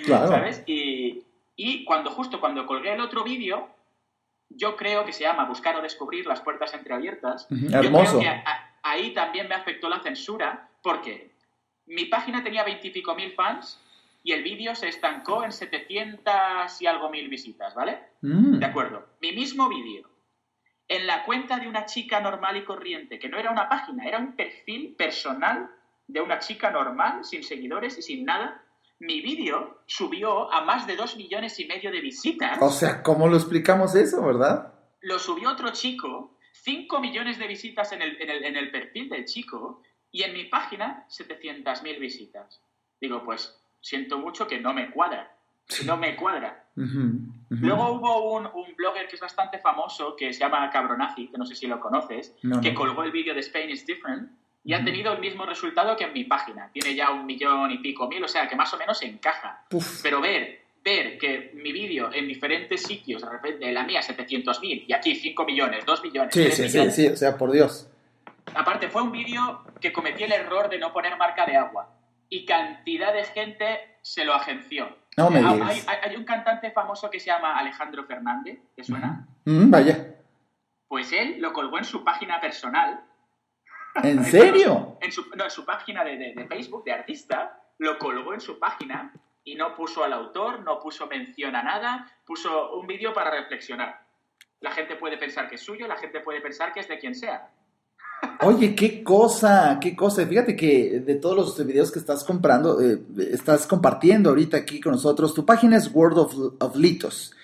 Claro. 0.05 0.29
¿Sabes? 0.29 0.63
Y, 0.67 1.25
y 1.57 1.85
cuando 1.85 2.11
justo 2.11 2.41
cuando 2.41 2.67
colgué 2.67 2.93
el 2.93 3.01
otro 3.01 3.25
vídeo, 3.25 3.69
yo 4.51 4.77
creo 4.77 5.05
que 5.05 5.13
se 5.13 5.25
llama 5.25 5.47
Buscar 5.47 5.77
o 5.77 5.83
Descubrir 5.83 6.27
las 6.27 6.41
puertas 6.41 6.75
entreabiertas. 6.75 7.47
Hermoso. 7.51 8.15
Yo 8.15 8.21
creo 8.21 8.21
que 8.21 8.43
ahí 8.83 9.15
también 9.15 9.49
me 9.49 9.55
afectó 9.55 9.89
la 9.89 10.01
censura 10.01 10.69
porque 10.83 11.31
mi 11.87 12.07
página 12.07 12.43
tenía 12.43 12.65
veintipico 12.65 13.15
mil 13.15 13.33
fans 13.33 13.81
y 14.23 14.33
el 14.33 14.43
vídeo 14.43 14.75
se 14.75 14.89
estancó 14.89 15.45
en 15.45 15.53
700 15.53 16.81
y 16.81 16.87
algo 16.87 17.11
mil 17.11 17.29
visitas, 17.29 17.75
¿vale? 17.75 18.01
Mm. 18.23 18.59
De 18.59 18.67
acuerdo. 18.67 19.07
Mi 19.21 19.33
mismo 19.33 19.69
vídeo 19.69 20.09
en 20.89 21.07
la 21.07 21.25
cuenta 21.25 21.59
de 21.59 21.69
una 21.69 21.87
chica 21.87 22.21
normal 22.21 22.57
y 22.57 22.65
corriente, 22.65 23.19
que 23.19 23.29
no 23.29 23.39
era 23.39 23.51
una 23.51 23.69
página, 23.69 24.05
era 24.05 24.19
un 24.19 24.33
perfil 24.37 24.95
personal 24.97 25.71
de 26.07 26.21
una 26.21 26.39
chica 26.39 26.71
normal, 26.71 27.25
sin 27.25 27.43
seguidores 27.43 27.99
y 27.99 28.03
sin 28.03 28.25
nada, 28.25 28.63
mi 28.99 29.21
vídeo 29.21 29.83
subió 29.87 30.53
a 30.53 30.65
más 30.65 30.87
de 30.87 30.97
dos 30.97 31.17
millones 31.17 31.59
y 31.61 31.67
medio 31.67 31.91
de 31.91 32.01
visitas. 32.01 32.59
O 32.61 32.71
sea, 32.71 33.03
¿cómo 33.03 33.29
lo 33.29 33.37
explicamos 33.37 33.95
eso, 33.95 34.25
verdad? 34.25 34.73
Lo 35.01 35.19
subió 35.19 35.51
otro 35.51 35.71
chico, 35.71 36.37
5 36.53 37.01
millones 37.01 37.39
de 37.39 37.47
visitas 37.47 37.93
en 37.93 38.03
el, 38.03 38.17
en 38.21 38.57
el, 38.57 38.71
perfil 38.71 39.09
del 39.09 39.25
chico, 39.25 39.83
y 40.11 40.23
en 40.23 40.33
mi 40.33 40.45
página 40.45 41.07
700.000 41.11 41.99
visitas. 41.99 42.61
Digo, 43.01 43.23
pues 43.25 43.61
siento 43.81 44.19
mucho 44.19 44.47
que 44.47 44.61
no 44.61 44.73
me 44.73 44.91
cuadra. 44.91 45.37
No 45.87 45.97
me 45.97 46.15
cuadra. 46.15 46.67
Luego 46.75 47.93
hubo 47.93 48.37
un, 48.37 48.47
un, 48.47 48.77
blogger 48.77 49.09
que 49.09 49.17
es 49.17 49.21
bastante 49.21 49.59
famoso, 49.59 50.15
que 50.17 50.33
se 50.33 50.41
llama 50.41 50.71
Cabronazi, 50.71 51.29
que 51.29 51.39
no 51.39 51.47
sé 51.47 51.55
si 51.55 51.67
lo 51.67 51.81
conoces, 51.81 52.35
que 52.63 52.75
colgó 52.75 53.03
el 53.03 53.13
vídeo 53.13 53.35
de 53.35 53.41
Spain 53.41 53.71
is 53.71 53.87
Different, 53.87 54.31
y 54.65 54.73
ha 54.73 54.83
tenido 54.83 55.13
el 55.13 55.21
mismo 55.21 55.45
resultado 55.45 55.95
que 55.97 56.05
en 56.05 56.13
mi 56.13 56.25
página. 56.25 56.71
Tiene 56.73 56.95
ya 56.95 57.11
un 57.11 57.27
millón 57.27 57.71
y 57.71 57.79
pico 57.79 58.09
mil, 58.09 58.25
o 58.25 58.29
sea 58.29 58.49
que 58.49 58.57
más 58.57 58.73
o 58.73 58.79
menos 58.79 59.01
encaja. 59.03 59.65
Pero 60.03 60.23
ver, 60.23 60.63
ver 60.83 61.19
que 61.19 61.53
mi 61.55 61.71
vídeo 61.71 62.11
en 62.13 62.27
diferentes 62.27 62.83
sitios, 62.83 63.23
de 63.23 63.29
repente 63.29 63.71
la 63.71 63.85
mía 63.85 64.01
700 64.01 64.61
mil 64.63 64.85
y 64.89 64.93
aquí 64.95 65.15
5 65.15 65.45
millones, 65.45 65.85
2 65.85 66.03
millones. 66.03 66.35
Sí, 66.35 66.51
sí, 66.51 66.69
sí, 66.69 66.91
sí, 66.91 67.09
o 67.09 67.17
sea, 67.17 67.37
por 67.37 67.53
Dios. 67.53 67.89
Aparte, 68.55 68.89
fue 68.89 69.03
un 69.03 69.13
vídeo 69.13 69.65
que 69.81 69.93
cometí 69.93 70.25
el 70.25 70.33
error 70.33 70.69
de 70.71 70.79
no 70.79 70.93
poner 70.93 71.17
marca 71.19 71.45
de 71.45 71.57
agua 71.57 71.91
y 72.31 72.47
cantidad 72.47 73.13
de 73.13 73.25
gente 73.25 73.99
se 74.01 74.25
lo 74.25 74.35
agenció. 74.35 74.97
No 75.17 75.31
me 75.31 75.39
hay, 75.41 75.83
hay, 76.03 76.17
un 76.17 76.25
cantante 76.25 76.71
famoso 76.73 77.09
que 77.09 77.21
se 77.21 77.27
llama 77.27 77.57
Alejandro 77.57 78.05
Fernández, 78.05 78.59
¿te 78.75 78.83
suena? 78.83 79.29
Mm, 79.45 79.71
vaya. 79.71 80.15
Pues 80.89 81.13
él 81.13 81.37
lo 81.39 81.53
colgó 81.53 81.79
en 81.79 81.85
su 81.85 82.03
página 82.03 82.41
personal 82.41 83.04
¿En 84.03 84.25
serio? 84.25 84.99
En 85.01 85.13
su, 85.13 85.25
no, 85.37 85.45
en 85.45 85.51
su 85.51 85.65
página 85.65 86.05
de, 86.05 86.47
Facebook 86.49 86.85
de 86.85 86.93
artista, 86.93 87.61
lo 87.79 87.99
colgó 87.99 88.35
en 88.35 88.41
su 88.41 88.59
página 88.59 89.13
y 89.45 89.55
no 89.55 89.75
puso 89.75 90.03
al 90.03 90.13
autor, 90.13 90.61
no 90.61 90.81
puso 90.81 91.07
mención 91.07 91.55
a 91.55 91.63
nada, 91.63 92.11
puso 92.25 92.75
un 92.75 92.87
vídeo 92.87 93.13
para 93.13 93.31
reflexionar. 93.31 94.03
La 94.61 94.73
gente 94.73 94.97
puede 94.97 95.19
pensar 95.19 95.49
que 95.49 95.57
es 95.57 95.61
suyo, 95.61 95.87
la 95.87 95.97
gente 95.97 96.21
puede 96.21 96.41
pensar 96.41 96.73
que 96.73 96.81
es 96.81 96.89
de 96.89 96.99
quien 96.99 97.15
sea. 97.15 97.51
Oye, 98.41 98.75
qué 98.75 99.05
cosa, 99.05 99.79
qué 99.81 99.95
cosa. 99.95 100.27
Fíjate 100.27 100.57
que 100.57 101.01
de 101.01 101.15
todos 101.17 101.37
los 101.37 101.67
videos 101.67 101.93
que 101.93 101.99
estás 101.99 102.25
comprando, 102.25 102.81
eh, 102.81 103.01
estás 103.31 103.67
compartiendo 103.67 104.31
ahorita 104.31 104.57
aquí 104.57 104.81
con 104.81 104.93
nosotros, 104.93 105.35
tu 105.35 105.45
página 105.45 105.77
es 105.77 105.91
World 105.93 106.19
of, 106.19 106.35
of 106.61 106.77
Litos. 106.77 107.35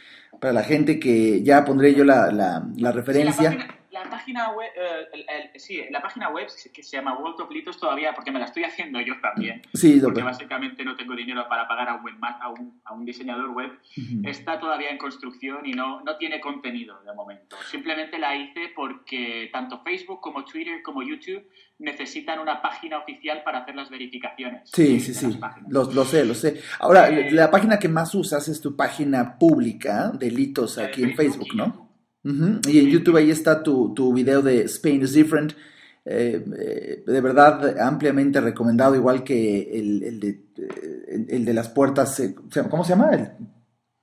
Para 0.41 0.55
la 0.55 0.63
gente 0.63 0.99
que 0.99 1.43
ya 1.43 1.65
pondré 1.65 1.95
yo 1.95 2.03
la, 2.03 2.33
la, 2.33 2.67
la 2.77 2.93
referencia. 2.93 3.51
Sí, 3.51 3.59
la, 3.59 3.67
página, 3.67 3.80
la 4.05 4.11
página 4.11 4.53
web, 4.53 4.71
eh, 4.77 5.07
el, 5.13 5.21
el, 5.29 5.61
sí, 5.61 5.83
la 5.91 6.01
página 6.01 6.31
web 6.31 6.47
que 6.73 6.83
se 6.83 6.97
llama 6.97 7.19
World 7.19 7.41
of 7.41 7.51
Litos 7.51 7.79
todavía, 7.79 8.13
porque 8.15 8.31
me 8.31 8.39
la 8.39 8.47
estoy 8.47 8.65
haciendo 8.65 9.01
yo 9.01 9.15
también. 9.21 9.63
Sí, 9.75 10.01
porque 10.03 10.23
básicamente 10.23 10.85
no 10.85 10.97
tengo 10.97 11.15
dinero 11.15 11.47
para 11.49 11.67
pagar 11.69 11.89
a 11.89 11.95
un, 11.95 12.19
a 12.23 12.49
un, 12.49 12.81
a 12.85 12.93
un 12.93 13.05
diseñador 13.05 13.51
web. 13.51 13.71
Uh 13.97 14.01
-huh. 14.01 14.29
Está 14.29 14.59
todavía 14.59 14.91
en 14.91 14.99
construcción 14.99 15.67
y 15.67 15.73
no, 15.73 16.01
no 16.03 16.17
tiene 16.17 16.41
contenido 16.41 17.01
de 17.03 17.13
momento. 17.13 17.57
Simplemente 17.71 18.19
la 18.19 18.35
hice 18.37 18.73
porque 18.75 19.51
tanto 19.53 19.83
Facebook 19.83 20.21
como 20.21 20.45
Twitter 20.45 20.83
como 20.83 21.03
YouTube 21.03 21.45
necesitan 21.79 22.39
una 22.39 22.61
página 22.61 22.99
oficial 22.99 23.43
para 23.43 23.61
hacer 23.61 23.75
las 23.75 23.89
verificaciones. 23.91 24.71
Sí, 24.71 25.01
sí, 25.01 25.15
sí. 25.15 25.39
Lo, 25.69 25.85
lo, 25.91 26.05
sé, 26.05 26.25
lo 26.25 26.35
sé. 26.35 26.61
Ahora, 26.79 27.09
eh, 27.09 27.31
la 27.31 27.51
página 27.51 27.79
que 27.79 27.89
más 27.89 28.15
usas 28.15 28.47
es 28.49 28.61
tu 28.61 28.77
página 28.77 29.39
pública 29.39 30.09
de 30.09 30.31
Litos 30.31 30.79
aquí 30.79 31.03
en 31.03 31.15
Facebook, 31.17 31.49
Facebook 31.49 31.57
¿no? 31.57 31.90
Uh 32.23 32.29
-huh. 32.29 32.69
Y 32.69 32.79
en 32.79 32.89
YouTube 32.89 33.17
ahí 33.17 33.31
está 33.31 33.63
tu, 33.63 33.95
tu 33.95 34.13
video 34.13 34.43
de 34.43 34.63
Spain 34.63 35.03
is 35.03 35.13
Different. 35.13 35.55
Eh, 36.05 36.43
eh, 36.59 37.03
de 37.07 37.21
verdad 37.21 37.79
ampliamente 37.79 38.41
recomendado, 38.41 38.95
igual 38.95 39.23
que 39.23 39.71
el, 39.79 40.03
el, 40.03 40.21
de, 40.21 40.41
el 41.29 41.45
de, 41.45 41.55
las 41.55 41.69
puertas, 41.69 42.19
eh, 42.21 42.35
¿cómo 42.71 42.85
se 42.85 42.91
llama? 42.91 43.11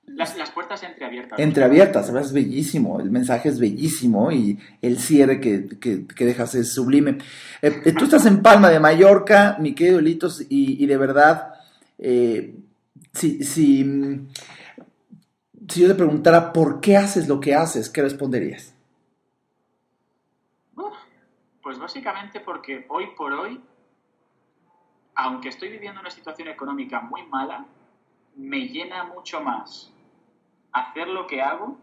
Las, 0.06 0.36
las, 0.36 0.50
puertas 0.50 0.82
entreabiertas. 0.82 1.38
Entreabiertas, 1.38 2.08
es 2.08 2.32
bellísimo, 2.32 3.00
el 3.00 3.10
mensaje 3.10 3.48
es 3.48 3.58
bellísimo 3.58 4.32
y 4.32 4.58
el 4.80 4.98
cierre 4.98 5.40
que, 5.40 5.68
que, 5.80 6.06
que 6.06 6.24
dejas 6.24 6.54
es 6.54 6.72
sublime. 6.72 7.18
Eh, 7.62 7.92
tú 7.96 8.04
estás 8.04 8.26
en 8.26 8.42
Palma 8.42 8.70
de 8.70 8.80
Mallorca, 8.80 9.56
mi 9.60 9.74
querido 9.74 10.00
Litos, 10.00 10.40
y, 10.48 10.82
y 10.82 10.86
de 10.86 10.96
verdad, 10.96 11.54
eh, 11.98 12.54
si, 13.12 13.44
si, 13.44 14.26
si 15.68 15.82
yo 15.82 15.88
te 15.88 15.94
preguntara 15.94 16.52
por 16.52 16.80
qué 16.80 16.96
haces 16.96 17.28
lo 17.28 17.40
que 17.40 17.54
haces, 17.54 17.90
¿qué 17.90 18.02
responderías? 18.02 18.74
Pues 21.62 21.78
básicamente 21.78 22.40
porque 22.40 22.86
hoy 22.88 23.08
por 23.14 23.32
hoy, 23.32 23.60
aunque 25.14 25.50
estoy 25.50 25.68
viviendo 25.68 26.00
una 26.00 26.10
situación 26.10 26.48
económica 26.48 27.00
muy 27.00 27.26
mala, 27.26 27.66
me 28.36 28.68
llena 28.68 29.04
mucho 29.04 29.42
más 29.42 29.92
hacer 30.72 31.08
lo 31.08 31.26
que 31.26 31.42
hago 31.42 31.78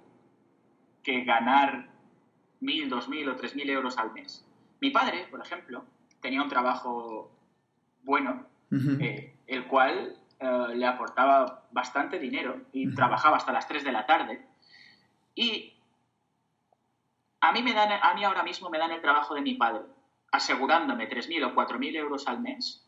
que 1.04 1.24
ganar 1.24 1.90
mil, 2.62 2.90
dos 2.90 3.08
mil 3.10 3.30
o 3.30 3.36
tres 3.36 3.56
mil 3.56 3.70
euros 3.70 3.98
al 4.00 4.12
mes. 4.12 4.44
Mi 4.82 4.90
padre, 4.90 5.28
por 5.30 5.40
ejemplo, 5.42 5.86
tenía 6.20 6.42
un 6.42 6.50
trabajo 6.50 7.30
bueno, 8.04 8.48
uh 8.72 8.76
-huh. 8.76 9.02
eh, 9.04 9.36
el 9.46 9.68
cual 9.68 10.18
eh, 10.40 10.76
le 10.76 10.86
aportaba 10.86 11.64
bastante 11.72 12.20
dinero 12.20 12.62
y 12.74 12.88
uh 12.88 12.92
-huh. 12.92 12.96
trabajaba 12.96 13.38
hasta 13.38 13.54
las 13.54 13.68
3 13.68 13.84
de 13.84 13.92
la 13.92 14.06
tarde. 14.06 14.46
Y 15.34 15.74
a 17.42 17.52
mí, 17.52 17.62
me 17.62 17.74
dan, 17.74 17.92
a 18.02 18.14
mí 18.14 18.24
ahora 18.24 18.44
mismo 18.44 18.70
me 18.70 18.78
dan 18.78 18.92
el 18.92 19.02
trabajo 19.02 19.36
de 19.36 19.42
mi 19.42 19.56
padre, 19.56 19.84
asegurándome 20.32 21.10
3.000 21.10 21.46
o 21.46 21.56
4.000 21.56 21.96
euros 21.96 22.28
al 22.28 22.40
mes, 22.42 22.86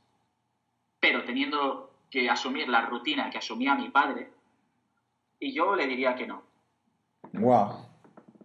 pero 0.99 1.23
teniendo 1.23 1.93
que 2.09 2.29
asumir 2.29 2.67
la 2.67 2.81
rutina 2.81 3.29
que 3.29 3.37
asumía 3.37 3.75
mi 3.75 3.89
padre, 3.89 4.31
y 5.39 5.53
yo 5.53 5.75
le 5.75 5.85
diría 5.85 6.15
que 6.15 6.25
no. 6.25 6.41
Wow. 7.33 7.85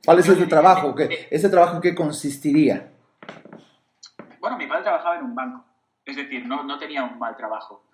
¿Cuál 0.05 0.19
es 0.19 0.29
ese 0.29 0.47
trabajo? 0.47 0.95
¿Qué, 0.95 1.29
¿Ese 1.31 1.49
trabajo 1.49 1.77
en 1.77 1.83
qué 1.83 1.95
consistiría? 1.95 2.93
Bueno, 4.41 4.59
mi 4.59 4.67
padre 4.67 4.83
trabajaba 4.83 5.17
en 5.17 5.25
un 5.25 5.35
banco, 5.35 5.65
es 6.05 6.17
decir, 6.17 6.45
no, 6.47 6.65
no 6.65 6.79
tenía 6.79 7.05
un 7.05 7.19
mal 7.19 7.37
trabajo. 7.37 7.85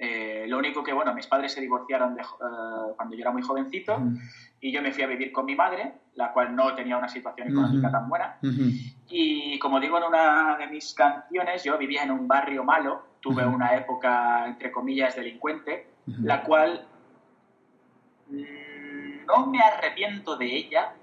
Eh, 0.00 0.44
lo 0.46 0.58
único 0.58 0.84
que, 0.84 0.92
bueno, 0.92 1.12
mis 1.12 1.26
padres 1.26 1.52
se 1.52 1.60
divorciaron 1.60 2.14
de, 2.14 2.22
uh, 2.22 2.94
cuando 2.94 3.16
yo 3.16 3.22
era 3.22 3.32
muy 3.32 3.42
jovencito 3.42 3.96
uh 3.96 4.00
-huh. 4.00 4.20
y 4.60 4.70
yo 4.70 4.80
me 4.80 4.92
fui 4.92 5.02
a 5.02 5.08
vivir 5.08 5.32
con 5.32 5.44
mi 5.44 5.56
madre, 5.56 5.92
la 6.14 6.32
cual 6.32 6.54
no 6.54 6.72
tenía 6.76 6.96
una 6.96 7.08
situación 7.08 7.48
económica 7.48 7.88
uh 7.88 7.90
-huh. 7.90 7.92
tan 7.92 8.08
buena. 8.08 8.38
Y 9.08 9.58
como 9.58 9.80
digo 9.80 9.98
en 9.98 10.04
una 10.04 10.56
de 10.56 10.68
mis 10.68 10.94
canciones, 10.94 11.64
yo 11.64 11.76
vivía 11.76 12.04
en 12.04 12.12
un 12.12 12.28
barrio 12.28 12.62
malo, 12.62 13.02
tuve 13.20 13.44
una 13.44 13.74
época, 13.74 14.46
entre 14.46 14.70
comillas, 14.70 15.16
delincuente, 15.16 15.88
la 16.06 16.44
cual 16.44 16.86
mmm, 18.28 19.26
no 19.26 19.46
me 19.46 19.60
arrepiento 19.60 20.36
de 20.36 20.46
ella 20.46 20.94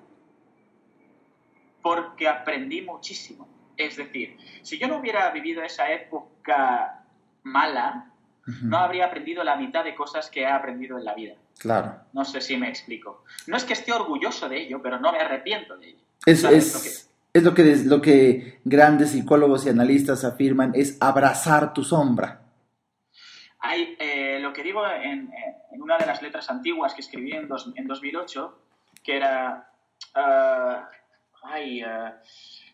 porque 1.82 2.30
aprendí 2.30 2.82
muchísimo. 2.82 3.48
Es 3.76 3.98
decir, 3.98 4.38
si 4.64 4.80
yo 4.80 4.88
no 4.88 4.98
hubiera 5.00 5.30
vivido 5.32 5.62
esa 5.64 5.92
época 5.92 7.04
mala, 7.44 8.10
Uh 8.48 8.52
-huh. 8.52 8.62
no 8.64 8.78
habría 8.78 9.06
aprendido 9.06 9.44
la 9.44 9.56
mitad 9.56 9.84
de 9.84 9.96
cosas 9.96 10.30
que 10.30 10.42
he 10.42 10.48
aprendido 10.48 10.98
en 10.98 11.06
la 11.06 11.16
vida. 11.16 11.36
Claro. 11.58 11.96
No 12.14 12.26
sé 12.26 12.42
si 12.42 12.58
me 12.58 12.70
explico. 12.70 13.24
No 13.48 13.58
es 13.58 13.64
que 13.64 13.74
esté 13.74 13.92
orgulloso 13.92 14.48
de 14.50 14.62
ello, 14.62 14.82
pero 14.82 15.00
no 15.00 15.12
me 15.12 15.20
arrepiento 15.20 15.78
de 15.78 15.90
ello. 15.90 16.06
Es, 16.26 16.44
es, 16.44 16.74
lo, 16.74 16.82
que... 16.82 16.90
es 17.34 17.44
lo, 17.44 17.54
que, 17.54 17.76
lo 17.86 18.02
que 18.02 18.60
grandes 18.64 19.12
psicólogos 19.12 19.66
y 19.66 19.70
analistas 19.70 20.24
afirman, 20.24 20.74
es 20.76 20.98
abrazar 21.02 21.74
tu 21.74 21.84
sombra. 21.84 22.42
Hay, 23.60 23.96
eh, 24.00 24.40
lo 24.40 24.54
que 24.54 24.64
digo 24.64 24.86
en, 24.88 25.32
en, 25.72 25.82
una 25.82 25.98
de 25.98 26.06
las 26.06 26.22
letras 26.22 26.50
antiguas 26.50 26.94
que 26.94 27.02
escribí 27.02 27.32
en, 27.32 27.48
dos, 27.48 27.72
en 27.76 27.88
2008, 27.88 28.60
que 29.04 29.18
era... 29.18 29.70
Uh, 30.16 30.86
ay, 31.44 31.84
uh, 31.84 32.12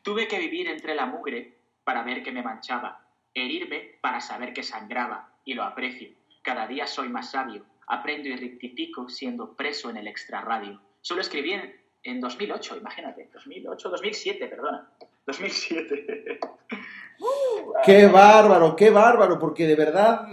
tuve 0.02 0.28
que 0.28 0.40
vivir 0.40 0.68
entre 0.68 0.96
la 0.96 1.06
mugre 1.06 1.58
para 1.84 2.04
ver 2.04 2.24
que 2.24 2.32
me 2.32 2.44
manchaba, 2.44 3.02
herirme 3.34 4.00
para 4.02 4.20
saber 4.20 4.54
que 4.54 4.64
sangraba, 4.64 5.31
y 5.46 5.54
lo 5.54 5.64
aprecio. 5.64 6.10
Cada 6.42 6.68
día 6.68 6.88
soy 6.88 7.10
más 7.10 7.32
sabio, 7.32 7.66
aprendo 7.88 8.30
y 8.30 8.36
rectifico 8.36 9.10
siendo 9.10 9.56
preso 9.56 9.90
en 9.90 9.98
el 9.98 10.08
extrarradio. 10.08 10.82
Solo 11.02 11.22
escribí 11.22 11.52
en, 11.54 11.74
en 12.04 12.20
2008, 12.20 12.78
imagínate, 12.78 13.30
2008, 13.34 13.90
2007, 13.90 14.48
perdona. 14.48 14.92
2007. 15.26 16.40
uh, 17.20 17.74
qué 17.86 18.08
bárbaro, 18.08 18.76
qué 18.76 18.90
bárbaro, 18.90 19.38
porque 19.38 19.68
de 19.68 19.76
verdad 19.76 20.28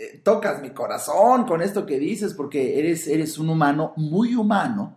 eh, 0.00 0.20
tocas 0.22 0.62
mi 0.62 0.70
corazón 0.70 1.44
con 1.44 1.62
esto 1.62 1.84
que 1.84 1.98
dices, 1.98 2.34
porque 2.34 2.78
eres, 2.78 3.06
eres 3.06 3.38
un 3.38 3.50
humano 3.50 3.92
muy 3.96 4.34
humano. 4.34 4.96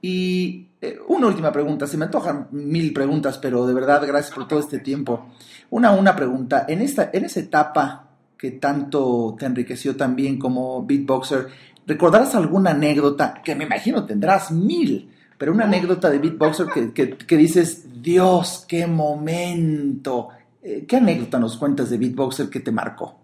Y 0.00 0.72
eh, 0.80 0.98
una 1.06 1.28
última 1.28 1.52
pregunta, 1.52 1.86
se 1.86 1.96
me 1.96 2.06
antojan 2.06 2.48
mil 2.50 2.92
preguntas, 2.92 3.38
pero 3.38 3.66
de 3.66 3.72
verdad, 3.72 4.04
gracias 4.06 4.34
por 4.34 4.48
todo 4.48 4.58
este 4.58 4.80
tiempo. 4.80 5.32
Una, 5.70 5.92
una 5.92 6.14
pregunta, 6.14 6.66
en, 6.68 6.82
esta, 6.82 7.10
en 7.12 7.24
esa 7.24 7.40
etapa 7.40 8.11
que 8.42 8.50
tanto 8.50 9.36
te 9.38 9.46
enriqueció 9.46 9.96
también 9.96 10.36
como 10.36 10.84
beatboxer, 10.84 11.46
¿recordarás 11.86 12.34
alguna 12.34 12.72
anécdota, 12.72 13.40
que 13.40 13.54
me 13.54 13.62
imagino 13.62 14.04
tendrás 14.04 14.50
mil, 14.50 15.14
pero 15.38 15.52
una 15.52 15.66
anécdota 15.66 16.10
de 16.10 16.18
beatboxer 16.18 16.66
que, 16.74 16.92
que, 16.92 17.16
que 17.16 17.36
dices, 17.36 18.02
Dios, 18.02 18.66
qué 18.68 18.88
momento? 18.88 20.30
Eh, 20.60 20.84
¿Qué 20.88 20.96
anécdota 20.96 21.38
nos 21.38 21.56
cuentas 21.56 21.88
de 21.88 21.98
beatboxer 21.98 22.50
que 22.50 22.58
te 22.58 22.72
marcó? 22.72 23.16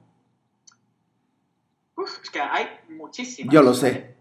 Uf, 1.96 2.22
es 2.22 2.30
que 2.30 2.40
hay 2.40 2.66
muchísimas. 2.90 3.52
Yo 3.52 3.60
lo 3.60 3.74
sé. 3.74 4.14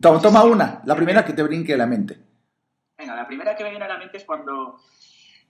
Toma, 0.00 0.42
una, 0.42 0.82
la 0.84 0.96
primera 0.96 1.24
que 1.24 1.32
te 1.32 1.44
brinque 1.44 1.74
a 1.74 1.76
la 1.76 1.86
mente. 1.86 2.18
Venga, 2.98 3.14
la 3.14 3.28
primera 3.28 3.54
que 3.54 3.62
me 3.62 3.70
viene 3.70 3.84
a 3.84 3.88
la 3.88 3.98
mente 3.98 4.16
es 4.16 4.24
cuando 4.24 4.80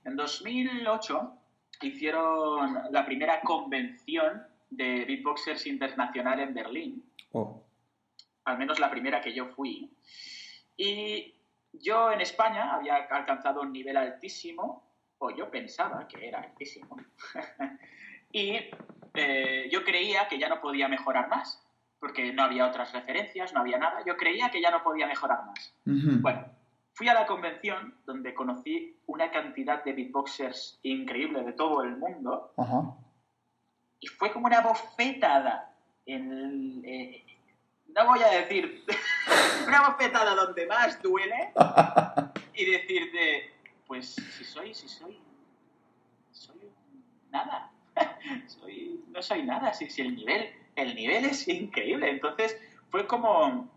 en 0.05 0.14
2008 0.14 1.32
hicieron 1.80 2.80
la 2.90 3.07
primera 3.07 3.40
convención 3.40 4.49
de 4.71 5.05
beatboxers 5.05 5.66
internacional 5.66 6.41
en 6.41 6.55
Berlín. 6.55 7.05
Oh. 7.33 7.62
Al 8.45 8.57
menos 8.57 8.79
la 8.79 8.91
primera 8.91 9.21
que 9.21 9.35
yo 9.35 9.47
fui. 9.47 9.91
Y 10.77 11.35
yo 11.73 12.11
en 12.12 12.21
España 12.21 12.75
había 12.75 12.97
alcanzado 13.11 13.61
un 13.61 13.73
nivel 13.73 13.97
altísimo, 13.97 14.85
o 15.18 15.31
yo 15.31 15.51
pensaba 15.51 16.09
que 16.09 16.27
era 16.27 16.41
altísimo. 16.41 16.97
y 18.33 18.57
eh, 19.14 19.68
yo 19.71 19.85
creía 19.85 20.27
que 20.29 20.39
ya 20.39 20.49
no 20.49 20.61
podía 20.61 20.89
mejorar 20.89 21.29
más, 21.29 21.62
porque 21.99 22.33
no 22.33 22.45
había 22.45 22.66
otras 22.66 22.93
referencias, 22.93 23.53
no 23.53 23.61
había 23.61 23.77
nada. 23.77 24.03
Yo 24.07 24.16
creía 24.16 24.51
que 24.51 24.62
ya 24.62 24.71
no 24.71 24.83
podía 24.83 25.07
mejorar 25.07 25.45
más. 25.45 25.75
Uh 25.85 25.91
-huh. 25.91 26.23
Bueno, 26.23 26.47
fui 26.95 27.09
a 27.09 27.14
la 27.14 27.27
convención 27.27 27.97
donde 28.07 28.33
conocí 28.33 28.97
una 29.07 29.31
cantidad 29.31 29.85
de 29.85 29.93
beatboxers 29.93 30.79
increíble 30.83 31.43
de 31.43 31.53
todo 31.53 31.83
el 31.83 31.97
mundo. 31.99 32.53
Uh 32.57 32.64
-huh 32.64 33.10
y 34.01 34.07
fue 34.07 34.32
como 34.32 34.46
una 34.46 34.61
bofetada 34.61 35.72
en 36.07 36.82
eh, 36.84 37.24
no 37.88 38.07
voy 38.07 38.22
a 38.22 38.28
decir 38.28 38.84
una 39.66 39.90
bofetada 39.90 40.34
donde 40.34 40.66
más 40.66 41.01
duele 41.03 41.53
y 42.55 42.64
decirte 42.64 43.53
pues 43.86 44.14
si 44.14 44.44
soy 44.44 44.74
si 44.74 44.88
soy 44.88 45.18
soy 46.32 46.70
nada 47.30 47.70
soy 48.46 49.05
no 49.09 49.22
soy 49.22 49.42
nada 49.42 49.72
si, 49.72 49.90
si 49.90 50.03
el 50.03 50.14
nivel 50.14 50.61
el 50.76 50.94
nivel 50.94 51.24
es 51.24 51.46
increíble. 51.48 52.11
Entonces 52.11 52.59
fue 52.90 53.07
como 53.07 53.70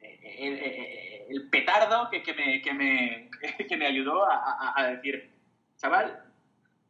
eh, 0.00 0.20
el, 0.38 0.58
el, 0.58 1.36
el 1.36 1.48
petardo 1.48 2.10
que, 2.10 2.22
que, 2.22 2.34
me, 2.34 2.62
que, 2.62 2.72
me, 2.72 3.30
que 3.68 3.76
me 3.76 3.86
ayudó 3.86 4.24
a, 4.24 4.36
a, 4.36 4.74
a 4.76 4.86
decir 4.88 5.30
chaval 5.76 6.25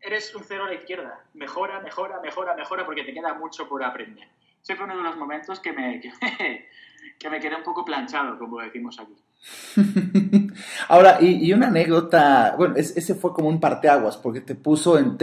eres 0.06 0.34
un 0.34 0.44
cero 0.44 0.64
a 0.64 0.68
la 0.68 0.74
izquierda. 0.74 1.20
Mejora, 1.34 1.80
mejora, 1.80 2.20
mejora, 2.20 2.54
mejora, 2.54 2.86
porque 2.86 3.04
te 3.04 3.12
queda 3.12 3.34
mucho 3.34 3.68
por 3.68 3.82
aprender. 3.82 4.28
Ese 4.62 4.76
fue 4.76 4.84
uno 4.84 4.96
de 4.96 5.02
los 5.02 5.16
momentos 5.16 5.60
que 5.60 5.72
me, 5.72 6.00
que, 7.18 7.30
me 7.30 7.40
quedé 7.40 7.56
un 7.56 7.62
poco 7.62 7.84
planchado, 7.84 8.38
como 8.38 8.60
decimos 8.60 8.98
aquí. 8.98 9.16
Ahora, 10.88 11.18
y, 11.20 11.52
una 11.52 11.68
anécdota, 11.68 12.54
bueno, 12.56 12.76
ese 12.76 13.14
fue 13.14 13.32
como 13.32 13.48
un 13.48 13.60
parteaguas, 13.60 14.16
porque 14.16 14.40
te 14.40 14.54
puso 14.54 14.98
en... 14.98 15.18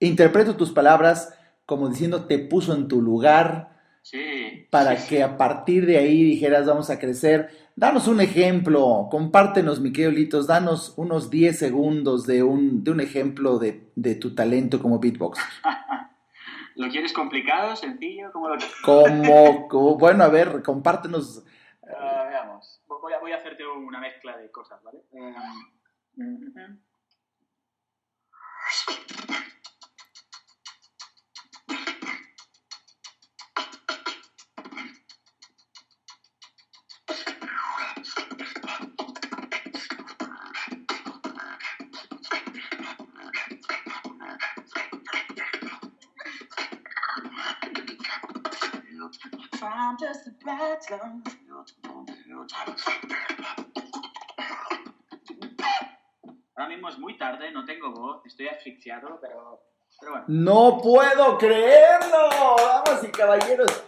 interpreto 0.00 0.56
tus 0.56 0.72
palabras 0.72 1.34
como 1.68 1.90
diciendo 1.90 2.24
te 2.24 2.38
puso 2.38 2.74
en 2.74 2.88
tu 2.88 3.02
lugar 3.02 3.76
sí, 4.00 4.66
para 4.70 4.96
que 5.06 5.22
a 5.22 5.36
partir 5.36 5.84
de 5.84 5.98
ahí 5.98 6.24
dijeras 6.24 6.64
vamos 6.64 6.88
a 6.88 6.98
crecer. 6.98 7.50
Danos 7.78 8.08
un 8.08 8.20
ejemplo, 8.20 9.06
compártenos, 9.08 9.78
mi 9.78 9.92
querido 9.92 10.10
Litos, 10.10 10.48
danos 10.48 10.94
unos 10.96 11.30
10 11.30 11.56
segundos 11.56 12.26
de 12.26 12.42
un, 12.42 12.82
de 12.82 12.90
un 12.90 13.00
ejemplo 13.00 13.60
de, 13.60 13.92
de 13.94 14.16
tu 14.16 14.34
talento 14.34 14.82
como 14.82 14.98
beatboxer. 14.98 15.44
¿Lo 16.74 16.88
quieres 16.88 17.12
complicado, 17.12 17.76
sencillo? 17.76 18.32
¿Cómo 18.32 18.48
lo... 18.48 19.68
como, 19.68 19.96
bueno, 19.96 20.24
a 20.24 20.28
ver, 20.28 20.60
compártenos. 20.64 21.44
Uh, 21.82 22.28
veamos, 22.28 22.82
voy 22.88 23.12
a, 23.12 23.20
voy 23.20 23.30
a, 23.30 23.36
hacerte 23.36 23.64
una 23.64 24.00
mezcla 24.00 24.36
de 24.36 24.50
cosas, 24.50 24.82
¿vale? 24.82 24.98
Um, 50.00 51.22
Ahora 56.54 56.68
mismo 56.68 56.88
es 56.88 56.98
muy 56.98 57.16
tarde, 57.18 57.50
no 57.50 57.64
tengo 57.64 57.90
voz, 57.90 58.24
estoy 58.26 58.46
asfixiado, 58.46 59.18
pero, 59.20 59.60
bueno. 60.00 60.24
No 60.28 60.80
puedo 60.80 61.36
creerlo, 61.36 62.28
damas 62.58 63.02
y 63.02 63.08
caballeros. 63.08 63.84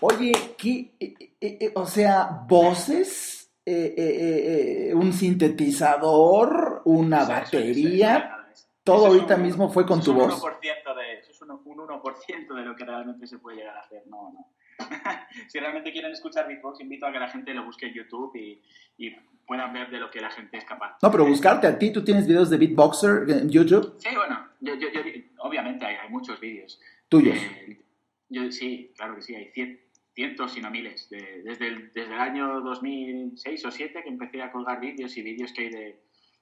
Oye, 0.00 0.32
¿qué, 0.56 0.94
eh, 1.00 1.14
eh, 1.40 1.58
eh, 1.60 1.72
o 1.74 1.86
sea, 1.86 2.44
voces, 2.46 3.50
un 3.66 5.12
sintetizador, 5.12 6.82
una 6.84 7.24
batería, 7.24 8.46
todo 8.84 9.06
ahorita 9.06 9.36
mismo 9.36 9.68
fue 9.70 9.84
con 9.84 10.00
tu 10.00 10.14
voz. 10.14 10.40
1% 10.40 10.94
de, 10.94 11.18
eso 11.18 11.32
es 11.32 11.42
un 11.42 11.48
1% 11.48 12.54
de 12.54 12.62
lo 12.62 12.76
que 12.76 12.84
realmente 12.84 13.26
se 13.26 13.38
puede 13.38 13.58
llegar 13.58 13.76
a 13.76 13.80
hacer, 13.80 14.04
no, 14.06 14.30
no. 14.32 14.57
si 15.48 15.58
realmente 15.58 15.92
quieren 15.92 16.12
escuchar 16.12 16.46
beatbox, 16.46 16.80
invito 16.80 17.06
a 17.06 17.12
que 17.12 17.18
la 17.18 17.28
gente 17.28 17.54
lo 17.54 17.64
busque 17.64 17.86
en 17.86 17.94
YouTube 17.94 18.34
y, 18.36 18.62
y, 18.96 19.16
puedan 19.46 19.72
ver 19.72 19.90
de 19.90 19.98
lo 19.98 20.10
que 20.10 20.20
la 20.20 20.30
gente 20.30 20.58
es 20.58 20.64
capaz. 20.64 20.98
No, 21.00 21.10
pero 21.10 21.24
buscarte 21.24 21.66
a 21.66 21.78
ti, 21.78 21.90
¿tú 21.90 22.04
tienes 22.04 22.26
videos 22.26 22.50
de 22.50 22.58
beatboxer 22.58 23.30
en 23.30 23.48
YouTube? 23.48 23.94
Sí, 23.98 24.14
bueno, 24.14 24.46
yo, 24.60 24.74
yo, 24.74 24.88
obviamente 25.38 25.86
hay, 25.86 25.96
hay, 25.96 26.10
muchos 26.10 26.38
vídeos. 26.38 26.78
¿Tuyos? 27.08 27.34
Eh, 27.34 27.80
yo, 28.28 28.52
sí, 28.52 28.92
claro 28.94 29.16
que 29.16 29.22
sí, 29.22 29.34
hay 29.34 29.50
cientos, 30.14 30.52
si 30.52 30.60
no 30.60 30.70
miles. 30.70 31.08
desde, 31.08 31.66
el, 31.66 31.92
desde 31.94 32.12
el 32.12 32.20
año 32.20 32.60
2006 32.60 33.64
o 33.64 33.68
2007 33.68 34.02
que 34.02 34.08
empecé 34.10 34.42
a 34.42 34.52
colgar 34.52 34.80
vídeos 34.80 35.16
y 35.16 35.22
vídeos 35.22 35.52
que 35.54 35.62
hay 35.62 35.70
de 35.70 36.00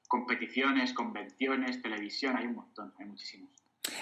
competiciones, 0.09 0.93
convenciones, 0.93 1.80
televisión, 1.82 2.37
hay 2.37 2.47
un 2.47 2.57
montón, 2.57 2.93
hay 2.99 3.07
muchísimos. 3.07 3.51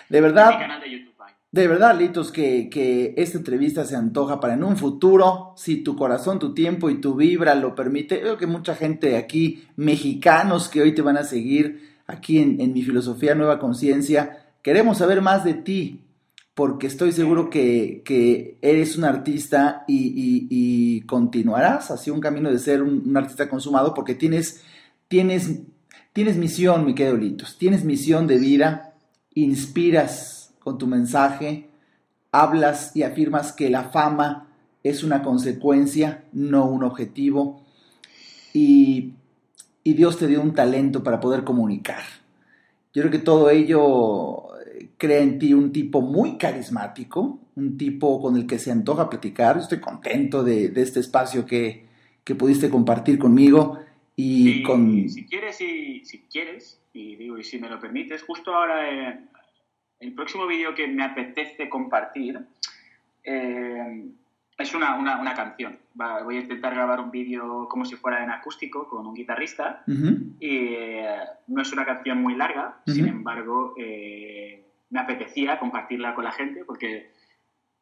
De 0.08 0.20
verdad. 0.20 0.52
mi 0.52 0.58
canal 0.60 0.80
de 0.80 0.90
YouTube 0.90 1.13
hay. 1.13 1.13
De 1.54 1.68
verdad, 1.68 1.96
Litos, 1.96 2.32
que, 2.32 2.68
que, 2.68 3.14
esta 3.16 3.38
entrevista 3.38 3.84
se 3.84 3.94
antoja 3.94 4.40
para 4.40 4.54
en 4.54 4.64
un 4.64 4.76
futuro, 4.76 5.52
si 5.56 5.84
tu 5.84 5.94
corazón, 5.94 6.40
tu 6.40 6.52
tiempo 6.52 6.90
y 6.90 7.00
tu 7.00 7.14
vibra 7.14 7.54
lo 7.54 7.76
permite. 7.76 8.18
Creo 8.18 8.36
que 8.36 8.48
mucha 8.48 8.74
gente 8.74 9.16
aquí, 9.16 9.62
mexicanos 9.76 10.68
que 10.68 10.82
hoy 10.82 10.96
te 10.96 11.02
van 11.02 11.16
a 11.16 11.22
seguir 11.22 11.94
aquí 12.08 12.38
en, 12.38 12.72
mi 12.72 12.82
filosofía 12.82 13.36
Nueva 13.36 13.60
Conciencia, 13.60 14.48
queremos 14.62 14.98
saber 14.98 15.22
más 15.22 15.44
de 15.44 15.54
ti, 15.54 16.00
porque 16.54 16.88
estoy 16.88 17.12
seguro 17.12 17.50
que, 17.50 18.02
que 18.04 18.58
eres 18.60 18.98
un 18.98 19.04
artista 19.04 19.84
y, 19.86 20.48
y, 20.50 21.02
continuarás 21.02 21.92
hacia 21.92 22.12
un 22.12 22.20
camino 22.20 22.50
de 22.50 22.58
ser 22.58 22.82
un, 22.82 23.16
artista 23.16 23.48
consumado, 23.48 23.94
porque 23.94 24.16
tienes, 24.16 24.64
tienes, 25.06 25.60
tienes 26.12 26.36
misión, 26.36 26.84
mi 26.84 26.96
querido 26.96 27.16
Litos, 27.16 27.58
tienes 27.58 27.84
misión 27.84 28.26
de 28.26 28.38
vida, 28.38 28.96
inspiras 29.34 30.43
con 30.64 30.78
tu 30.78 30.86
mensaje, 30.86 31.68
hablas 32.32 32.96
y 32.96 33.02
afirmas 33.02 33.52
que 33.52 33.68
la 33.68 33.84
fama 33.84 34.48
es 34.82 35.04
una 35.04 35.22
consecuencia, 35.22 36.24
no 36.32 36.64
un 36.66 36.82
objetivo, 36.82 37.62
y, 38.52 39.12
Dios 39.84 40.18
te 40.18 40.26
dio 40.26 40.40
un 40.40 40.54
talento 40.54 41.02
para 41.02 41.20
poder 41.20 41.44
comunicar. 41.44 42.02
Yo 42.94 43.02
creo 43.02 43.10
que 43.10 43.18
todo 43.18 43.50
ello 43.50 44.58
eh, 44.58 44.88
crea 44.96 45.20
en 45.20 45.38
ti 45.38 45.52
un 45.52 45.72
tipo 45.72 46.00
muy 46.00 46.38
carismático, 46.38 47.38
un 47.54 47.76
tipo 47.76 48.20
con 48.20 48.36
el 48.36 48.46
que 48.46 48.58
se 48.58 48.70
antoja 48.70 49.10
platicar. 49.10 49.58
Estoy 49.58 49.80
contento 49.80 50.42
de, 50.42 50.72
este 50.76 51.00
espacio 51.00 51.44
que, 51.44 51.84
pudiste 52.38 52.70
compartir 52.70 53.18
conmigo. 53.18 53.78
Y 54.16 54.62
con... 54.62 55.08
Si 55.08 55.26
quieres, 55.26 55.60
y, 55.60 56.04
si 56.04 56.20
quieres, 56.22 56.80
y 56.94 57.16
digo, 57.16 57.38
y 57.38 57.44
si 57.44 57.58
me 57.58 57.68
lo 57.68 57.78
permites, 57.78 58.22
justo 58.22 58.54
ahora 58.54 58.90
eh, 58.90 59.20
el 60.04 60.12
próximo 60.12 60.46
vídeo 60.46 60.74
que 60.74 60.86
me 60.86 61.02
apetece 61.02 61.68
compartir 61.68 62.38
eh, 63.22 64.10
es 64.58 64.74
una, 64.74 64.96
una, 64.96 65.34
canción. 65.34 65.78
voy 65.94 66.36
a 66.36 66.40
intentar 66.40 66.74
grabar 66.74 67.00
un 67.00 67.10
vídeo 67.10 67.66
como 67.68 67.84
si 67.84 67.96
fuera 67.96 68.22
en 68.22 68.30
acústico 68.30 68.88
con 68.88 69.06
un 69.06 69.14
guitarrista. 69.14 69.82
y, 69.86 70.74
eh, 70.74 71.18
no 71.48 71.62
es 71.62 71.72
una 71.72 71.86
canción 71.86 72.22
muy 72.22 72.34
larga, 72.36 72.80
sin 72.86 73.08
embargo, 73.08 73.74
eh, 73.78 74.62
me 74.90 75.00
apetecía 75.00 75.58
compartirla 75.58 76.14
con 76.14 76.24
la 76.24 76.32
gente 76.32 76.64
porque 76.64 77.10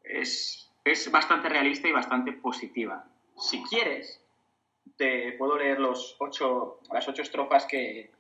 es, 0.03 0.71
es 0.85 1.11
bastante 1.11 1.49
realista 1.49 1.89
y 1.89 1.93
bastante 1.93 2.33
positiva. 2.33 3.05
Si 3.37 3.63
quieres, 3.65 4.23
te 4.97 5.33
puedo 5.33 5.59
leer 5.59 5.81
los 5.81 6.17
ocho, 6.21 6.81
las 6.93 7.07
ocho 7.09 7.23
estrofas 7.23 7.67
que, 7.67 8.11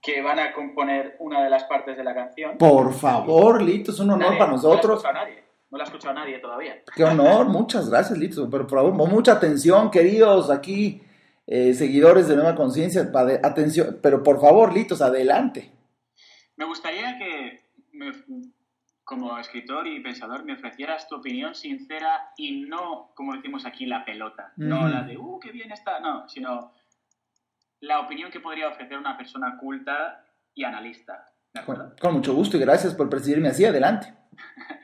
que 0.00 0.22
van 0.22 0.38
a 0.38 0.52
componer 0.52 1.16
una 1.18 1.42
de 1.42 1.50
las 1.50 1.64
partes 1.64 1.96
de 1.96 2.04
la 2.04 2.14
canción. 2.14 2.58
Por 2.58 2.92
favor, 2.94 3.62
Lito, 3.62 3.90
es 3.90 3.98
un 3.98 4.10
honor 4.10 4.38
para 4.38 4.52
nosotros. 4.52 5.02
No 5.02 5.12
la, 5.12 5.24
nadie, 5.24 5.44
no 5.70 5.78
la 5.78 5.84
ha 5.84 5.86
escuchado 5.86 6.14
nadie 6.14 6.38
todavía. 6.38 6.82
Qué 6.94 7.04
honor, 7.04 7.46
muchas 7.48 7.90
gracias, 7.90 8.18
Lito. 8.18 8.48
Pero 8.48 8.66
por 8.66 8.78
favor, 8.78 8.92
mucha 8.92 9.32
atención, 9.32 9.90
queridos 9.90 10.50
aquí, 10.50 11.02
eh, 11.46 11.74
seguidores 11.74 12.28
de 12.28 12.36
Nueva 12.36 12.54
Conciencia, 12.54 13.10
atención, 13.42 13.98
pero 14.02 14.22
por 14.22 14.40
favor, 14.40 14.72
Litos, 14.72 15.02
adelante. 15.02 15.72
Me 16.56 16.64
gustaría 16.64 17.18
que, 17.18 17.64
como 19.04 19.38
escritor 19.38 19.86
y 19.86 20.00
pensador, 20.00 20.44
me 20.44 20.54
ofrecieras 20.54 21.06
tu 21.06 21.16
opinión 21.16 21.54
sincera 21.54 22.30
y 22.36 22.62
no, 22.62 23.12
como 23.14 23.34
decimos 23.34 23.66
aquí, 23.66 23.86
la 23.86 24.04
pelota. 24.04 24.52
No 24.56 24.88
la 24.88 25.02
de, 25.02 25.18
uh, 25.18 25.38
qué 25.38 25.52
bien 25.52 25.70
está, 25.70 26.00
no, 26.00 26.28
sino 26.28 26.72
la 27.86 28.00
opinión 28.00 28.30
que 28.30 28.40
podría 28.40 28.68
ofrecer 28.68 28.98
una 28.98 29.16
persona 29.16 29.56
culta 29.58 30.24
y 30.54 30.64
analista. 30.64 31.24
Con, 31.64 32.14
mucho 32.14 32.34
gusto 32.34 32.56
y 32.56 32.60
gracias 32.60 32.94
por 32.94 33.08
presidirme 33.08 33.48
así. 33.48 33.64
Adelante. 33.64 34.12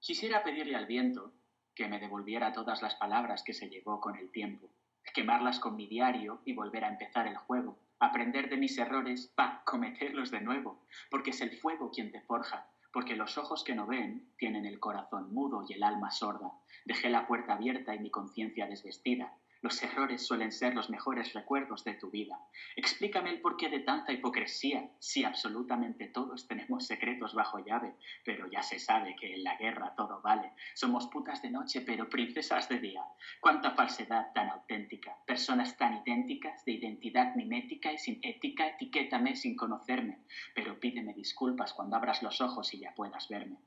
Quisiera 0.00 0.42
pedirle 0.42 0.76
al 0.76 0.86
viento 0.86 1.32
que 1.74 1.88
me 1.88 1.98
devolviera 1.98 2.52
todas 2.52 2.82
las 2.82 2.94
palabras 2.96 3.42
que 3.42 3.54
se 3.54 3.68
llevó 3.68 4.00
con 4.00 4.16
el 4.16 4.30
tiempo, 4.30 4.70
quemarlas 5.14 5.58
con 5.58 5.76
mi 5.76 5.86
diario 5.86 6.42
y 6.44 6.54
volver 6.54 6.84
a 6.84 6.88
empezar 6.88 7.26
el 7.26 7.36
juego, 7.36 7.78
aprender 7.98 8.48
de 8.48 8.56
mis 8.56 8.76
errores 8.78 9.32
para 9.34 9.62
cometerlos 9.64 10.30
de 10.30 10.40
nuevo, 10.40 10.84
porque 11.10 11.30
es 11.30 11.40
el 11.40 11.56
fuego 11.58 11.90
quien 11.90 12.12
te 12.12 12.20
forja, 12.22 12.66
porque 12.92 13.16
los 13.16 13.36
ojos 13.36 13.62
que 13.62 13.74
no 13.74 13.86
ven 13.86 14.32
tienen 14.38 14.64
el 14.64 14.80
corazón 14.80 15.32
mudo 15.32 15.64
y 15.68 15.74
el 15.74 15.82
alma 15.82 16.10
sorda. 16.10 16.50
Dejé 16.84 17.10
la 17.10 17.26
puerta 17.26 17.54
abierta 17.54 17.94
y 17.94 17.98
mi 17.98 18.10
conciencia 18.10 18.66
desvestida, 18.66 19.32
los 19.62 19.82
errores 19.82 20.26
suelen 20.26 20.52
ser 20.52 20.74
los 20.74 20.90
mejores 20.90 21.32
recuerdos 21.32 21.84
de 21.84 21.94
tu 21.94 22.10
vida. 22.10 22.38
Explícame 22.76 23.30
el 23.30 23.40
porqué 23.40 23.68
de 23.68 23.80
tanta 23.80 24.12
hipocresía, 24.12 24.90
si 24.98 25.24
absolutamente 25.24 26.06
todos 26.08 26.46
tenemos 26.46 26.86
secretos 26.86 27.34
bajo 27.34 27.58
llave, 27.58 27.94
pero 28.24 28.48
ya 28.50 28.62
se 28.62 28.78
sabe 28.78 29.16
que 29.16 29.34
en 29.34 29.44
la 29.44 29.56
guerra 29.56 29.94
todo 29.96 30.20
vale. 30.20 30.52
Somos 30.74 31.06
putas 31.08 31.42
de 31.42 31.50
noche, 31.50 31.80
pero 31.80 32.08
princesas 32.08 32.68
de 32.68 32.78
día. 32.78 33.02
Cuánta 33.40 33.72
falsedad 33.72 34.32
tan 34.34 34.50
auténtica, 34.50 35.16
personas 35.26 35.76
tan 35.76 35.94
idénticas, 35.94 36.64
de 36.64 36.72
identidad 36.72 37.34
mimética 37.34 37.92
y 37.92 37.98
sin 37.98 38.20
ética, 38.22 38.68
etiquétame 38.68 39.36
sin 39.36 39.56
conocerme, 39.56 40.20
pero 40.54 40.78
pídeme 40.78 41.14
disculpas 41.14 41.72
cuando 41.72 41.96
abras 41.96 42.22
los 42.22 42.40
ojos 42.40 42.72
y 42.74 42.80
ya 42.80 42.94
puedas 42.94 43.28
verme. 43.28 43.58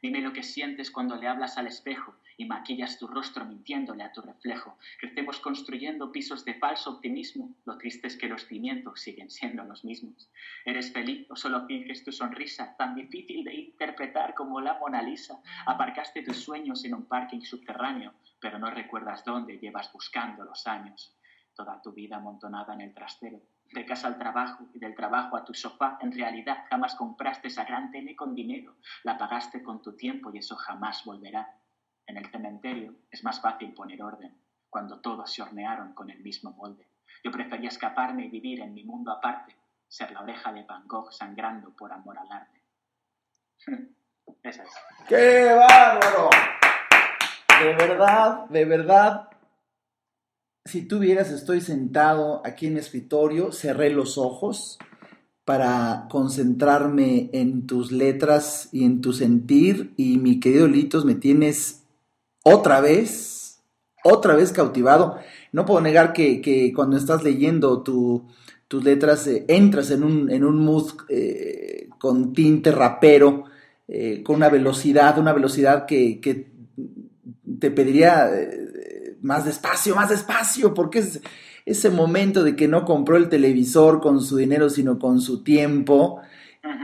Dime 0.00 0.20
lo 0.20 0.32
que 0.32 0.44
sientes 0.44 0.90
cuando 0.92 1.16
le 1.16 1.26
hablas 1.26 1.58
al 1.58 1.66
espejo 1.66 2.14
y 2.36 2.44
maquillas 2.44 2.98
tu 2.98 3.08
rostro 3.08 3.44
mintiéndole 3.44 4.04
a 4.04 4.12
tu 4.12 4.22
reflejo. 4.22 4.78
Crecemos 5.00 5.40
construyendo 5.40 6.12
pisos 6.12 6.44
de 6.44 6.54
falso 6.54 6.90
optimismo. 6.90 7.52
Lo 7.64 7.76
triste 7.78 8.06
es 8.06 8.16
que 8.16 8.28
los 8.28 8.46
cimientos 8.46 9.00
siguen 9.00 9.28
siendo 9.28 9.64
los 9.64 9.84
mismos. 9.84 10.30
¿Eres 10.64 10.92
feliz 10.92 11.26
o 11.30 11.34
solo 11.34 11.66
finges 11.66 12.04
tu 12.04 12.12
sonrisa 12.12 12.76
tan 12.78 12.94
difícil 12.94 13.42
de 13.42 13.54
interpretar 13.54 14.34
como 14.34 14.60
la 14.60 14.78
Mona 14.78 15.02
Lisa? 15.02 15.42
Aparcaste 15.66 16.22
tus 16.22 16.36
sueños 16.36 16.84
en 16.84 16.94
un 16.94 17.06
parking 17.06 17.40
subterráneo, 17.40 18.14
pero 18.40 18.58
no 18.60 18.70
recuerdas 18.70 19.24
dónde 19.24 19.58
llevas 19.58 19.92
buscando 19.92 20.44
los 20.44 20.64
años. 20.68 21.12
Toda 21.54 21.82
tu 21.82 21.92
vida 21.92 22.18
amontonada 22.18 22.72
en 22.74 22.82
el 22.82 22.94
trastero 22.94 23.40
de 23.72 23.84
casa 23.84 24.08
al 24.08 24.18
trabajo 24.18 24.66
y 24.72 24.78
del 24.78 24.94
trabajo 24.94 25.36
a 25.36 25.44
tu 25.44 25.54
sofá, 25.54 25.98
en 26.00 26.12
realidad 26.12 26.64
jamás 26.70 26.94
compraste 26.94 27.48
esa 27.48 27.64
gran 27.64 27.90
tele 27.90 28.16
con 28.16 28.34
dinero. 28.34 28.76
La 29.04 29.18
pagaste 29.18 29.62
con 29.62 29.82
tu 29.82 29.96
tiempo 29.96 30.30
y 30.32 30.38
eso 30.38 30.56
jamás 30.56 31.04
volverá. 31.04 31.48
En 32.06 32.16
el 32.16 32.30
cementerio 32.30 32.94
es 33.10 33.22
más 33.22 33.40
fácil 33.40 33.74
poner 33.74 34.02
orden, 34.02 34.34
cuando 34.70 35.00
todos 35.00 35.32
se 35.32 35.42
hornearon 35.42 35.92
con 35.92 36.10
el 36.10 36.20
mismo 36.20 36.52
molde. 36.52 36.88
Yo 37.22 37.30
prefería 37.30 37.68
escaparme 37.68 38.26
y 38.26 38.30
vivir 38.30 38.60
en 38.60 38.72
mi 38.72 38.84
mundo 38.84 39.12
aparte, 39.12 39.54
ser 39.86 40.12
la 40.12 40.22
oreja 40.22 40.52
de 40.52 40.62
Van 40.62 40.86
Gogh 40.86 41.12
sangrando 41.12 41.74
por 41.74 41.92
amor 41.92 42.18
al 42.18 42.32
arte. 42.32 42.62
¡Qué 45.08 45.52
bárbaro! 45.52 46.30
De 47.60 47.74
verdad, 47.74 48.44
de 48.48 48.64
verdad, 48.64 49.28
si 50.68 50.82
tú 50.82 50.98
vieras, 50.98 51.30
estoy 51.30 51.62
sentado 51.62 52.42
aquí 52.44 52.66
en 52.66 52.74
mi 52.74 52.80
escritorio, 52.80 53.52
cerré 53.52 53.90
los 53.90 54.18
ojos 54.18 54.78
para 55.46 56.06
concentrarme 56.10 57.30
en 57.32 57.66
tus 57.66 57.90
letras 57.90 58.68
y 58.70 58.84
en 58.84 59.00
tu 59.00 59.14
sentir 59.14 59.94
y 59.96 60.18
mi 60.18 60.40
querido 60.40 60.68
Litos, 60.68 61.06
me 61.06 61.14
tienes 61.14 61.84
otra 62.42 62.82
vez, 62.82 63.60
otra 64.04 64.36
vez 64.36 64.52
cautivado. 64.52 65.16
No 65.52 65.64
puedo 65.64 65.80
negar 65.80 66.12
que, 66.12 66.72
cuando 66.76 66.98
estás 66.98 67.24
leyendo 67.24 67.82
tus 67.82 68.84
letras 68.84 69.26
eh, 69.26 69.46
entras 69.48 69.90
en 69.90 70.04
un, 70.04 70.30
en 70.30 70.44
un 70.44 70.58
mood 70.58 70.90
eh, 71.08 71.88
con 71.98 72.34
tinte 72.34 72.72
rapero, 72.72 73.44
eh, 73.88 74.22
con 74.22 74.36
una 74.36 74.50
velocidad, 74.50 75.18
una 75.18 75.32
velocidad 75.32 75.86
que, 75.86 76.20
que 76.20 76.50
te 77.58 77.70
pediría 77.70 78.30
más 79.20 79.44
despacio, 79.44 79.94
más 79.94 80.08
despacio, 80.08 80.74
porque 80.74 81.00
es 81.00 81.20
ese 81.64 81.90
momento 81.90 82.42
de 82.42 82.56
que 82.56 82.68
no 82.68 82.84
compró 82.84 83.16
el 83.16 83.28
televisor 83.28 84.00
con 84.00 84.20
su 84.20 84.36
dinero, 84.36 84.70
sino 84.70 84.98
con 84.98 85.20
su 85.20 85.42
tiempo. 85.42 86.20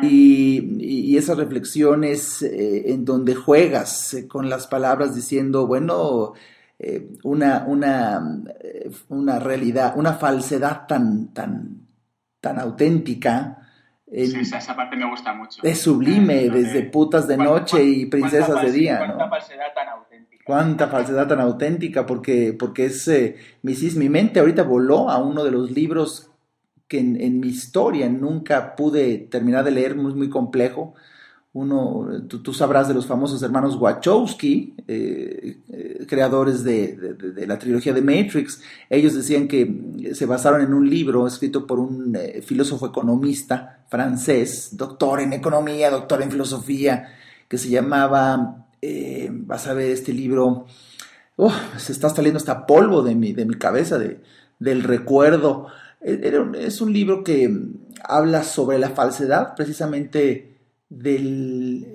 Y, 0.03 1.17
esas 1.17 1.37
reflexiones 1.37 2.43
eh, 2.43 2.93
en 2.93 3.05
donde 3.05 3.35
juegas 3.35 4.15
eh, 4.15 4.27
con 4.27 4.49
las 4.51 4.67
palabras 4.67 5.15
diciendo, 5.15 5.67
bueno, 5.67 6.33
eh, 6.79 7.09
una, 7.23 7.65
una, 7.67 8.43
una 9.09 9.39
realidad, 9.39 9.95
una 9.97 10.15
falsedad 10.15 10.87
tan, 10.87 11.33
tan, 11.33 11.87
tan 12.41 12.59
auténtica, 12.59 13.65
sí, 14.11 14.41
esa 14.41 14.77
parte 14.77 14.97
me 14.97 15.09
gusta 15.09 15.33
mucho. 15.35 15.61
Es 15.63 15.81
sublime, 15.81 16.49
desde 16.49 16.83
putas 16.85 17.27
de 17.27 17.37
noche 17.37 17.83
y 17.83 18.07
princesas 18.07 18.63
de 18.63 18.73
día. 18.73 18.99
Cuánta 18.99 19.29
falsedad 19.29 19.75
tan. 19.75 19.84
Cuánta 20.45 20.89
falsedad 20.89 21.29
tan 21.29 21.41
auténtica, 21.41 22.05
porque, 22.07 22.55
porque 22.59 22.87
es, 22.87 23.09
eh, 23.09 23.37
mi, 23.63 23.75
mi 23.97 24.09
mente 24.09 24.41
ahorita 24.41 24.63
voló 24.63 25.11
a 25.11 25.19
uno 25.19 25.43
de 25.43 25.51
los 25.51 25.71
libros 25.71 26.31
que 26.89 26.99
en, 26.99 27.41
mi 27.41 27.49
historia 27.49 28.09
nunca 28.09 28.77
pude 28.77 29.19
terminar 29.19 29.65
de 29.65 29.71
leer, 29.71 29.97
muy, 29.97 30.15
muy 30.15 30.29
complejo, 30.29 30.95
uno, 31.55 32.09
tú, 32.27 32.53
sabrás 32.53 32.89
de 32.89 32.95
los 32.95 33.07
famosos 33.07 33.41
hermanos 33.45 33.77
Wachowski, 33.77 34.75
eh, 34.89 35.59
eh, 35.69 36.05
creadores 36.09 36.65
de, 36.65 37.17
la 37.47 37.61
trilogía 37.61 37.93
de 37.93 38.03
Matrix. 38.03 38.61
Ellos 38.91 39.15
decían 39.15 39.47
que 39.47 40.13
se 40.15 40.27
basaron 40.27 40.63
en 40.63 40.75
un 40.75 40.91
libro 40.91 41.29
escrito 41.29 41.65
por 41.65 41.79
un 41.79 42.17
eh, 42.17 42.43
filósofo 42.43 42.87
economista 42.87 43.85
francés, 43.89 44.71
doctor 44.73 45.21
en 45.21 45.33
economía, 45.33 45.91
doctor 45.91 46.23
en 46.23 46.33
filosofía, 46.33 47.07
que 47.49 47.57
se 47.57 47.71
llamaba, 47.71 48.64
vas 49.33 49.67
a 49.67 49.75
ver 49.75 49.91
este 49.91 50.13
libro, 50.13 50.67
se 51.77 51.93
está 51.93 52.09
saliendo 52.09 52.39
hasta 52.39 52.67
polvo 52.67 53.03
de 53.03 53.15
mi, 53.15 53.33
de 53.33 53.45
mi 53.45 53.55
cabeza, 53.55 53.99
de, 53.99 54.21
del 54.59 54.83
recuerdo. 54.83 55.69
es 56.01 56.81
un 56.81 56.93
libro 56.93 57.25
que 57.25 57.51
habla 58.03 58.43
sobre 58.43 58.79
la 58.79 58.91
falsedad, 58.91 59.55
precisamente 59.55 60.59
del, 60.89 61.87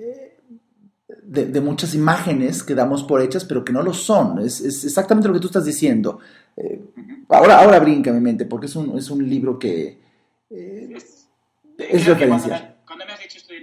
de, 1.30 1.60
muchas 1.60 1.94
imágenes 1.94 2.62
que 2.64 2.74
damos 2.74 3.04
por 3.04 3.22
hechas, 3.22 3.44
pero 3.44 3.64
que 3.64 3.72
no 3.72 3.82
lo 3.82 3.92
son. 3.92 4.40
Es, 4.40 4.60
exactamente 4.60 5.28
lo 5.28 5.34
que 5.34 5.40
tú 5.40 5.46
estás 5.46 5.64
diciendo. 5.64 6.18
Eh, 6.56 6.80
ahora, 7.28 7.60
ahora 7.60 7.78
brinca 7.78 8.12
mi 8.12 8.20
mente, 8.20 8.44
porque 8.46 8.66
es 8.66 8.74
un, 8.74 8.98
es 8.98 9.10
un 9.10 9.28
libro 9.28 9.58
que 9.58 9.98
eh, 10.50 10.96
es, 11.78 12.06
referencial. 12.06 12.69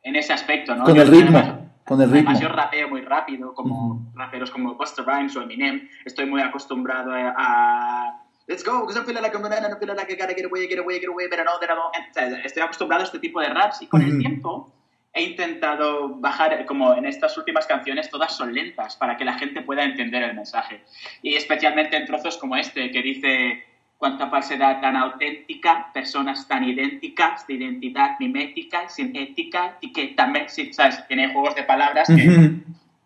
en 0.04 0.16
ese 0.16 0.34
aspecto, 0.34 0.76
¿no? 0.76 0.86
Con 0.86 0.98
el 0.98 1.08
ritmo 1.08 1.70
con 1.90 2.00
el 2.00 2.12
ritmo. 2.12 2.30
Además, 2.30 2.40
yo 2.40 2.50
rapeo 2.50 2.88
muy 2.88 3.02
rápido, 3.02 3.54
como 3.56 4.12
raperos 4.14 4.52
como 4.52 4.76
Buster 4.76 5.04
Rhymes 5.04 5.36
o 5.36 5.42
Eminem. 5.42 5.90
Estoy 6.06 6.28
muy 6.28 6.40
acostumbrado 6.40 7.12
a, 7.14 8.22
Let's 8.46 8.64
go, 8.64 8.82
because 8.82 8.96
I'm 8.98 9.06
feeling 9.06 9.24
like 9.24 9.36
a 9.36 9.40
banana, 9.40 9.70
I'm 9.70 9.80
feeling 9.80 9.96
like 9.96 10.12
I 10.12 10.16
gotta 10.16 10.34
get 10.34 10.46
away, 10.46 10.68
get 10.68 10.80
away, 10.80 11.00
get 11.00 11.10
away, 11.10 11.28
but 11.28 11.40
I 11.40 11.44
know 11.44 11.60
that 11.60 11.70
I 11.70 11.76
don't... 11.76 12.46
Estoy 12.46 12.64
acostumbrado 12.64 13.04
a 13.04 13.06
este 13.06 13.20
tipo 13.20 13.40
de 13.40 13.50
raps 13.50 13.82
y 13.82 13.88
con 13.88 14.02
el 14.02 14.18
tiempo 14.18 14.72
he 15.14 15.24
intentado 15.24 16.10
bajar, 16.16 16.66
como 16.66 16.94
en 16.94 17.06
estas 17.06 17.38
últimas 17.38 17.66
canciones, 17.66 18.10
todas 18.10 18.36
son 18.36 18.54
lentas 18.54 18.96
para 18.96 19.18
que 19.18 19.26
la 19.26 19.34
gente 19.34 19.62
pueda 19.62 19.84
entender 19.84 20.24
el 20.24 20.36
mensaje. 20.36 20.84
Y 21.22 21.36
especialmente 21.36 21.98
en 21.98 22.06
trozos 22.06 22.38
como 22.38 22.56
este, 22.56 22.92
que 22.92 23.02
dice 23.02 23.64
cuánta 23.98 24.30
falsedad 24.30 24.80
tan 24.80 24.96
auténtica, 24.96 25.92
personas 25.94 26.48
tan 26.48 26.64
idénticas, 26.64 27.46
de 27.48 27.56
identidad 27.56 28.12
mimética, 28.20 28.88
sin 28.88 29.16
ética, 29.16 29.78
y 29.82 29.92
que 29.92 30.08
también, 30.10 30.46
¿sabes? 30.72 31.06
Tiene 31.08 31.34
juegos 31.34 31.56
de 31.56 31.64
palabras 31.64 32.08
que, 32.08 32.52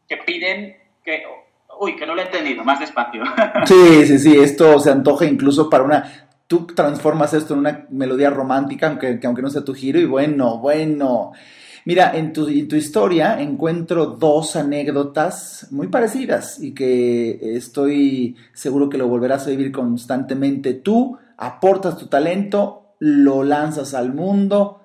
que 0.08 0.18
piden 0.18 0.78
que... 1.04 1.24
Uy, 1.80 1.95
que 1.95 2.06
no 2.06 2.14
lo 2.14 2.22
he 2.22 2.26
entendido, 2.26 2.64
más 2.64 2.80
despacio. 2.80 3.24
Sí, 3.66 4.06
sí, 4.06 4.20
sí, 4.20 4.39
esto 4.39 4.80
se 4.80 4.91
antoja 4.91 5.26
incluso 5.26 5.70
para 5.70 5.84
una... 5.84 6.28
Tú 6.45 6.68
transformas 6.68 7.34
esto 7.34 7.54
en 7.56 7.62
una 7.62 7.88
melodía 7.89 8.30
romántica, 8.30 8.88
aunque, 8.88 9.20
aunque 9.24 9.41
no 9.41 9.49
sea 9.49 9.64
tu 9.64 9.74
giro, 9.74 9.99
y 9.99 10.06
bueno, 10.06 10.60
bueno. 10.60 11.32
Mira, 11.86 12.15
en 12.15 12.31
tu, 12.31 12.47
historia 12.49 13.41
encuentro 13.41 14.05
dos 14.05 14.55
anécdotas 14.55 15.67
muy 15.71 15.88
parecidas 15.88 16.61
y 16.61 16.73
que 16.73 17.57
estoy 17.57 18.38
seguro 18.53 18.89
que 18.89 18.97
lo 18.97 19.09
volverás 19.09 19.47
a 19.47 19.49
vivir 19.49 19.73
constantemente. 19.73 20.75
Tú 20.75 21.17
aportas 21.38 21.97
tu 21.97 22.07
talento, 22.07 22.95
lo 22.99 23.43
lanzas 23.43 23.93
al 23.93 24.13
mundo 24.13 24.79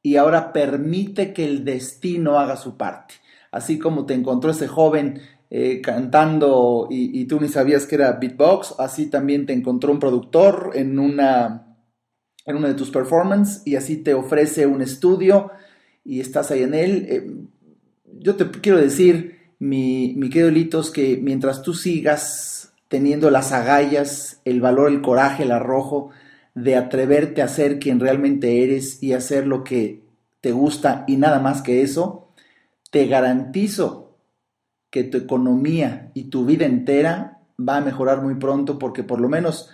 y 0.00 0.16
ahora 0.16 0.52
permite 0.52 1.32
que 1.32 1.44
el 1.44 1.64
destino 1.64 2.38
haga 2.38 2.56
su 2.56 2.76
parte. 2.76 3.14
Así 3.50 3.76
como 3.78 4.06
te 4.06 4.14
encontró 4.14 4.52
ese 4.52 4.68
joven 4.68 5.20
eh, 5.50 5.80
cantando 5.80 6.86
y, 6.88 7.24
tú 7.24 7.40
ni 7.40 7.48
sabías 7.48 7.86
que 7.86 7.96
era 7.96 8.12
beatbox, 8.12 8.76
así 8.78 9.06
también 9.06 9.44
te 9.44 9.52
encontró 9.52 9.90
un 9.90 9.98
productor 9.98 10.70
en 10.74 11.00
una, 11.00 11.76
en 12.46 12.56
una 12.56 12.68
de 12.68 12.74
tus 12.74 12.90
performances 12.90 13.66
y 13.66 13.74
así 13.74 13.96
te 13.96 14.14
ofrece 14.14 14.66
un 14.66 14.82
estudio 14.82 15.50
y 16.04 16.20
estás 16.20 16.50
ahí 16.50 16.62
en 16.62 16.74
él. 16.74 17.06
Eh, 17.08 17.30
yo 18.18 18.36
te 18.36 18.50
quiero 18.60 18.78
decir, 18.78 19.38
mi, 19.58 20.14
mi 20.16 20.28
querido 20.28 20.50
Litos, 20.50 20.90
que 20.90 21.16
mientras 21.16 21.62
tú 21.62 21.74
sigas 21.74 22.72
teniendo 22.88 23.30
las 23.30 23.52
agallas, 23.52 24.40
el 24.44 24.60
valor, 24.60 24.90
el 24.90 25.02
coraje, 25.02 25.42
el 25.42 25.52
arrojo 25.52 26.10
de 26.54 26.76
atreverte 26.76 27.42
a 27.42 27.48
ser 27.48 27.78
quien 27.78 27.98
realmente 27.98 28.62
eres 28.62 29.02
y 29.02 29.12
hacer 29.12 29.46
lo 29.46 29.64
que 29.64 30.04
te 30.40 30.52
gusta 30.52 31.04
y 31.08 31.16
nada 31.16 31.40
más 31.40 31.62
que 31.62 31.82
eso, 31.82 32.28
te 32.90 33.06
garantizo 33.06 34.16
que 34.90 35.02
tu 35.02 35.18
economía 35.18 36.12
y 36.14 36.24
tu 36.24 36.44
vida 36.44 36.66
entera 36.66 37.40
va 37.58 37.78
a 37.78 37.80
mejorar 37.80 38.22
muy 38.22 38.36
pronto 38.36 38.78
porque 38.78 39.02
por 39.02 39.20
lo 39.20 39.28
menos 39.28 39.70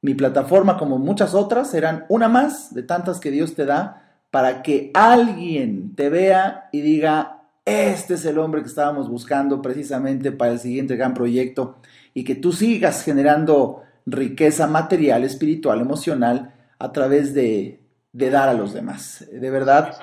mi 0.00 0.14
plataforma 0.14 0.76
como 0.76 0.98
muchas 0.98 1.34
otras 1.34 1.70
serán 1.70 2.04
una 2.08 2.28
más 2.28 2.72
de 2.72 2.82
tantas 2.82 3.18
que 3.18 3.30
Dios 3.32 3.54
te 3.54 3.64
da 3.64 4.03
para 4.34 4.64
que 4.64 4.90
alguien 4.94 5.94
te 5.94 6.10
vea 6.10 6.68
y 6.72 6.80
diga, 6.80 7.44
este 7.64 8.14
es 8.14 8.24
el 8.24 8.38
hombre 8.38 8.62
que 8.62 8.66
estábamos 8.66 9.08
buscando 9.08 9.62
precisamente 9.62 10.32
para 10.32 10.50
el 10.50 10.58
siguiente 10.58 10.96
gran 10.96 11.14
proyecto 11.14 11.80
y 12.14 12.24
que 12.24 12.34
tú 12.34 12.50
sigas 12.50 13.04
generando 13.04 13.84
riqueza 14.06 14.66
material, 14.66 15.22
espiritual, 15.22 15.80
emocional 15.80 16.52
a 16.80 16.90
través 16.90 17.32
de, 17.32 17.80
dar 18.10 18.48
a 18.48 18.54
los 18.54 18.74
demás. 18.74 19.24
De 19.30 19.50
verdad. 19.50 19.96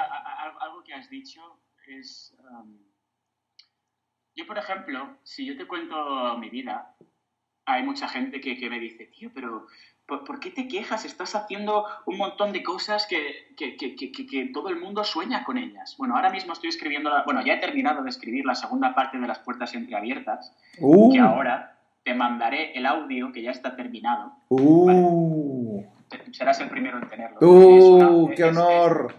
algo 0.62 0.82
que 0.82 0.94
has 0.94 1.10
dicho 1.10 1.42
es, 1.86 2.34
um, 2.40 2.78
yo 4.34 4.48
por 4.48 4.58
ejemplo, 4.58 5.18
si 5.24 5.46
yo 5.46 5.58
te 5.58 5.68
cuento 5.68 6.38
mi 6.38 6.50
vida, 6.50 6.96
hay 7.66 7.84
mucha 7.84 8.08
gente 8.08 8.40
que, 8.40 8.58
que 8.58 8.70
me 8.70 8.80
dice, 8.80 9.08
tío, 9.08 9.30
pero 9.36 9.68
¿por, 10.20 10.40
qué 10.40 10.52
te 10.52 10.68
quejas? 10.68 11.06
Estás 11.06 11.36
haciendo 11.36 11.86
un 12.06 12.18
montón 12.18 12.52
de 12.52 12.64
cosas 12.64 13.08
que, 13.08 13.54
que, 13.56 13.78
que, 13.78 14.50
todo 14.54 14.70
el 14.70 14.80
mundo 14.80 15.04
sueña 15.04 15.44
con 15.44 15.58
ellas. 15.58 15.96
Bueno, 15.98 16.16
ahora 16.16 16.30
mismo 16.30 16.54
estoy 16.54 16.70
escribiendo, 16.70 17.10
la, 17.10 17.24
bueno, 17.24 17.44
ya 17.46 17.54
he 17.54 17.58
terminado 17.60 18.04
de 18.04 18.10
escribir 18.10 18.46
la 18.46 18.56
segunda 18.56 18.94
parte 18.94 19.18
de 19.18 19.28
las 19.28 19.40
puertas 19.40 19.74
entreabiertas, 19.74 20.54
uh. 20.80 21.12
que 21.12 21.20
ahora 21.20 21.78
te 22.04 22.14
mandaré 22.14 22.74
el 22.74 22.86
audio 22.86 23.32
que 23.32 23.42
ya 23.42 23.52
está 23.52 23.76
terminado. 23.76 24.34
Uh. 24.50 25.84
Serás 26.32 26.60
el 26.60 26.70
primero 26.70 26.98
en 26.98 27.08
tenerlo. 27.08 27.38
¡Uh! 27.42 28.32
¡Qué 28.36 28.44
honor! 28.44 29.16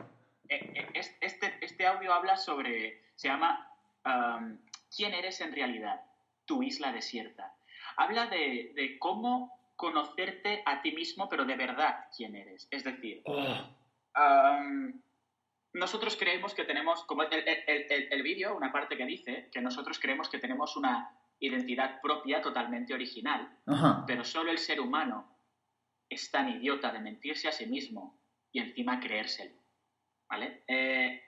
Este, 0.49 1.55
este, 1.61 1.87
audio 1.87 2.13
habla 2.13 2.37
sobre, 2.37 3.01
se 3.17 3.29
llama 3.29 3.67
um, 4.05 4.59
¿Quién 4.95 5.15
eres 5.15 5.41
en 5.41 5.53
realidad? 5.53 6.03
Tu 6.45 6.63
isla 6.63 6.93
desierta. 6.93 7.55
Habla 7.97 8.27
de, 8.27 8.73
de 8.75 8.99
cómo 8.99 9.62
conocerte 9.83 10.63
a 10.65 10.81
ti 10.81 10.93
mismo, 10.93 11.29
pero 11.29 11.45
de 11.45 11.57
verdad 11.57 12.07
quién 12.17 12.37
eres. 12.37 12.69
Es 12.71 12.85
decir, 12.85 13.21
oh. 13.25 13.67
nosotros 15.73 16.17
creemos 16.17 16.55
que 16.55 16.63
tenemos, 16.63 17.03
como 17.03 17.25
el, 17.25 18.23
vídeo, 18.23 18.57
una 18.57 18.71
parte 18.71 18.97
que 18.97 19.05
dice 19.05 19.51
que 19.51 19.61
nosotros 19.61 19.99
creemos 19.99 20.29
que 20.29 20.39
tenemos 20.39 20.77
una 20.77 21.11
identidad 21.41 22.01
propia 22.01 22.41
totalmente 22.41 22.95
original, 22.95 23.59
pero 24.07 24.23
solo 24.23 24.53
el 24.53 24.59
ser 24.59 24.81
humano 24.81 25.37
es 26.09 26.31
tan 26.31 26.49
idiota 26.49 26.93
de 26.93 27.01
mentirse 27.01 27.49
a 27.49 27.53
sí 27.53 27.67
mismo 27.67 28.21
y 28.53 28.61
encima 28.61 29.01
creérselo. 29.01 29.57
¿Vale? 30.29 30.63
Eh, 30.69 31.23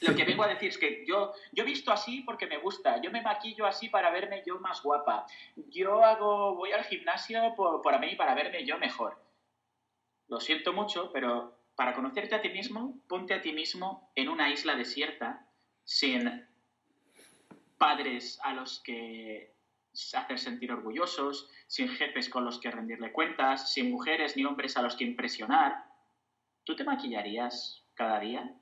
lo 0.00 0.14
que 0.14 0.24
vengo 0.26 0.42
a 0.42 0.48
decir 0.48 0.68
es 0.68 0.78
que 0.78 1.04
yo, 1.06 1.32
yo 1.52 1.64
visto 1.64 1.92
así 1.92 2.22
porque 2.22 2.46
me 2.46 2.58
gusta, 2.58 3.00
yo 3.00 3.10
me 3.10 3.22
maquillo 3.22 3.66
así 3.66 3.88
para 3.88 4.10
verme 4.10 4.42
yo 4.46 4.58
más 4.60 4.82
guapa, 4.82 5.26
yo 5.56 6.04
hago, 6.04 6.54
voy 6.54 6.72
al 6.72 6.84
gimnasio 6.84 7.54
por, 7.56 7.82
por 7.82 7.98
mí 8.00 8.14
para 8.16 8.34
verme 8.34 8.64
yo 8.64 8.78
mejor. 8.78 9.22
Lo 10.28 10.40
siento 10.40 10.72
mucho, 10.72 11.10
pero 11.12 11.58
para 11.74 11.94
conocerte 11.94 12.34
a 12.34 12.42
ti 12.42 12.50
mismo, 12.50 13.00
ponte 13.08 13.34
a 13.34 13.40
ti 13.40 13.52
mismo 13.52 14.10
en 14.14 14.28
una 14.28 14.50
isla 14.50 14.74
desierta, 14.74 15.46
sin 15.84 16.46
padres 17.78 18.38
a 18.42 18.52
los 18.52 18.80
que 18.80 19.54
hacer 20.14 20.38
sentir 20.38 20.70
orgullosos, 20.70 21.48
sin 21.66 21.88
jefes 21.88 22.28
con 22.28 22.44
los 22.44 22.60
que 22.60 22.70
rendirle 22.70 23.12
cuentas, 23.12 23.72
sin 23.72 23.90
mujeres 23.90 24.36
ni 24.36 24.44
hombres 24.44 24.76
a 24.76 24.82
los 24.82 24.96
que 24.96 25.04
impresionar. 25.04 25.84
¿Tú 26.64 26.76
te 26.76 26.84
maquillarías 26.84 27.84
cada 27.94 28.20
día? 28.20 28.54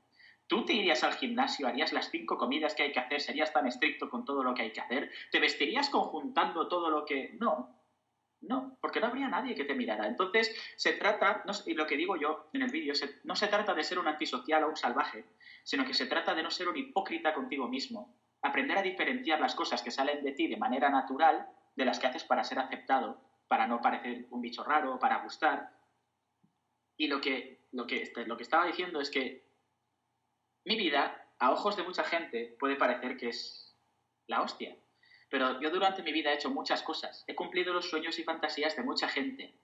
¿Tú 0.46 0.64
te 0.64 0.74
irías 0.74 1.02
al 1.02 1.14
gimnasio, 1.14 1.66
harías 1.66 1.92
las 1.92 2.10
cinco 2.10 2.38
comidas 2.38 2.74
que 2.74 2.84
hay 2.84 2.92
que 2.92 3.00
hacer, 3.00 3.20
serías 3.20 3.52
tan 3.52 3.66
estricto 3.66 4.08
con 4.08 4.24
todo 4.24 4.44
lo 4.44 4.54
que 4.54 4.62
hay 4.62 4.72
que 4.72 4.80
hacer? 4.80 5.10
¿Te 5.32 5.40
vestirías 5.40 5.90
conjuntando 5.90 6.68
todo 6.68 6.88
lo 6.90 7.04
que...? 7.04 7.36
No, 7.40 7.76
no, 8.42 8.76
porque 8.80 9.00
no 9.00 9.06
habría 9.06 9.28
nadie 9.28 9.54
que 9.54 9.64
te 9.64 9.74
mirara. 9.74 10.06
Entonces, 10.06 10.54
se 10.76 10.92
trata, 10.92 11.42
y 11.66 11.74
lo 11.74 11.86
que 11.86 11.96
digo 11.96 12.16
yo 12.16 12.48
en 12.52 12.62
el 12.62 12.70
vídeo, 12.70 12.94
no 13.24 13.34
se 13.34 13.48
trata 13.48 13.74
de 13.74 13.82
ser 13.82 13.98
un 13.98 14.06
antisocial 14.06 14.64
o 14.64 14.68
un 14.68 14.76
salvaje, 14.76 15.24
sino 15.64 15.84
que 15.84 15.94
se 15.94 16.06
trata 16.06 16.34
de 16.34 16.42
no 16.42 16.50
ser 16.50 16.68
un 16.68 16.76
hipócrita 16.76 17.34
contigo 17.34 17.66
mismo. 17.66 18.14
Aprender 18.42 18.78
a 18.78 18.82
diferenciar 18.82 19.40
las 19.40 19.54
cosas 19.54 19.82
que 19.82 19.90
salen 19.90 20.22
de 20.22 20.32
ti 20.32 20.46
de 20.46 20.56
manera 20.56 20.90
natural 20.90 21.48
de 21.74 21.84
las 21.84 21.98
que 21.98 22.06
haces 22.06 22.24
para 22.24 22.44
ser 22.44 22.58
aceptado, 22.60 23.20
para 23.48 23.66
no 23.66 23.80
parecer 23.80 24.26
un 24.30 24.40
bicho 24.40 24.62
raro, 24.62 24.98
para 24.98 25.22
gustar. 25.22 25.72
Y 26.96 27.08
lo 27.08 27.20
que, 27.20 27.66
lo 27.72 27.86
que, 27.86 28.12
lo 28.26 28.36
que 28.36 28.42
estaba 28.42 28.66
diciendo 28.66 29.00
es 29.00 29.10
que 29.10 29.45
mi 30.66 30.76
vida, 30.76 31.16
a 31.38 31.52
ojos 31.52 31.76
de 31.76 31.84
mucha 31.84 32.04
gente, 32.04 32.56
puede 32.58 32.76
parecer 32.76 33.16
que 33.16 33.28
es 33.28 33.74
la 34.26 34.42
hostia. 34.42 34.76
Pero 35.30 35.60
yo 35.60 35.70
durante 35.70 36.02
mi 36.02 36.12
vida 36.12 36.32
he 36.32 36.34
hecho 36.34 36.50
muchas 36.50 36.82
cosas. 36.82 37.24
He 37.26 37.34
cumplido 37.34 37.72
los 37.72 37.88
sueños 37.88 38.18
y 38.18 38.24
fantasías 38.24 38.76
de 38.76 38.82
mucha 38.82 39.08
gente. 39.08 39.58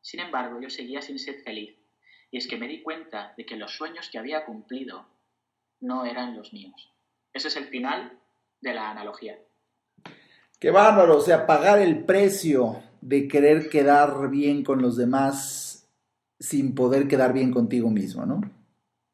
Sin 0.00 0.20
embargo, 0.20 0.60
yo 0.60 0.70
seguía 0.70 1.02
sin 1.02 1.18
ser 1.18 1.42
feliz. 1.42 1.76
Y 2.30 2.38
es 2.38 2.46
que 2.46 2.56
me 2.56 2.68
di 2.68 2.82
cuenta 2.82 3.34
de 3.36 3.44
que 3.44 3.56
los 3.56 3.76
sueños 3.76 4.08
que 4.10 4.18
había 4.18 4.44
cumplido 4.44 5.06
no 5.80 6.04
eran 6.04 6.36
los 6.36 6.52
míos. 6.52 6.92
Ese 7.32 7.48
es 7.48 7.56
el 7.56 7.66
final 7.66 8.18
de 8.60 8.74
la 8.74 8.90
analogía. 8.90 9.38
Qué 10.60 10.70
bárbaro, 10.70 11.18
o 11.18 11.20
sea, 11.20 11.46
pagar 11.46 11.80
el 11.80 12.04
precio 12.04 12.82
de 13.00 13.26
querer 13.26 13.68
quedar 13.68 14.30
bien 14.30 14.62
con 14.62 14.80
los 14.80 14.96
demás 14.96 15.90
sin 16.38 16.74
poder 16.74 17.08
quedar 17.08 17.32
bien 17.32 17.52
contigo 17.52 17.90
mismo, 17.90 18.24
¿no? 18.24 18.40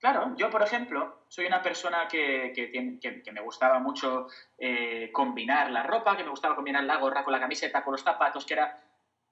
Claro, 0.00 0.34
yo 0.34 0.48
por 0.48 0.62
ejemplo 0.62 1.24
soy 1.28 1.44
una 1.44 1.60
persona 1.60 2.08
que, 2.08 2.52
que, 2.54 3.32
me 3.32 3.40
gustaba 3.42 3.78
mucho 3.78 4.28
eh, 4.58 5.10
combinar 5.12 5.70
la 5.70 5.82
ropa, 5.82 6.16
que 6.16 6.24
me 6.24 6.30
gustaba 6.30 6.56
combinar 6.56 6.84
la 6.84 6.96
gorra 6.96 7.22
con 7.22 7.32
la 7.32 7.40
camiseta, 7.40 7.84
con 7.84 7.92
los 7.92 8.02
zapatos, 8.02 8.46
que 8.46 8.54
era... 8.54 8.82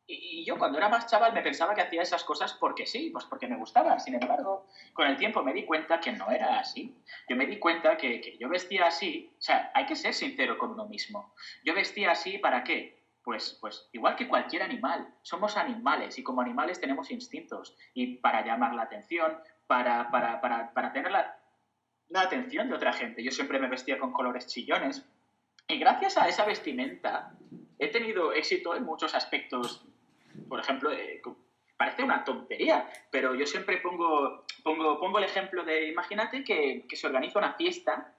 Y, 0.06 0.44
yo 0.44 0.58
cuando 0.58 0.76
era 0.76 0.90
más 0.90 1.06
chaval 1.06 1.32
me 1.32 1.40
pensaba 1.40 1.74
que 1.74 1.80
hacía 1.80 2.02
esas 2.02 2.22
cosas 2.22 2.52
porque 2.52 2.86
sí, 2.86 3.08
pues 3.10 3.24
porque 3.24 3.46
me 3.46 3.56
gustaban. 3.56 3.98
Sin 3.98 4.14
embargo, 4.14 4.66
con 4.92 5.06
el 5.06 5.16
tiempo 5.16 5.42
me 5.42 5.54
di 5.54 5.64
cuenta 5.64 6.00
que 6.00 6.12
no 6.12 6.30
era 6.30 6.58
así. 6.58 6.94
Yo 7.26 7.36
me 7.36 7.46
di 7.46 7.58
cuenta 7.58 7.96
que, 7.96 8.20
que 8.20 8.36
yo 8.36 8.50
vestía 8.50 8.88
así, 8.88 9.34
o 9.38 9.40
sea, 9.40 9.70
hay 9.74 9.86
que 9.86 9.96
ser 9.96 10.12
sincero 10.12 10.58
con 10.58 10.72
uno 10.72 10.86
mismo. 10.86 11.34
Yo 11.64 11.74
vestía 11.74 12.10
así 12.10 12.36
para 12.36 12.62
qué? 12.62 12.98
Pues, 13.22 13.58
pues, 13.60 13.88
igual 13.92 14.16
que 14.16 14.28
cualquier 14.28 14.62
animal, 14.62 15.14
somos 15.22 15.56
animales 15.56 16.18
y 16.18 16.22
como 16.22 16.40
animales 16.40 16.80
tenemos 16.80 17.10
instintos 17.10 17.76
y 17.92 18.16
para 18.16 18.42
llamar 18.42 18.74
la 18.74 18.84
atención, 18.84 19.38
para, 19.68 20.10
para, 20.10 20.40
para, 20.40 20.72
para 20.72 20.92
tener 20.92 21.12
la, 21.12 21.38
la, 22.08 22.22
atención 22.22 22.68
de 22.68 22.74
otra 22.74 22.92
gente. 22.92 23.22
Yo 23.22 23.30
siempre 23.30 23.60
me 23.60 23.68
vestía 23.68 23.98
con 23.98 24.12
colores 24.12 24.48
chillones 24.48 25.06
y 25.68 25.78
gracias 25.78 26.16
a 26.16 26.26
esa 26.26 26.44
vestimenta 26.44 27.32
he 27.78 27.88
tenido 27.88 28.32
éxito 28.32 28.74
en 28.74 28.84
muchos 28.84 29.14
aspectos. 29.14 29.84
Por 30.48 30.58
ejemplo, 30.58 30.90
eh, 30.90 31.22
parece 31.76 32.02
una 32.02 32.24
tontería, 32.24 32.90
pero 33.10 33.34
yo 33.34 33.46
siempre 33.46 33.76
pongo, 33.76 34.44
pongo, 34.64 34.98
pongo 34.98 35.18
el 35.18 35.24
ejemplo 35.24 35.62
de, 35.64 35.88
imagínate 35.88 36.42
que, 36.42 36.86
que 36.88 36.96
se 36.96 37.06
organiza 37.06 37.38
una 37.38 37.52
fiesta 37.52 38.14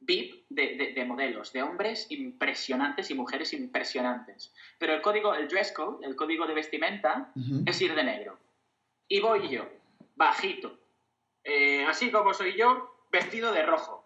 VIP 0.00 0.44
de, 0.48 0.92
de, 0.94 1.04
modelos, 1.04 1.52
de 1.52 1.62
hombres 1.62 2.06
impresionantes 2.10 3.10
y 3.10 3.14
mujeres 3.14 3.52
impresionantes. 3.52 4.52
Pero 4.78 4.94
el 4.94 5.00
código, 5.00 5.34
el 5.34 5.48
dress 5.48 5.72
code, 5.72 6.06
el 6.06 6.16
código 6.16 6.46
de 6.46 6.54
vestimenta, 6.54 7.32
es 7.66 7.80
ir 7.80 7.94
de 7.94 8.04
negro. 8.04 8.38
Y 9.08 9.20
voy 9.20 9.48
yo, 9.48 9.68
bajito, 10.14 10.78
eh, 11.48 11.86
así 11.86 12.10
como 12.10 12.34
soy 12.34 12.56
yo, 12.56 12.94
vestido 13.10 13.52
de 13.52 13.62
rojo. 13.62 14.04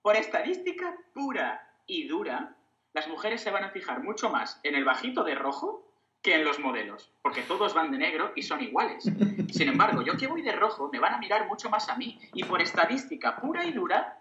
Por 0.00 0.16
estadística 0.16 0.96
pura 1.12 1.68
y 1.86 2.08
dura, 2.08 2.56
las 2.94 3.08
mujeres 3.08 3.42
se 3.42 3.50
van 3.50 3.64
a 3.64 3.70
fijar 3.70 4.02
mucho 4.02 4.30
más 4.30 4.58
en 4.62 4.74
el 4.74 4.84
bajito 4.84 5.22
de 5.22 5.34
rojo 5.34 5.86
que 6.22 6.34
en 6.34 6.44
los 6.44 6.58
modelos, 6.58 7.12
porque 7.20 7.42
todos 7.42 7.74
van 7.74 7.90
de 7.90 7.98
negro 7.98 8.32
y 8.34 8.42
son 8.42 8.62
iguales. 8.62 9.04
Sin 9.52 9.68
embargo, 9.68 10.00
yo 10.00 10.16
que 10.16 10.26
voy 10.26 10.40
de 10.40 10.52
rojo, 10.52 10.88
me 10.90 10.98
van 10.98 11.12
a 11.12 11.18
mirar 11.18 11.46
mucho 11.46 11.68
más 11.68 11.90
a 11.90 11.96
mí. 11.96 12.18
Y 12.32 12.42
por 12.44 12.62
estadística 12.62 13.36
pura 13.36 13.66
y 13.66 13.72
dura, 13.72 14.18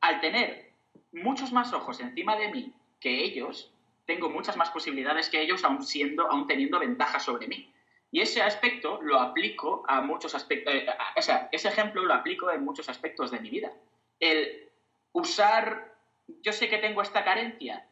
al 0.00 0.20
tener 0.20 0.70
muchos 1.10 1.52
más 1.52 1.72
ojos 1.72 1.98
encima 1.98 2.36
de 2.36 2.52
mí 2.52 2.72
que 3.00 3.24
ellos, 3.24 3.74
tengo 4.06 4.30
muchas 4.30 4.56
más 4.56 4.70
posibilidades 4.70 5.28
que 5.28 5.42
ellos, 5.42 5.64
aún 5.64 5.82
siendo, 5.82 6.30
aún 6.30 6.46
teniendo 6.46 6.78
ventaja 6.78 7.18
sobre 7.18 7.48
mí. 7.48 7.73
Y 8.14 8.20
ese 8.20 8.40
aspecto 8.42 9.02
lo 9.02 9.18
aplico 9.18 9.82
a 9.88 10.00
muchos 10.00 10.36
aspectos, 10.36 10.72
eh, 10.72 10.86
o 11.16 11.20
sea, 11.20 11.48
ese 11.50 11.66
ejemplo 11.66 12.04
lo 12.04 12.14
aplico 12.14 12.48
en 12.48 12.64
muchos 12.64 12.88
aspectos 12.88 13.32
de 13.32 13.40
mi 13.40 13.50
vida. 13.50 13.72
El 14.20 14.70
usar, 15.10 15.92
yo 16.40 16.52
sé 16.52 16.68
que 16.68 16.78
tengo 16.78 17.02
esta 17.02 17.24
carencia, 17.24 17.84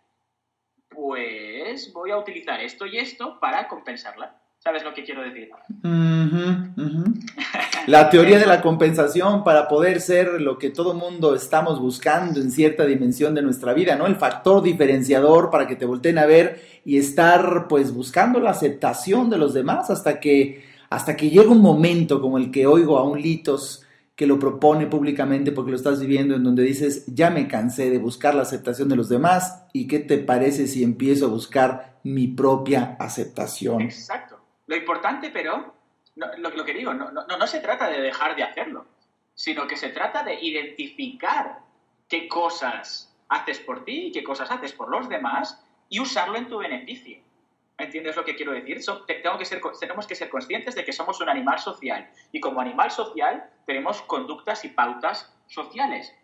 pues 0.89 1.93
voy 1.93 2.13
a 2.13 2.19
utilizar 2.19 2.61
esto 2.61 2.87
y 2.87 2.99
esto 2.99 3.41
para 3.41 3.67
compensarla. 3.67 4.41
¿Sabes 4.61 4.85
lo 4.85 4.95
que 4.95 5.03
quiero 5.03 5.23
decir? 5.23 5.51
La 7.87 8.11
teoría 8.11 8.39
de 8.39 8.47
la 8.47 8.63
compensación 8.63 9.43
para 9.43 9.69
poder 9.69 10.01
ser 10.01 10.41
lo 10.41 10.59
que 10.59 10.71
todo 10.71 10.95
mundo 10.95 11.35
estamos 11.35 11.81
buscando 11.81 12.41
en 12.41 12.51
cierta 12.51 12.87
dimensión 12.87 13.35
de 13.35 13.43
nuestra 13.43 13.75
vida, 13.75 13.97
¿no? 13.97 14.07
El 14.07 14.17
factor 14.17 14.63
diferenciador 14.63 15.51
para 15.51 15.67
que 15.67 15.77
te 15.77 15.87
volteen 15.87 16.19
a 16.19 16.27
ver 16.27 16.63
y 16.85 16.99
estar 16.99 17.67
pues 17.69 17.93
buscando 17.93 18.41
la 18.41 18.51
aceptación 18.51 19.31
de 19.31 19.39
los 19.39 19.55
demás 19.55 19.91
hasta 19.91 20.21
que 20.21 20.65
hasta 20.91 21.17
que 21.17 21.31
llega 21.31 21.51
un 21.51 21.63
momento 21.63 22.21
como 22.21 22.37
el 22.37 22.51
que 22.51 22.67
oigo 22.67 22.99
a 22.99 23.03
un 23.03 23.21
Litos 23.21 23.83
que 24.15 24.27
lo 24.27 24.39
propone 24.39 24.87
públicamente 24.87 25.51
porque 25.51 25.71
lo 25.71 25.77
estás 25.77 26.01
viviendo 26.01 26.37
en 26.37 26.45
donde 26.45 26.63
dices, 26.63 27.07
ya 27.07 27.31
me 27.31 27.49
cansé 27.49 27.91
de 27.91 27.99
buscar 27.99 28.35
la 28.35 28.43
aceptación 28.43 28.89
de 28.91 28.97
los 28.97 29.09
demás 29.09 29.65
y 29.73 29.87
qué 29.87 30.01
te 30.01 30.19
parece 30.19 30.67
si 30.67 30.83
empiezo 30.83 31.27
a 31.27 31.31
buscar 31.31 31.99
mi 32.05 32.29
propia 32.29 32.97
aceptación. 33.01 33.81
Exacto. 33.81 34.39
Lo 34.67 34.77
importante, 34.77 35.31
pero, 35.33 35.75
lo, 36.17 36.65
que 36.65 36.75
digo, 36.75 36.93
no, 36.93 37.11
no, 37.11 37.47
se 37.47 37.61
trata 37.61 37.89
de 37.89 38.01
dejar 38.01 38.37
de 38.37 38.43
hacerlo, 38.43 38.87
sino 39.35 39.67
que 39.67 39.77
se 39.77 39.89
trata 39.89 40.23
de 40.23 40.35
identificar 40.35 41.61
qué 42.09 42.29
cosas 42.29 43.15
haces 43.29 43.61
por 43.61 43.85
ti 43.85 44.09
y 44.09 44.13
qué 44.13 44.23
cosas 44.23 44.51
haces 44.51 44.73
por 44.73 44.91
los 44.91 45.09
demás 45.09 45.65
y 45.89 46.01
usarlo 46.01 46.37
en 46.37 46.49
tu 46.49 46.59
beneficio. 46.59 47.19
¿Entiendes 47.79 48.15
lo 48.17 48.25
que 48.25 48.37
quiero 48.37 48.53
decir? 48.53 48.81
tengo 49.07 49.39
que 49.39 49.45
ser, 49.47 49.61
tenemos 49.81 50.07
que 50.07 50.15
ser 50.15 50.29
conscientes 50.29 50.75
de 50.75 50.85
que 50.85 50.93
somos 50.93 51.21
un 51.21 51.29
animal 51.31 51.59
social 51.59 52.09
y 52.31 52.41
como 52.41 52.61
animal 52.61 52.91
social 52.91 53.49
tenemos 53.67 54.03
conductas 54.03 54.65
y 54.65 54.69
pautas 54.69 55.35
sociales. 55.47 56.15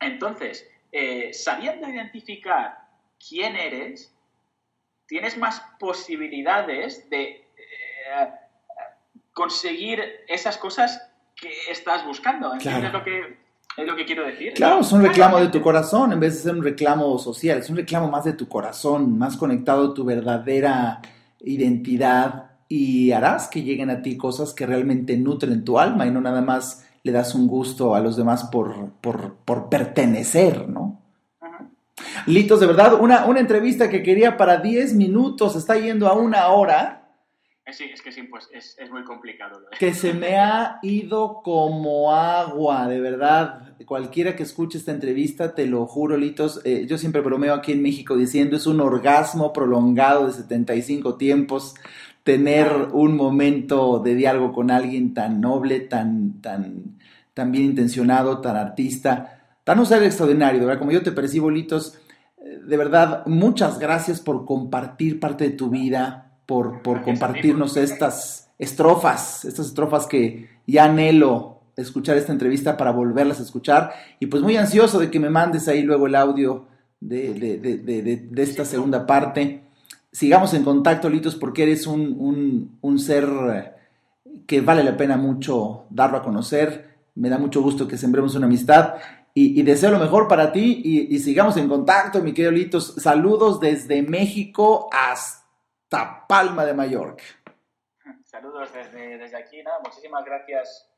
Entonces, 0.00 0.68
eh, 0.92 1.32
sabiendo 1.34 1.88
identificar 1.88 2.78
quién 3.28 3.54
eres, 3.54 4.14
tienes 5.06 5.36
más 5.36 5.60
posibilidades 5.78 7.08
de 7.10 7.46
eh, 7.56 8.30
conseguir 9.40 10.02
esas 10.28 10.58
cosas 10.58 11.00
que 11.34 11.48
estás 11.70 12.04
buscando. 12.04 12.52
¿Entiendes 12.52 12.92
lo 12.92 13.02
que, 13.02 13.38
es 13.74 13.86
lo 13.86 13.96
que 13.96 14.04
quiero 14.04 14.26
decir? 14.26 14.52
Claro, 14.52 14.80
es 14.80 14.92
un 14.92 15.00
reclamo 15.00 15.38
de 15.38 15.48
tu 15.48 15.62
corazón 15.62 16.12
en 16.12 16.20
vez 16.20 16.34
de 16.34 16.42
ser 16.42 16.54
un 16.54 16.62
reclamo 16.62 17.18
social, 17.18 17.56
es 17.56 17.70
un 17.70 17.76
reclamo 17.76 18.10
más 18.10 18.24
de 18.24 18.34
tu 18.34 18.46
corazón, 18.46 19.16
más 19.16 19.38
conectado 19.38 19.92
a 19.92 19.94
tu 19.94 20.04
verdadera 20.04 21.00
identidad 21.40 22.50
y 22.68 23.12
harás 23.12 23.48
que 23.48 23.62
lleguen 23.62 23.88
a 23.88 24.02
ti 24.02 24.18
cosas 24.18 24.52
que 24.52 24.66
realmente 24.66 25.16
nutren 25.16 25.64
tu 25.64 25.78
alma 25.78 26.06
y 26.06 26.10
no 26.10 26.20
nada 26.20 26.42
más 26.42 26.86
le 27.02 27.10
das 27.10 27.34
un 27.34 27.48
gusto 27.48 27.94
a 27.94 28.00
los 28.00 28.18
demás 28.18 28.44
por, 28.44 28.90
por, 29.00 29.70
pertenecer, 29.70 30.68
¿no? 30.68 31.00
Litos, 32.26 32.60
de 32.60 32.66
verdad, 32.66 33.00
una, 33.00 33.24
una 33.24 33.40
entrevista 33.40 33.88
que 33.88 34.02
quería 34.02 34.36
para 34.36 34.58
10 34.58 34.92
minutos, 34.96 35.56
está 35.56 35.78
yendo 35.78 36.08
a 36.08 36.12
una 36.12 36.48
hora. 36.48 36.99
Es 37.66 38.02
que 38.02 38.10
sí, 38.10 38.22
pues 38.24 38.48
es, 38.52 38.90
muy 38.90 39.04
complicado. 39.04 39.60
Que 39.78 39.94
se 39.94 40.12
me 40.12 40.36
ha 40.36 40.80
ido 40.82 41.40
como 41.42 42.12
agua, 42.12 42.88
de 42.88 43.00
verdad. 43.00 43.76
Cualquiera 43.86 44.34
que 44.34 44.42
escuche 44.42 44.78
esta 44.78 44.90
entrevista, 44.90 45.54
te 45.54 45.66
lo 45.66 45.86
juro, 45.86 46.16
Litos, 46.16 46.60
eh, 46.64 46.86
yo 46.88 46.98
siempre 46.98 47.20
bromeo 47.20 47.54
aquí 47.54 47.72
en 47.72 47.82
México 47.82 48.16
diciendo 48.16 48.56
es 48.56 48.66
un 48.66 48.80
orgasmo 48.80 49.52
prolongado 49.52 50.26
de 50.26 50.32
75 50.32 51.16
tiempos 51.16 51.74
tener 52.24 52.70
un 52.92 53.16
momento 53.16 54.00
de 54.00 54.14
diálogo 54.14 54.52
con 54.52 54.70
alguien 54.70 55.14
tan 55.14 55.40
noble, 55.40 55.80
tan, 55.80 56.40
tan, 56.40 56.98
tan 57.34 57.52
bien 57.52 57.64
intencionado, 57.64 58.40
tan 58.40 58.56
artista, 58.56 59.40
tan 59.64 59.78
un 59.78 59.86
ser 59.86 60.02
extraordinario, 60.02 60.60
de 60.60 60.66
verdad, 60.66 60.78
como 60.78 60.92
yo 60.92 61.02
te 61.02 61.12
percibo, 61.12 61.50
Litos, 61.50 61.98
eh, 62.38 62.60
de 62.64 62.76
verdad, 62.76 63.24
muchas 63.26 63.78
gracias 63.78 64.20
por 64.20 64.44
compartir 64.44 65.18
parte 65.20 65.44
de 65.44 65.56
tu 65.56 65.70
vida, 65.70 66.29
por, 66.50 66.82
por 66.82 67.02
compartirnos 67.02 67.76
estas 67.76 68.50
estrofas, 68.58 69.44
estas 69.44 69.68
estrofas 69.68 70.08
que 70.08 70.50
ya 70.66 70.86
anhelo 70.86 71.60
escuchar 71.76 72.16
esta 72.16 72.32
entrevista 72.32 72.76
para 72.76 72.90
volverlas 72.90 73.38
a 73.38 73.44
escuchar 73.44 73.92
y 74.18 74.26
pues 74.26 74.42
muy 74.42 74.56
ansioso 74.56 74.98
de 74.98 75.10
que 75.10 75.20
me 75.20 75.30
mandes 75.30 75.68
ahí 75.68 75.82
luego 75.82 76.08
el 76.08 76.16
audio 76.16 76.66
de, 76.98 77.32
de, 77.34 77.58
de, 77.58 78.16
de 78.16 78.42
esta 78.42 78.64
segunda 78.64 79.06
parte 79.06 79.70
sigamos 80.12 80.54
en 80.54 80.64
contacto, 80.64 81.08
Litos, 81.08 81.36
porque 81.36 81.62
eres 81.62 81.86
un, 81.86 82.78
ser 82.98 83.28
eh, 83.52 83.72
que 84.46 84.60
vale 84.60 84.84
la 84.84 84.96
pena 84.96 85.16
mucho 85.16 85.84
darlo 85.90 86.18
a 86.18 86.22
conocer. 86.22 86.90
Me 87.14 87.28
da 87.28 87.38
mucho 87.38 87.62
gusto 87.62 87.86
que 87.86 87.98
sembremos 87.98 88.34
una 88.34 88.46
amistad 88.46 88.94
y, 89.34 89.62
deseo 89.62 89.90
lo 89.90 89.98
mejor 89.98 90.26
para 90.26 90.52
ti 90.52 90.82
y, 90.84 91.18
sigamos 91.18 91.56
en 91.56 91.68
contacto, 91.68 92.22
mi 92.22 92.32
querido 92.32 92.52
Litos. 92.52 92.94
Saludos 92.98 93.60
desde 93.60 94.02
México 94.02 94.88
hasta 94.92 95.39
Palma 95.90 96.64
de 96.64 96.74
Mallorca. 96.74 97.24
Saludos 98.24 98.72
desde, 98.72 99.18
desde 99.18 99.36
aquí, 99.36 99.62
nada, 99.62 99.80
muchísimas 99.84 100.24
gracias 100.24 100.88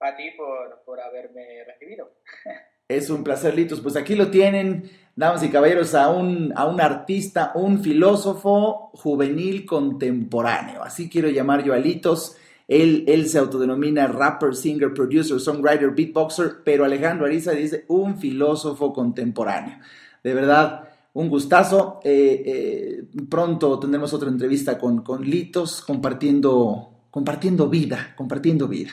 a 0.00 0.16
ti 0.16 0.30
por, 0.36 0.82
por 0.84 1.00
haberme 1.00 1.64
recibido. 1.64 2.10
Es 2.88 3.10
un 3.10 3.22
placer, 3.22 3.54
Litos. 3.54 3.82
Pues 3.82 3.96
aquí 3.96 4.14
lo 4.14 4.30
tienen, 4.30 4.90
damas 5.14 5.42
y 5.42 5.50
caballeros, 5.50 5.94
a 5.94 6.08
un, 6.08 6.54
a 6.56 6.66
un 6.66 6.80
artista, 6.80 7.52
un 7.54 7.82
filósofo 7.82 8.90
juvenil 8.94 9.66
contemporáneo. 9.66 10.82
Así 10.82 11.10
quiero 11.10 11.28
llamar 11.28 11.62
yo 11.62 11.74
a 11.74 11.76
Litos. 11.76 12.38
Él, 12.66 13.04
él 13.06 13.28
se 13.28 13.38
autodenomina 13.38 14.06
rapper, 14.06 14.56
singer, 14.56 14.94
producer, 14.94 15.38
songwriter, 15.38 15.90
beatboxer, 15.90 16.62
pero 16.64 16.86
Alejandro 16.86 17.26
Ariza 17.26 17.50
dice 17.52 17.84
un 17.88 18.16
filósofo 18.18 18.94
contemporáneo. 18.94 19.78
De 20.24 20.32
verdad, 20.32 20.87
un 21.14 21.28
gustazo. 21.28 22.00
Eh, 22.02 22.42
eh, 22.44 23.04
pronto 23.28 23.78
tendremos 23.78 24.12
otra 24.12 24.28
entrevista 24.28 24.78
con, 24.78 25.02
con 25.02 25.22
Litos 25.22 25.82
compartiendo, 25.82 27.06
compartiendo 27.10 27.68
vida, 27.68 28.14
compartiendo 28.16 28.68
vida. 28.68 28.90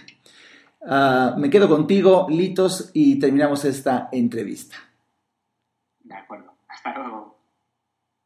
Ah, 0.88 1.36
me 1.38 1.50
quedo 1.50 1.68
contigo, 1.68 2.28
Litos, 2.30 2.92
y 2.94 3.18
terminamos 3.20 3.66
esta 3.66 4.10
entrevista. 4.12 4.76
De 6.00 6.16
acuerdo. 6.16 6.52
Hasta 6.68 6.98
luego. 6.98 7.35